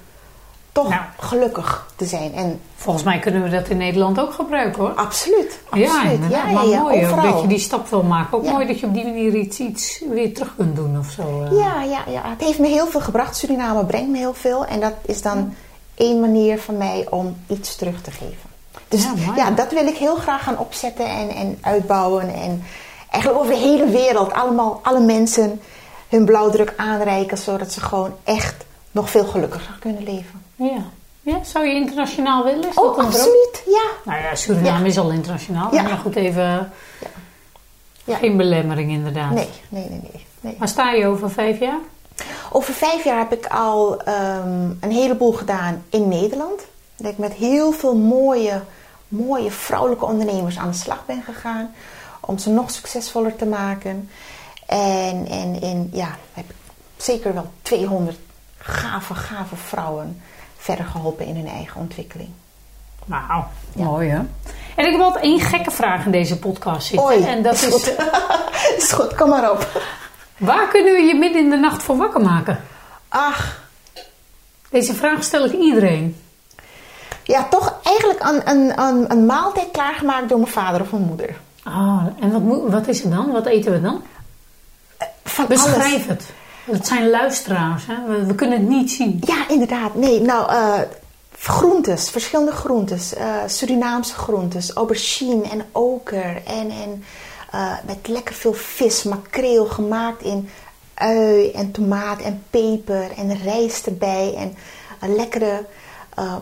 toch 0.72 0.88
nou, 0.88 1.02
gelukkig 1.18 1.92
te 1.96 2.04
zijn. 2.04 2.34
En 2.34 2.60
volgens 2.76 3.04
mij 3.04 3.18
kunnen 3.18 3.42
we 3.42 3.48
dat 3.48 3.68
in 3.68 3.76
Nederland 3.76 4.20
ook 4.20 4.32
gebruiken 4.32 4.82
hoor. 4.82 4.92
Absoluut. 4.94 5.60
absoluut. 5.68 6.30
Ja, 6.30 6.44
ja, 6.44 6.52
maar 6.52 6.66
ja, 6.66 6.80
mooi 6.80 7.00
dat 7.00 7.40
je 7.40 7.46
die 7.46 7.58
stap 7.58 7.88
wil 7.88 8.02
maken. 8.02 8.38
Ook 8.38 8.44
mooi 8.44 8.66
dat 8.66 8.80
je 8.80 8.86
op 8.86 8.94
die 8.94 9.04
manier 9.04 9.34
iets, 9.34 9.58
iets 9.58 10.02
weer 10.10 10.34
terug 10.34 10.54
kunt 10.56 10.76
doen 10.76 10.98
of 10.98 11.10
zo. 11.10 11.48
Ja, 11.50 11.82
ja, 11.82 12.04
ja, 12.08 12.22
het 12.24 12.40
heeft 12.40 12.58
me 12.58 12.66
heel 12.66 12.86
veel 12.86 13.00
gebracht. 13.00 13.36
Suriname 13.36 13.84
brengt 13.84 14.10
me 14.10 14.18
heel 14.18 14.34
veel. 14.34 14.66
En 14.66 14.80
dat 14.80 14.94
is 15.06 15.22
dan 15.22 15.54
één 15.94 16.20
manier 16.20 16.58
van 16.58 16.76
mij 16.76 17.06
om 17.10 17.36
iets 17.48 17.76
terug 17.76 18.02
te 18.02 18.10
geven. 18.10 18.53
Dus 18.88 19.04
ja, 19.04 19.34
ja, 19.36 19.50
dat 19.50 19.72
wil 19.72 19.86
ik 19.86 19.96
heel 19.96 20.16
graag 20.16 20.42
gaan 20.42 20.58
opzetten 20.58 21.06
en, 21.06 21.28
en 21.28 21.58
uitbouwen. 21.60 22.34
En 22.34 22.64
eigenlijk 23.10 23.44
over 23.44 23.54
de 23.54 23.60
hele 23.60 23.86
wereld 23.86 24.32
allemaal, 24.32 24.80
alle 24.82 25.00
mensen 25.00 25.60
hun 26.08 26.24
blauwdruk 26.24 26.74
aanreiken. 26.76 27.38
Zodat 27.38 27.72
ze 27.72 27.80
gewoon 27.80 28.14
echt 28.24 28.64
nog 28.90 29.10
veel 29.10 29.24
gelukkiger 29.24 29.76
kunnen 29.80 30.02
leven. 30.02 30.42
Ja. 30.56 30.82
Ja, 31.20 31.44
zou 31.44 31.66
je 31.66 31.74
internationaal 31.74 32.44
willen? 32.44 32.68
Is 32.68 32.74
oh, 32.74 32.98
absoluut, 32.98 33.62
ja. 33.66 33.84
Nou 34.04 34.22
ja, 34.22 34.34
Suriname 34.34 34.78
ja. 34.78 34.84
is 34.84 34.98
al 34.98 35.10
internationaal. 35.10 35.74
Ja. 35.74 35.82
Maar 35.82 35.96
goed, 35.96 36.16
even... 36.16 36.42
Ja. 37.00 37.08
Ja. 38.04 38.16
Geen 38.16 38.36
belemmering 38.36 38.90
inderdaad. 38.90 39.32
Nee, 39.32 39.48
nee, 39.68 39.88
nee, 39.88 40.00
nee, 40.12 40.26
nee. 40.40 40.56
Waar 40.58 40.68
sta 40.68 40.92
je 40.92 41.06
over 41.06 41.30
vijf 41.30 41.58
jaar? 41.58 41.78
Over 42.52 42.74
vijf 42.74 43.04
jaar 43.04 43.18
heb 43.18 43.32
ik 43.32 43.46
al 43.46 43.92
um, 43.92 44.78
een 44.80 44.90
heleboel 44.90 45.32
gedaan 45.32 45.84
in 45.90 46.08
Nederland. 46.08 46.60
Dat 46.96 47.10
ik 47.12 47.18
met 47.18 47.32
heel 47.32 47.72
veel 47.72 47.96
mooie, 47.96 48.62
mooie 49.08 49.50
vrouwelijke 49.50 50.04
ondernemers 50.04 50.58
aan 50.58 50.70
de 50.70 50.76
slag 50.76 51.06
ben 51.06 51.22
gegaan. 51.22 51.74
Om 52.20 52.38
ze 52.38 52.50
nog 52.50 52.70
succesvoller 52.70 53.36
te 53.36 53.46
maken. 53.46 54.10
En, 54.66 55.26
en, 55.26 55.58
en 55.62 55.90
ja, 55.92 56.18
heb 56.32 56.44
ik 56.50 56.56
zeker 56.96 57.34
wel 57.34 57.50
200 57.62 58.18
gave, 58.58 59.14
gave 59.14 59.56
vrouwen 59.56 60.22
verder 60.56 60.84
geholpen 60.84 61.26
in 61.26 61.36
hun 61.36 61.48
eigen 61.48 61.80
ontwikkeling. 61.80 62.28
Wauw, 63.04 63.46
mooi 63.72 64.08
hè? 64.08 64.18
En 64.76 64.86
ik 64.86 64.92
heb 64.92 65.00
altijd 65.00 65.24
één 65.24 65.40
gekke 65.40 65.70
vraag 65.70 66.04
in 66.04 66.10
deze 66.10 66.38
podcast 66.38 66.86
zitten. 66.86 67.06
Oei, 67.06 67.24
en 67.24 67.42
dat 67.42 67.54
is 67.54 67.62
is, 67.62 67.72
goed. 67.72 67.94
is 68.76 68.92
goed, 68.92 69.14
kom 69.14 69.28
maar 69.28 69.50
op. 69.50 69.82
waar 70.36 70.68
kunnen 70.68 70.92
we 70.92 71.00
je 71.00 71.14
midden 71.14 71.42
in 71.42 71.50
de 71.50 71.56
nacht 71.56 71.82
voor 71.82 71.96
wakker 71.96 72.20
maken? 72.20 72.64
Ach, 73.08 73.62
Deze 74.70 74.94
vraag 74.94 75.24
stel 75.24 75.44
ik 75.44 75.52
iedereen. 75.52 76.23
Ja, 77.24 77.46
toch 77.50 77.74
eigenlijk 77.82 78.20
een, 78.22 78.48
een, 78.50 78.80
een, 78.80 79.10
een 79.10 79.26
maaltijd 79.26 79.70
klaargemaakt 79.72 80.28
door 80.28 80.38
mijn 80.38 80.52
vader 80.52 80.80
of 80.80 80.90
mijn 80.90 81.02
moeder. 81.02 81.36
Oh, 81.66 82.02
en 82.20 82.32
wat, 82.46 82.70
wat 82.70 82.88
is 82.88 83.02
het 83.02 83.12
dan? 83.12 83.32
Wat 83.32 83.46
eten 83.46 83.72
we 83.72 83.80
dan? 83.80 84.02
Van 85.24 85.46
alles. 85.46 85.62
Beschrijf 85.64 86.06
het. 86.06 86.24
Het 86.64 86.86
zijn 86.86 87.10
luisteraars, 87.10 87.86
hè? 87.86 87.94
We, 88.06 88.26
we 88.26 88.34
kunnen 88.34 88.58
het 88.58 88.68
niet 88.68 88.90
zien. 88.90 89.22
Ja, 89.26 89.48
inderdaad. 89.48 89.94
Nee, 89.94 90.20
nou, 90.20 90.50
eh, 90.50 90.80
groentes, 91.38 92.10
verschillende 92.10 92.52
groentes. 92.52 93.14
eh, 93.14 93.26
Surinaamse 93.46 94.14
groentes, 94.14 94.72
aubergine 94.72 95.42
en 95.42 95.64
oker. 95.72 96.42
En, 96.46 96.70
en 96.70 97.04
eh, 97.50 97.72
met 97.86 98.08
lekker 98.08 98.34
veel 98.34 98.52
vis, 98.54 99.02
makreel 99.02 99.66
gemaakt 99.66 100.22
in 100.22 100.48
ui 100.94 101.50
en 101.50 101.70
tomaat 101.70 102.20
en 102.20 102.42
peper 102.50 103.10
en 103.16 103.42
rijst 103.42 103.86
erbij. 103.86 104.34
En 104.36 104.56
een 105.00 105.16
lekkere 105.16 105.64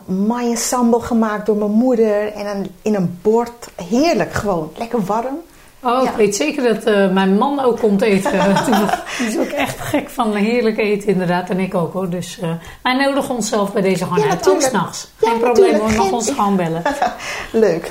mayo 0.04 0.54
sambal 0.54 1.00
gemaakt 1.00 1.46
door 1.46 1.56
mijn 1.56 1.70
moeder. 1.70 2.32
En 2.32 2.46
een, 2.56 2.70
in 2.82 2.94
een 2.94 3.18
bord. 3.22 3.68
Heerlijk 3.88 4.32
gewoon. 4.32 4.70
Lekker 4.76 5.00
warm. 5.04 5.38
Oh, 5.84 6.02
Ja. 6.02 6.10
ik 6.10 6.16
weet 6.16 6.36
zeker 6.36 6.74
dat 6.74 6.84
eh, 6.84 7.10
mijn 7.10 7.38
man 7.38 7.60
ook 7.60 7.78
komt 7.78 8.02
eten. 8.02 8.32
Die 9.18 9.26
is 9.26 9.38
ook 9.38 9.46
echt 9.46 9.80
gek 9.80 10.08
van 10.10 10.34
heerlijk 10.34 10.78
eten, 10.78 11.08
inderdaad. 11.08 11.50
En 11.50 11.58
ik 11.60 11.74
ook 11.74 11.92
hoor. 11.92 12.10
Dus 12.10 12.38
eh 12.40 12.50
wij 12.82 12.96
nodigen 12.96 13.34
onszelf 13.34 13.72
bij 13.72 13.82
deze 13.82 14.04
gewoon 14.04 14.24
Ja, 14.24 14.30
uit. 14.30 14.48
Ook 14.48 14.60
s'nachts. 14.62 15.10
Ja, 15.20 15.30
Geen 15.30 15.38
probleem 15.40 15.74
hoor, 15.74 15.82
mag 15.82 16.04
Geen- 16.04 16.12
ons 16.12 16.30
gewoon 16.30 16.56
bellen. 16.56 16.82
Leuk. 17.52 17.90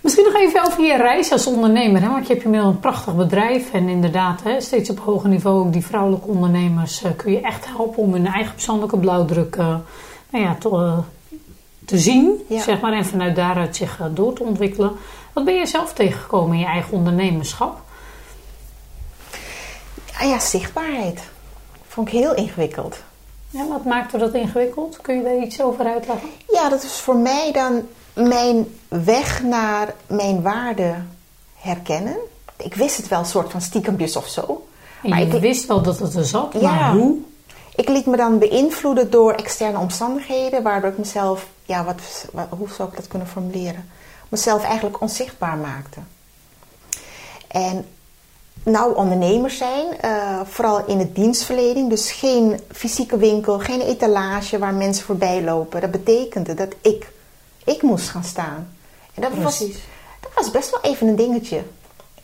Misschien 0.00 0.24
nog 0.24 0.34
even 0.34 0.64
over 0.66 0.84
je 0.84 0.96
reis 0.96 1.32
als 1.32 1.46
ondernemer. 1.46 2.00
Hè? 2.02 2.08
Want 2.08 2.26
je 2.26 2.32
hebt 2.32 2.44
inmiddels 2.44 2.74
een 2.74 2.80
prachtig 2.80 3.14
bedrijf. 3.16 3.72
En 3.72 3.88
inderdaad, 3.88 4.40
hè, 4.42 4.60
steeds 4.60 4.90
op 4.90 4.98
hoger 4.98 5.28
niveau 5.28 5.58
ook 5.66 5.72
die 5.72 5.84
vrouwelijke 5.86 6.26
ondernemers 6.28 7.02
kun 7.16 7.32
je 7.32 7.40
echt 7.40 7.66
helpen 7.76 8.02
om 8.02 8.12
hun 8.12 8.26
eigen 8.26 8.52
persoonlijke 8.54 8.98
blauwdruk 8.98 9.56
nou 10.34 10.46
ja, 10.46 10.54
te, 10.54 10.68
eh, 10.68 10.98
te 11.84 11.98
zien. 11.98 12.44
Ja. 12.48 12.62
Zeg 12.62 12.80
maar, 12.80 12.92
en 12.92 13.04
vanuit 13.06 13.36
daaruit 13.36 13.76
zich 13.76 14.00
eh, 14.00 14.06
door 14.10 14.32
te 14.32 14.42
ontwikkelen. 14.42 14.92
Wat 15.32 15.44
ben 15.44 15.54
je 15.54 15.66
zelf 15.66 15.92
tegengekomen 15.92 16.54
in 16.54 16.60
je 16.60 16.66
eigen 16.66 16.92
ondernemerschap? 16.92 17.80
Ah 20.18 20.28
ja, 20.28 20.38
zichtbaarheid. 20.38 21.20
Vond 21.88 22.08
ik 22.08 22.14
heel 22.14 22.34
ingewikkeld. 22.34 22.98
Ja, 23.50 23.66
wat 23.68 23.84
maakte 23.84 24.18
dat 24.18 24.34
ingewikkeld? 24.34 24.98
Kun 25.00 25.16
je 25.16 25.22
daar 25.22 25.36
iets 25.38 25.60
over 25.62 25.84
uitleggen? 25.86 26.28
Ja, 26.52 26.68
dat 26.68 26.82
is 26.82 26.92
voor 26.92 27.16
mij 27.16 27.52
dan 27.52 27.82
mijn 28.12 28.66
weg 28.88 29.42
naar 29.42 29.94
mijn 30.06 30.42
waarde 30.42 30.94
herkennen. 31.54 32.16
Ik 32.56 32.74
wist 32.74 32.96
het 32.96 33.08
wel, 33.08 33.24
soort 33.24 33.50
van 33.50 33.60
stiekempjes 33.60 34.16
of 34.16 34.28
zo. 34.28 34.66
En 35.02 35.10
Maar 35.10 35.20
je 35.20 35.26
ik, 35.26 35.40
wist 35.40 35.66
wel 35.66 35.82
dat 35.82 35.98
het 35.98 36.14
er 36.14 36.24
zat, 36.24 36.52
Ja. 36.60 36.74
maar 36.74 36.92
hoe? 36.92 37.16
Ik 37.74 37.88
liet 37.88 38.06
me 38.06 38.16
dan 38.16 38.38
beïnvloeden 38.38 39.10
door 39.10 39.32
externe 39.32 39.78
omstandigheden, 39.78 40.62
waardoor 40.62 40.90
ik 40.90 40.98
mezelf, 40.98 41.46
ja, 41.64 41.84
wat, 41.84 42.00
wat- 42.32 42.46
hoe 42.50 42.68
zou 42.68 42.88
ik 42.88 42.96
dat 42.96 43.06
kunnen 43.08 43.28
formuleren? 43.28 43.88
Mezelf 44.28 44.64
eigenlijk 44.64 45.00
onzichtbaar 45.00 45.56
maakte. 45.56 46.00
En 47.48 47.86
nou, 48.62 48.94
ondernemers 48.96 49.56
zijn, 49.56 50.00
eh, 50.00 50.40
vooral 50.44 50.86
in 50.86 50.98
het 50.98 51.14
dienstverlening, 51.14 51.90
dus 51.90 52.12
geen 52.12 52.60
fysieke 52.72 53.16
winkel, 53.16 53.58
geen 53.58 53.80
etalage 53.80 54.58
waar 54.58 54.74
mensen 54.74 55.04
voorbij 55.04 55.42
lopen. 55.42 55.80
Dat 55.80 55.90
betekende 55.90 56.54
dat 56.54 56.74
ik, 56.80 57.12
ik 57.64 57.82
moest 57.82 58.08
gaan 58.08 58.24
staan. 58.24 58.76
En 59.14 59.22
dat 59.22 59.32
was, 59.34 59.56
Precies. 59.56 59.78
dat 60.20 60.30
was 60.34 60.50
best 60.50 60.70
wel 60.70 60.80
even 60.92 61.06
een 61.08 61.16
dingetje, 61.16 61.62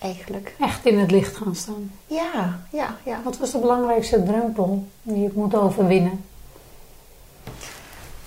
eigenlijk. 0.01 0.55
Echt 0.61 0.87
in 0.87 0.99
het 0.99 1.11
licht 1.11 1.37
gaan 1.37 1.55
staan. 1.55 1.93
Ja, 2.07 2.61
ja, 2.71 2.97
ja. 3.05 3.21
Wat 3.25 3.39
was 3.39 3.51
de 3.51 3.59
belangrijkste 3.59 4.23
drempel 4.23 4.87
die 5.03 5.21
je 5.23 5.31
moet 5.35 5.55
overwinnen? 5.55 6.25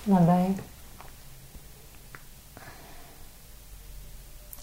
Daarbij. 0.03 0.55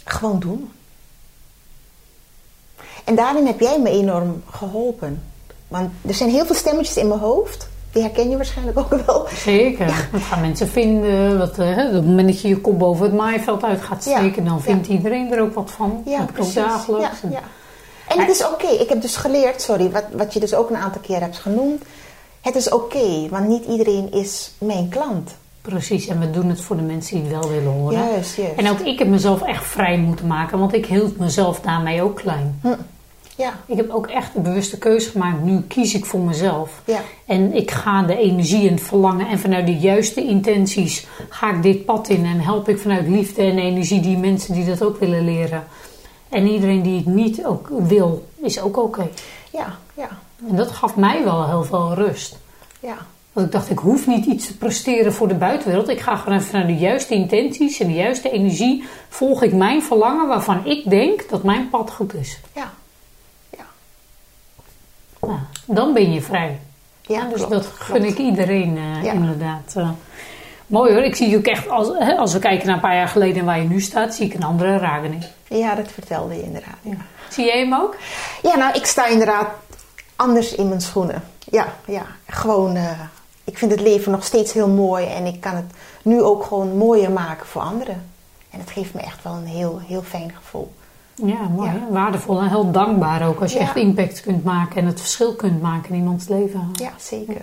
Gewoon 0.05 0.41
doen. 0.41 0.73
En 3.05 3.15
daarin 3.15 3.47
heb 3.47 3.61
jij 3.61 3.81
me 3.81 3.91
enorm 3.91 4.43
geholpen. 4.51 5.23
Want 5.69 5.93
er 6.07 6.15
zijn 6.15 6.31
heel 6.31 6.47
veel 6.47 6.55
stemmetjes 6.55 6.97
in 6.97 7.09
mijn 7.09 7.21
hoofd. 7.21 7.70
Die 7.93 8.03
herken 8.03 8.31
je 8.31 8.37
waarschijnlijk 8.37 8.79
ook 8.79 9.07
wel. 9.07 9.27
Zeker. 9.35 10.09
Wat 10.13 10.23
gaan 10.23 10.41
mensen 10.41 10.69
vinden? 10.69 11.39
Wat, 11.39 11.59
eh, 11.59 11.75
hè, 11.75 11.87
op 11.87 11.93
het 11.93 12.07
moment 12.07 12.29
dat 12.29 12.41
je 12.41 12.49
je 12.49 12.61
kop 12.61 12.79
boven 12.79 13.05
het 13.05 13.15
maaiveld 13.15 13.65
uit 13.65 13.81
gaat 13.83 14.05
Ja. 14.05 14.19
steken, 14.19 14.45
dan 14.45 14.61
vindt 14.61 14.87
iedereen 14.89 15.33
er 15.33 15.41
ook 15.43 15.55
wat 15.55 15.71
van. 15.71 16.03
Ja, 16.07 16.19
dat 16.19 16.33
precies. 16.33 16.55
dagelijks. 16.55 17.21
Ja, 17.23 17.29
ja. 17.31 17.41
En 18.09 18.21
het 18.21 18.29
is 18.31 18.47
oké. 18.47 18.67
Ik 18.67 18.89
heb 18.89 19.03
dus 19.03 19.17
geleerd, 19.17 19.63
sorry, 19.63 19.91
wat, 19.91 20.05
wat 20.13 20.33
je 20.33 20.41
dus 20.41 20.55
ook 20.55 20.71
een 20.71 20.77
aantal 20.77 21.01
keer 21.01 21.21
hebt 21.21 21.39
genoemd. 21.39 21.83
Het 22.41 22.55
is 22.55 22.71
oké, 22.71 23.29
want 23.31 23.49
niet 23.49 23.65
iedereen 23.65 24.13
is 24.13 24.53
mijn 24.59 24.89
klant. 24.89 25.31
Precies, 25.63 26.07
en 26.07 26.21
we 26.21 26.31
doen 26.31 26.49
het 26.49 26.61
voor 26.61 26.77
de 26.77 26.83
mensen 26.83 27.15
die 27.15 27.25
het 27.35 27.41
wel 27.41 27.51
willen 27.51 27.73
horen. 27.73 27.99
Juist, 27.99 28.37
juist. 28.37 28.55
En 28.57 28.71
ook 28.71 28.79
ik 28.81 28.99
heb 28.99 29.09
mezelf 29.09 29.43
echt 29.43 29.65
vrij 29.65 29.99
moeten 29.99 30.27
maken, 30.27 30.59
want 30.59 30.73
ik 30.75 30.87
hield 30.87 31.19
mezelf 31.19 31.61
daarmee 31.61 32.03
ook 32.03 32.17
klein. 32.17 32.59
Hm. 32.63 32.69
Ja, 33.41 33.53
Ik 33.67 33.77
heb 33.77 33.91
ook 33.91 34.07
echt 34.07 34.33
de 34.35 34.41
bewuste 34.41 34.79
keuze 34.79 35.11
gemaakt. 35.11 35.43
Nu 35.43 35.61
kies 35.61 35.95
ik 35.95 36.05
voor 36.05 36.21
mezelf. 36.21 36.83
ja, 36.85 37.01
En 37.27 37.55
ik 37.55 37.71
ga 37.71 38.03
de 38.03 38.17
energie 38.17 38.69
en 38.69 38.75
het 38.75 38.83
verlangen 38.83 39.29
en 39.29 39.39
vanuit 39.39 39.67
de 39.67 39.77
juiste 39.79 40.25
intenties 40.25 41.07
ga 41.29 41.51
ik 41.51 41.63
dit 41.63 41.85
pad 41.85 42.09
in. 42.09 42.25
En 42.25 42.41
help 42.41 42.69
ik 42.69 42.79
vanuit 42.79 43.09
liefde 43.09 43.43
en 43.43 43.59
energie 43.59 44.01
die 44.01 44.17
mensen 44.19 44.55
die 44.55 44.65
dat 44.65 44.83
ook 44.83 44.99
willen 45.01 45.25
leren. 45.25 45.65
En 46.29 46.47
iedereen 46.47 46.83
die 46.83 46.97
het 46.97 47.07
niet 47.07 47.45
ook 47.45 47.69
wil, 47.71 48.27
is 48.43 48.61
ook 48.61 48.77
oké. 48.77 49.09
ja, 49.51 49.79
ja, 49.95 50.09
En 50.49 50.57
dat 50.57 50.71
gaf 50.71 50.97
mij 50.97 51.25
wel 51.25 51.47
heel 51.49 51.65
veel 51.65 51.95
rust. 51.95 52.39
ja. 52.81 52.97
Want 53.33 53.47
ik 53.47 53.53
dacht, 53.53 53.71
ik 53.71 53.79
hoef 53.79 54.07
niet 54.07 54.25
iets 54.27 54.47
te 54.47 54.57
presteren 54.57 55.13
voor 55.13 55.29
de 55.29 55.35
buitenwereld. 55.35 55.89
Ik 55.89 56.01
ga 56.01 56.17
gewoon 56.17 56.39
even 56.39 56.49
vanuit 56.51 56.67
de 56.69 56.77
juiste 56.77 57.15
intenties 57.15 57.81
en 57.81 57.87
de 57.87 57.95
juiste 57.95 58.31
energie. 58.31 58.85
Volg 59.09 59.43
ik 59.43 59.53
mijn 59.53 59.83
verlangen 59.83 60.29
waarvan 60.29 60.67
ik 60.67 60.91
denk 60.91 61.29
dat 61.29 61.43
mijn 61.43 61.69
pad 61.71 61.91
goed 61.91 62.15
is. 62.15 62.41
ja. 62.55 62.73
Nou, 65.21 65.39
dan 65.67 65.93
ben 65.93 66.13
je 66.13 66.23
vrij. 66.23 66.59
Ja, 67.03 67.25
dus 67.25 67.35
klopt, 67.35 67.51
dat 67.53 67.67
gun 67.67 67.97
klopt. 68.01 68.11
ik 68.11 68.19
iedereen 68.19 68.77
eh, 68.77 69.03
Ja. 69.05 69.13
inderdaad. 69.13 69.73
eh. 69.77 69.91
mooi 70.67 70.93
hoor. 70.93 71.03
Ik 71.03 71.17
zie 71.17 71.29
je 71.29 71.37
ook 71.37 71.45
echt, 71.47 71.69
als, 71.69 71.89
hè, 71.99 72.17
als 72.17 72.33
we 72.33 72.39
kijken 72.39 72.67
naar 72.67 72.75
een 72.75 72.81
paar 72.81 72.95
jaar 72.95 73.09
geleden 73.09 73.39
en 73.39 73.45
waar 73.45 73.59
je 73.63 73.69
nu 73.69 73.81
staat, 73.81 74.15
zie 74.15 74.27
ik 74.27 74.35
een 74.35 74.43
andere 74.45 74.77
Ragini. 74.79 75.19
Ja, 75.49 75.75
dat 75.75 75.91
vertelde 75.93 76.35
je 76.35 76.43
inderdaad. 76.43 76.77
Ja. 76.83 76.97
Zie 77.29 77.45
jij 77.45 77.59
hem 77.59 77.75
ook? 77.75 77.97
Ja, 78.43 78.57
nou, 78.57 78.75
ik 78.75 78.87
sta 78.87 79.07
inderdaad 79.07 79.49
anders 80.17 80.55
in 80.55 80.69
mijn 80.69 80.81
schoenen. 80.81 81.23
Ja, 81.51 81.67
ja. 81.87 82.07
Gewoon, 82.27 82.77
eh, 82.77 83.01
ik 83.45 83.59
vind 83.59 83.71
het 83.71 83.81
leven 83.81 84.13
nog 84.13 84.25
steeds 84.25 84.53
heel 84.53 84.69
mooi 84.69 85.07
en 85.07 85.27
ik 85.27 85.41
kan 85.41 85.55
het 85.57 85.71
nu 86.03 86.23
ook 86.23 86.45
gewoon 86.45 86.77
mooier 86.77 87.11
maken 87.11 87.47
voor 87.47 87.63
anderen. 87.63 88.03
En 88.51 88.61
het 88.61 88.71
geeft 88.71 88.95
me 88.95 89.01
echt 89.01 89.23
wel 89.23 89.33
een 89.33 89.47
heel, 89.47 89.81
heel 89.87 90.03
fijn 90.03 90.33
gevoel. 90.43 90.73
Ja, 91.25 91.49
mooi. 91.57 91.71
Ja. 91.71 91.87
Waardevol 91.91 92.41
en 92.41 92.49
heel 92.49 92.71
dankbaar 92.71 93.27
ook 93.29 93.41
als 93.41 93.53
je 93.53 93.59
Ja. 93.59 93.65
echt 93.65 93.77
impact 93.77 94.21
kunt 94.21 94.45
maken 94.45 94.77
en 94.77 94.87
het 94.87 95.01
verschil 95.01 95.35
kunt 95.35 95.63
maken 95.63 95.91
in 95.91 95.97
iemands 95.97 96.29
leven. 96.29 96.71
Ja, 96.73 96.93
zeker. 96.99 97.41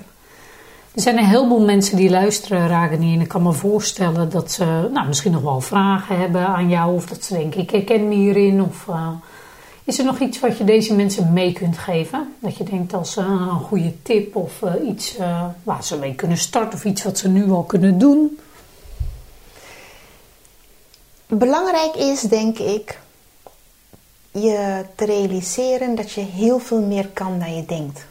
Er 0.93 1.03
zijn 1.03 1.17
een 1.17 1.25
heleboel 1.25 1.65
mensen 1.65 1.97
die 1.97 2.09
luisteren, 2.09 2.67
Ragini. 2.67 3.13
En 3.13 3.21
ik 3.21 3.27
kan 3.27 3.41
me 3.41 3.51
voorstellen 3.51 4.29
dat 4.29 4.51
ze 4.51 4.89
nou, 4.93 5.07
misschien 5.07 5.31
nog 5.31 5.41
wel 5.41 5.61
vragen 5.61 6.19
hebben 6.19 6.47
aan 6.47 6.69
jou. 6.69 6.95
Of 6.95 7.05
dat 7.05 7.23
ze 7.23 7.33
denken, 7.33 7.61
ik 7.61 7.69
herken 7.69 8.07
me 8.07 8.15
hierin. 8.15 8.61
Of 8.61 8.87
eh, 8.87 9.09
is 9.83 9.99
er 9.99 10.05
nog 10.05 10.19
iets 10.19 10.39
wat 10.39 10.57
je 10.57 10.63
deze 10.63 10.93
mensen 10.95 11.33
mee 11.33 11.53
kunt 11.53 11.77
geven? 11.77 12.33
Dat 12.39 12.57
je 12.57 12.63
denkt 12.63 12.93
als 12.93 13.17
eh, 13.17 13.25
een 13.25 13.59
goede 13.59 14.01
tip 14.01 14.35
of 14.35 14.61
eh, 14.61 14.87
iets 14.87 15.17
waar 15.63 15.83
ze 15.83 15.97
mee 15.97 16.15
kunnen 16.15 16.37
starten. 16.37 16.73
Of 16.73 16.85
iets 16.85 17.03
wat 17.03 17.17
ze 17.17 17.27
nu 17.29 17.51
al 17.51 17.63
kunnen 17.63 17.97
doen. 17.97 18.39
Belangrijk 21.27 21.95
is, 21.95 22.21
denk 22.21 22.57
ik, 22.57 22.99
je 24.37 24.85
te 24.95 25.05
realiseren 25.05 25.95
dat 25.95 26.11
je 26.11 26.21
heel 26.21 26.59
veel 26.59 26.81
meer 26.81 27.07
kan 27.07 27.39
dan 27.39 27.55
je 27.55 27.65
denkt. 27.65 28.05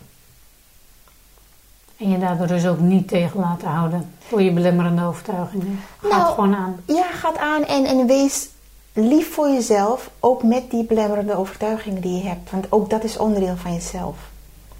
En 1.96 2.10
je 2.10 2.18
daardoor 2.18 2.46
dus 2.46 2.66
ook 2.66 2.80
niet 2.80 3.08
tegen 3.08 3.40
laten 3.40 3.68
houden 3.68 4.12
door 4.28 4.42
je 4.42 4.52
belemmerende 4.52 5.04
overtuigingen. 5.04 5.80
Ga 6.00 6.08
Nou, 6.08 6.34
gewoon 6.34 6.54
aan. 6.54 6.80
Ja, 6.86 7.04
gaat 7.12 7.38
aan 7.38 7.64
en, 7.64 7.84
en 7.84 8.06
wees 8.06 8.48
lief 8.92 9.34
voor 9.34 9.48
jezelf, 9.48 10.10
ook 10.20 10.42
met 10.42 10.70
die 10.70 10.84
belemmerende 10.84 11.36
overtuigingen 11.36 12.00
die 12.00 12.16
je 12.16 12.28
hebt. 12.28 12.50
Want 12.50 12.72
ook 12.72 12.90
dat 12.90 13.04
is 13.04 13.16
onderdeel 13.16 13.56
van 13.56 13.72
jezelf. 13.72 14.16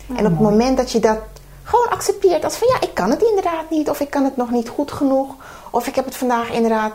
en 0.07 0.25
op 0.25 0.31
het 0.31 0.41
moment 0.41 0.77
dat 0.77 0.93
je 0.93 1.01
dat 1.01 1.19
gewoon 1.63 1.89
accepteert 1.91 2.45
als 2.45 2.57
van 2.57 2.69
ja, 2.69 2.81
ik 2.81 2.95
kan 2.95 3.11
het 3.11 3.23
inderdaad 3.23 3.71
niet, 3.71 3.91
of 3.91 4.01
ik 4.01 4.11
kan 4.11 4.25
het 4.25 4.37
nog 4.37 4.51
niet 4.51 4.69
goed 4.69 4.93
genoeg, 4.93 5.35
of 5.71 5.87
ik 5.87 5.95
heb 5.95 6.05
het 6.05 6.17
vandaag 6.17 6.51
inderdaad 6.51 6.93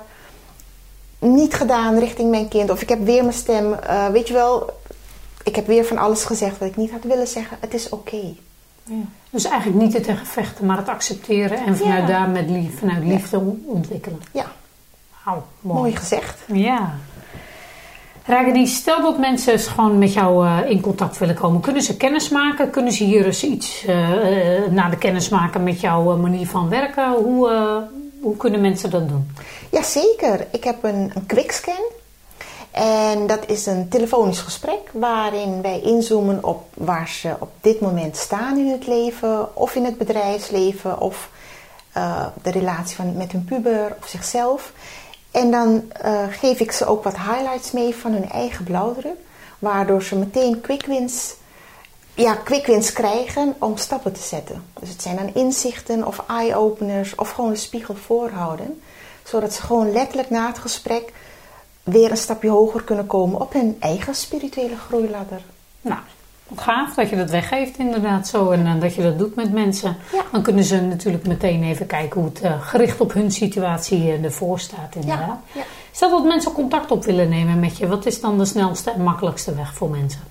niet 1.21 1.53
gedaan 1.53 1.97
richting 1.99 2.29
mijn 2.29 2.47
kind, 2.47 2.69
of 2.69 2.81
ik 2.81 2.89
heb 2.89 3.05
weer 3.05 3.21
mijn 3.21 3.33
stem, 3.35 3.73
eh, 3.73 4.07
weet 4.07 4.27
je 4.27 4.33
wel, 4.33 4.69
ik 5.43 5.55
heb 5.55 5.67
weer 5.67 5.85
van 5.85 5.97
alles 5.97 6.23
gezegd 6.25 6.57
wat 6.57 6.67
ik 6.69 6.75
niet 6.77 6.91
had 6.91 7.03
willen 7.03 7.27
zeggen. 7.27 7.57
Het 7.59 7.73
is 7.73 7.89
oké. 7.89 8.21
Ja. 8.83 8.95
Dus 9.29 9.45
eigenlijk 9.45 9.81
niet 9.81 9.93
het 9.93 10.03
tegen 10.03 10.25
vechten, 10.25 10.65
maar 10.65 10.77
het 10.77 10.89
accepteren 10.89 11.65
en 11.65 11.77
vanuit 11.77 12.01
Ja. 12.01 12.07
daar 12.07 12.29
met 12.29 12.49
lief, 12.49 12.79
vanuit 12.79 13.03
liefde 13.03 13.41
ontwikkelen. 13.65 14.21
Ja, 14.31 14.45
Wauw, 15.25 15.43
mooi. 15.61 15.79
mooi 15.79 15.95
gezegd. 15.95 16.39
Ja. 16.53 16.93
Ragini, 18.25 18.67
stel 18.67 19.01
dat 19.01 19.19
mensen 19.19 19.59
gewoon 19.59 19.97
met 19.97 20.13
jou 20.13 20.47
eh, 20.47 20.69
in 20.69 20.81
contact 20.81 21.17
willen 21.17 21.35
komen. 21.35 21.61
Kunnen 21.61 21.81
ze 21.81 21.97
kennis 21.97 22.29
maken? 22.29 22.69
Kunnen 22.69 22.91
ze 22.93 23.03
hier 23.03 23.25
eens 23.25 23.43
iets 23.43 23.85
eh, 23.85 24.57
eh, 24.57 24.71
naar 24.71 24.89
de 24.89 24.97
kennis 24.97 25.29
maken 25.29 25.63
met 25.63 25.81
jouw 25.81 26.17
manier 26.17 26.47
van 26.47 26.69
werken? 26.69 27.11
Hoe, 27.13 27.49
hoe 28.21 28.37
kunnen 28.37 28.61
mensen 28.61 28.89
dat 28.89 29.07
doen? 29.07 29.31
Jazeker, 29.71 30.47
ik 30.51 30.63
heb 30.63 30.83
een, 30.83 31.11
een 31.15 31.25
quickscan. 31.25 31.83
En 32.71 33.27
dat 33.27 33.49
is 33.49 33.65
een 33.65 33.89
telefonisch 33.89 34.39
gesprek 34.39 34.89
waarin 34.91 35.61
wij 35.61 35.81
inzoomen 35.81 36.43
op 36.43 36.63
waar 36.73 37.07
ze 37.09 37.35
op 37.39 37.51
dit 37.61 37.79
moment 37.79 38.17
staan 38.17 38.57
in 38.57 38.71
het 38.71 38.87
leven, 38.87 39.55
of 39.55 39.75
in 39.75 39.85
het 39.85 39.97
bedrijfsleven, 39.97 40.99
of 40.99 41.29
eh, 41.91 42.25
de 42.41 42.51
relatie 42.51 42.95
van, 42.95 43.17
met 43.17 43.31
hun 43.31 43.45
puber 43.45 43.95
of 44.01 44.07
zichzelf. 44.07 44.71
En 45.31 45.51
dan 45.51 45.91
eh, 45.91 46.23
geef 46.29 46.59
ik 46.59 46.71
ze 46.71 46.85
ook 46.85 47.03
wat 47.03 47.17
highlights 47.17 47.71
mee 47.71 47.95
van 47.95 48.11
hun 48.11 48.29
eigen 48.29 48.63
blauwdruk, 48.63 49.17
waardoor 49.59 50.03
ze 50.03 50.15
meteen 50.15 50.61
quick 50.61 50.85
wins, 50.85 51.33
ja, 52.15 52.35
quick 52.35 52.65
wins 52.65 52.93
krijgen 52.93 53.55
om 53.59 53.77
stappen 53.77 54.13
te 54.13 54.21
zetten. 54.21 54.63
Dus 54.79 54.89
het 54.89 55.01
zijn 55.01 55.15
dan 55.15 55.33
inzichten 55.33 56.07
of 56.07 56.23
eye-openers 56.27 57.15
of 57.15 57.31
gewoon 57.31 57.49
de 57.49 57.55
spiegel 57.55 57.95
voorhouden, 57.95 58.81
zodat 59.23 59.53
ze 59.53 59.61
gewoon 59.61 59.91
letterlijk 59.91 60.29
na 60.29 60.47
het 60.47 60.59
gesprek 60.59 61.13
weer 61.83 62.11
een 62.11 62.17
stapje 62.17 62.49
hoger 62.49 62.83
kunnen 62.83 63.07
komen 63.07 63.41
op 63.41 63.53
hun 63.53 63.77
eigen 63.79 64.15
spirituele 64.15 64.75
groeiladder. 64.75 65.41
Nou, 65.81 65.99
gaaf 66.55 66.93
dat 66.93 67.09
je 67.09 67.15
dat 67.15 67.29
weggeeft 67.29 67.77
inderdaad 67.77 68.27
zo 68.27 68.49
en 68.49 68.65
eh, 68.65 68.81
dat 68.81 68.95
je 68.95 69.01
dat 69.01 69.17
doet 69.17 69.35
met 69.35 69.51
mensen. 69.51 69.97
Ja. 70.11 70.23
Dan 70.31 70.41
kunnen 70.41 70.63
ze 70.63 70.81
natuurlijk 70.81 71.27
meteen 71.27 71.63
even 71.63 71.85
kijken 71.85 72.21
hoe 72.21 72.29
het 72.29 72.41
eh, 72.41 72.61
gericht 72.61 73.01
op 73.01 73.13
hun 73.13 73.31
situatie 73.31 74.11
eh, 74.11 74.23
ervoor 74.23 74.59
staat 74.59 74.95
inderdaad. 74.95 75.39
ja. 75.51 75.61
Stel 75.91 76.09
dat 76.09 76.23
mensen 76.23 76.51
contact 76.51 76.91
op 76.91 77.05
willen 77.05 77.29
nemen 77.29 77.59
met 77.59 77.77
je. 77.77 77.87
Wat 77.87 78.05
is 78.05 78.21
dan 78.21 78.37
de 78.37 78.45
snelste 78.45 78.91
en 78.91 79.03
makkelijkste 79.03 79.55
weg 79.55 79.73
voor 79.73 79.89
mensen? 79.89 80.21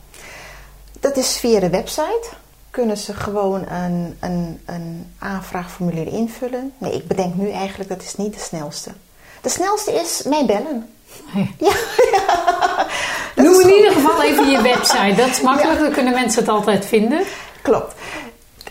Dat 1.01 1.16
is 1.16 1.36
via 1.36 1.61
de 1.61 1.70
website. 1.70 2.28
Kunnen 2.70 2.96
ze 2.96 3.14
gewoon 3.14 3.68
een, 3.68 4.16
een, 4.20 4.61
een 4.66 5.12
aanvraagformulier 5.18 6.07
invullen. 6.07 6.72
Nee, 6.78 6.92
ik 6.92 7.07
bedenk 7.09 7.34
nu 7.34 7.51
eigenlijk 7.51 7.90
dat 7.90 8.03
is 8.03 8.16
niet 8.16 8.34
de 8.34 8.40
snelste. 8.40 8.90
De 9.40 9.48
snelste 9.48 9.92
is 9.92 10.22
mij 10.22 10.46
bellen. 10.46 10.90
Ja, 11.59 11.72
Noem 13.36 13.46
in 13.46 13.55
goed. 13.61 13.70
ieder 13.70 13.92
geval 13.92 14.22
even 14.22 14.51
je 14.51 14.62
website. 14.62 15.14
Dat 15.16 15.28
is 15.28 15.40
makkelijk, 15.51 15.80
dan 15.80 15.92
kunnen 15.92 16.12
mensen 16.12 16.40
het 16.40 16.51
altijd 16.51 16.86
vinden. 16.86 17.22
Klopt. 17.62 17.94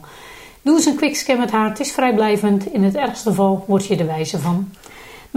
Doe 0.61 0.75
eens 0.75 0.85
een 0.85 0.95
quickscan 0.95 1.37
met 1.37 1.51
haar, 1.51 1.69
het 1.69 1.79
is 1.79 1.91
vrijblijvend. 1.91 2.73
In 2.73 2.83
het 2.83 2.95
ergste 2.95 3.29
geval 3.29 3.63
word 3.67 3.85
je 3.85 3.95
er 3.95 4.05
wijzer 4.05 4.39
van. 4.39 4.71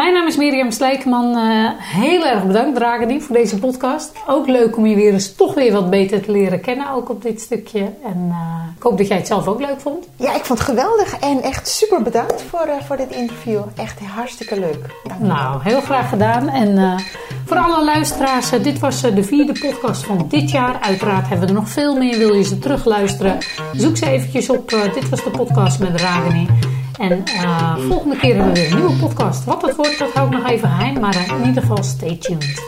Mijn 0.00 0.12
naam 0.12 0.26
is 0.26 0.36
Mirjam 0.36 0.70
Slijkman. 0.70 1.36
Eh, 1.36 1.70
heel 1.78 2.26
erg 2.26 2.46
bedankt, 2.46 2.76
Drageni, 2.76 3.20
voor 3.20 3.36
deze 3.36 3.58
podcast. 3.58 4.12
Ook 4.26 4.46
leuk 4.46 4.76
om 4.76 4.86
je 4.86 4.94
weer 4.94 5.12
eens 5.12 5.34
toch 5.34 5.54
weer 5.54 5.72
wat 5.72 5.90
beter 5.90 6.22
te 6.22 6.32
leren 6.32 6.60
kennen, 6.60 6.90
ook 6.90 7.08
op 7.08 7.22
dit 7.22 7.40
stukje. 7.40 7.80
En 7.80 8.28
eh, 8.28 8.76
ik 8.76 8.82
hoop 8.82 8.98
dat 8.98 9.08
jij 9.08 9.16
het 9.16 9.26
zelf 9.26 9.46
ook 9.46 9.60
leuk 9.60 9.80
vond. 9.80 10.08
Ja, 10.16 10.34
ik 10.34 10.44
vond 10.44 10.58
het 10.58 10.68
geweldig 10.68 11.18
en 11.18 11.42
echt 11.42 11.68
super 11.68 12.02
bedankt 12.02 12.42
voor, 12.42 12.60
eh, 12.60 12.84
voor 12.84 12.96
dit 12.96 13.10
interview. 13.10 13.60
Echt 13.76 14.00
hartstikke 14.00 14.58
leuk. 14.58 14.94
Dank. 15.04 15.20
Nou, 15.20 15.62
heel 15.62 15.80
graag 15.80 16.08
gedaan. 16.08 16.48
En 16.48 17.00
voor 17.46 17.58
alle 17.58 17.84
luisteraars, 17.84 18.50
dit 18.50 18.78
was 18.78 19.00
de 19.00 19.22
vierde 19.22 19.52
podcast 19.60 20.04
van 20.04 20.26
dit 20.28 20.50
jaar. 20.50 20.78
Uiteraard 20.80 21.28
hebben 21.28 21.48
we 21.48 21.54
er 21.54 21.60
nog 21.60 21.68
veel 21.68 21.96
meer. 21.96 22.18
Wil 22.18 22.34
je 22.34 22.44
ze 22.44 22.58
terugluisteren? 22.58 23.38
Zoek 23.72 23.96
ze 23.96 24.06
eventjes 24.10 24.50
op. 24.50 24.68
Dit 24.94 25.08
was 25.08 25.24
de 25.24 25.30
podcast 25.30 25.78
met 25.78 26.00
Ragini. 26.00 26.48
En 27.00 27.24
eh, 27.24 27.76
volgende 27.76 28.16
keer 28.16 28.34
hebben 28.34 28.54
we 28.54 28.60
weer 28.60 28.70
een 28.70 28.76
nieuwe 28.76 28.96
podcast. 28.96 29.44
Wat 29.44 29.60
dat 29.60 29.76
wordt, 29.76 29.98
dat 29.98 30.12
hou 30.12 30.26
ik 30.26 30.38
nog 30.38 30.48
even 30.48 30.68
geheim. 30.68 31.00
Maar 31.00 31.38
in 31.40 31.46
ieder 31.46 31.62
geval, 31.62 31.82
stay 31.82 32.16
tuned. 32.16 32.62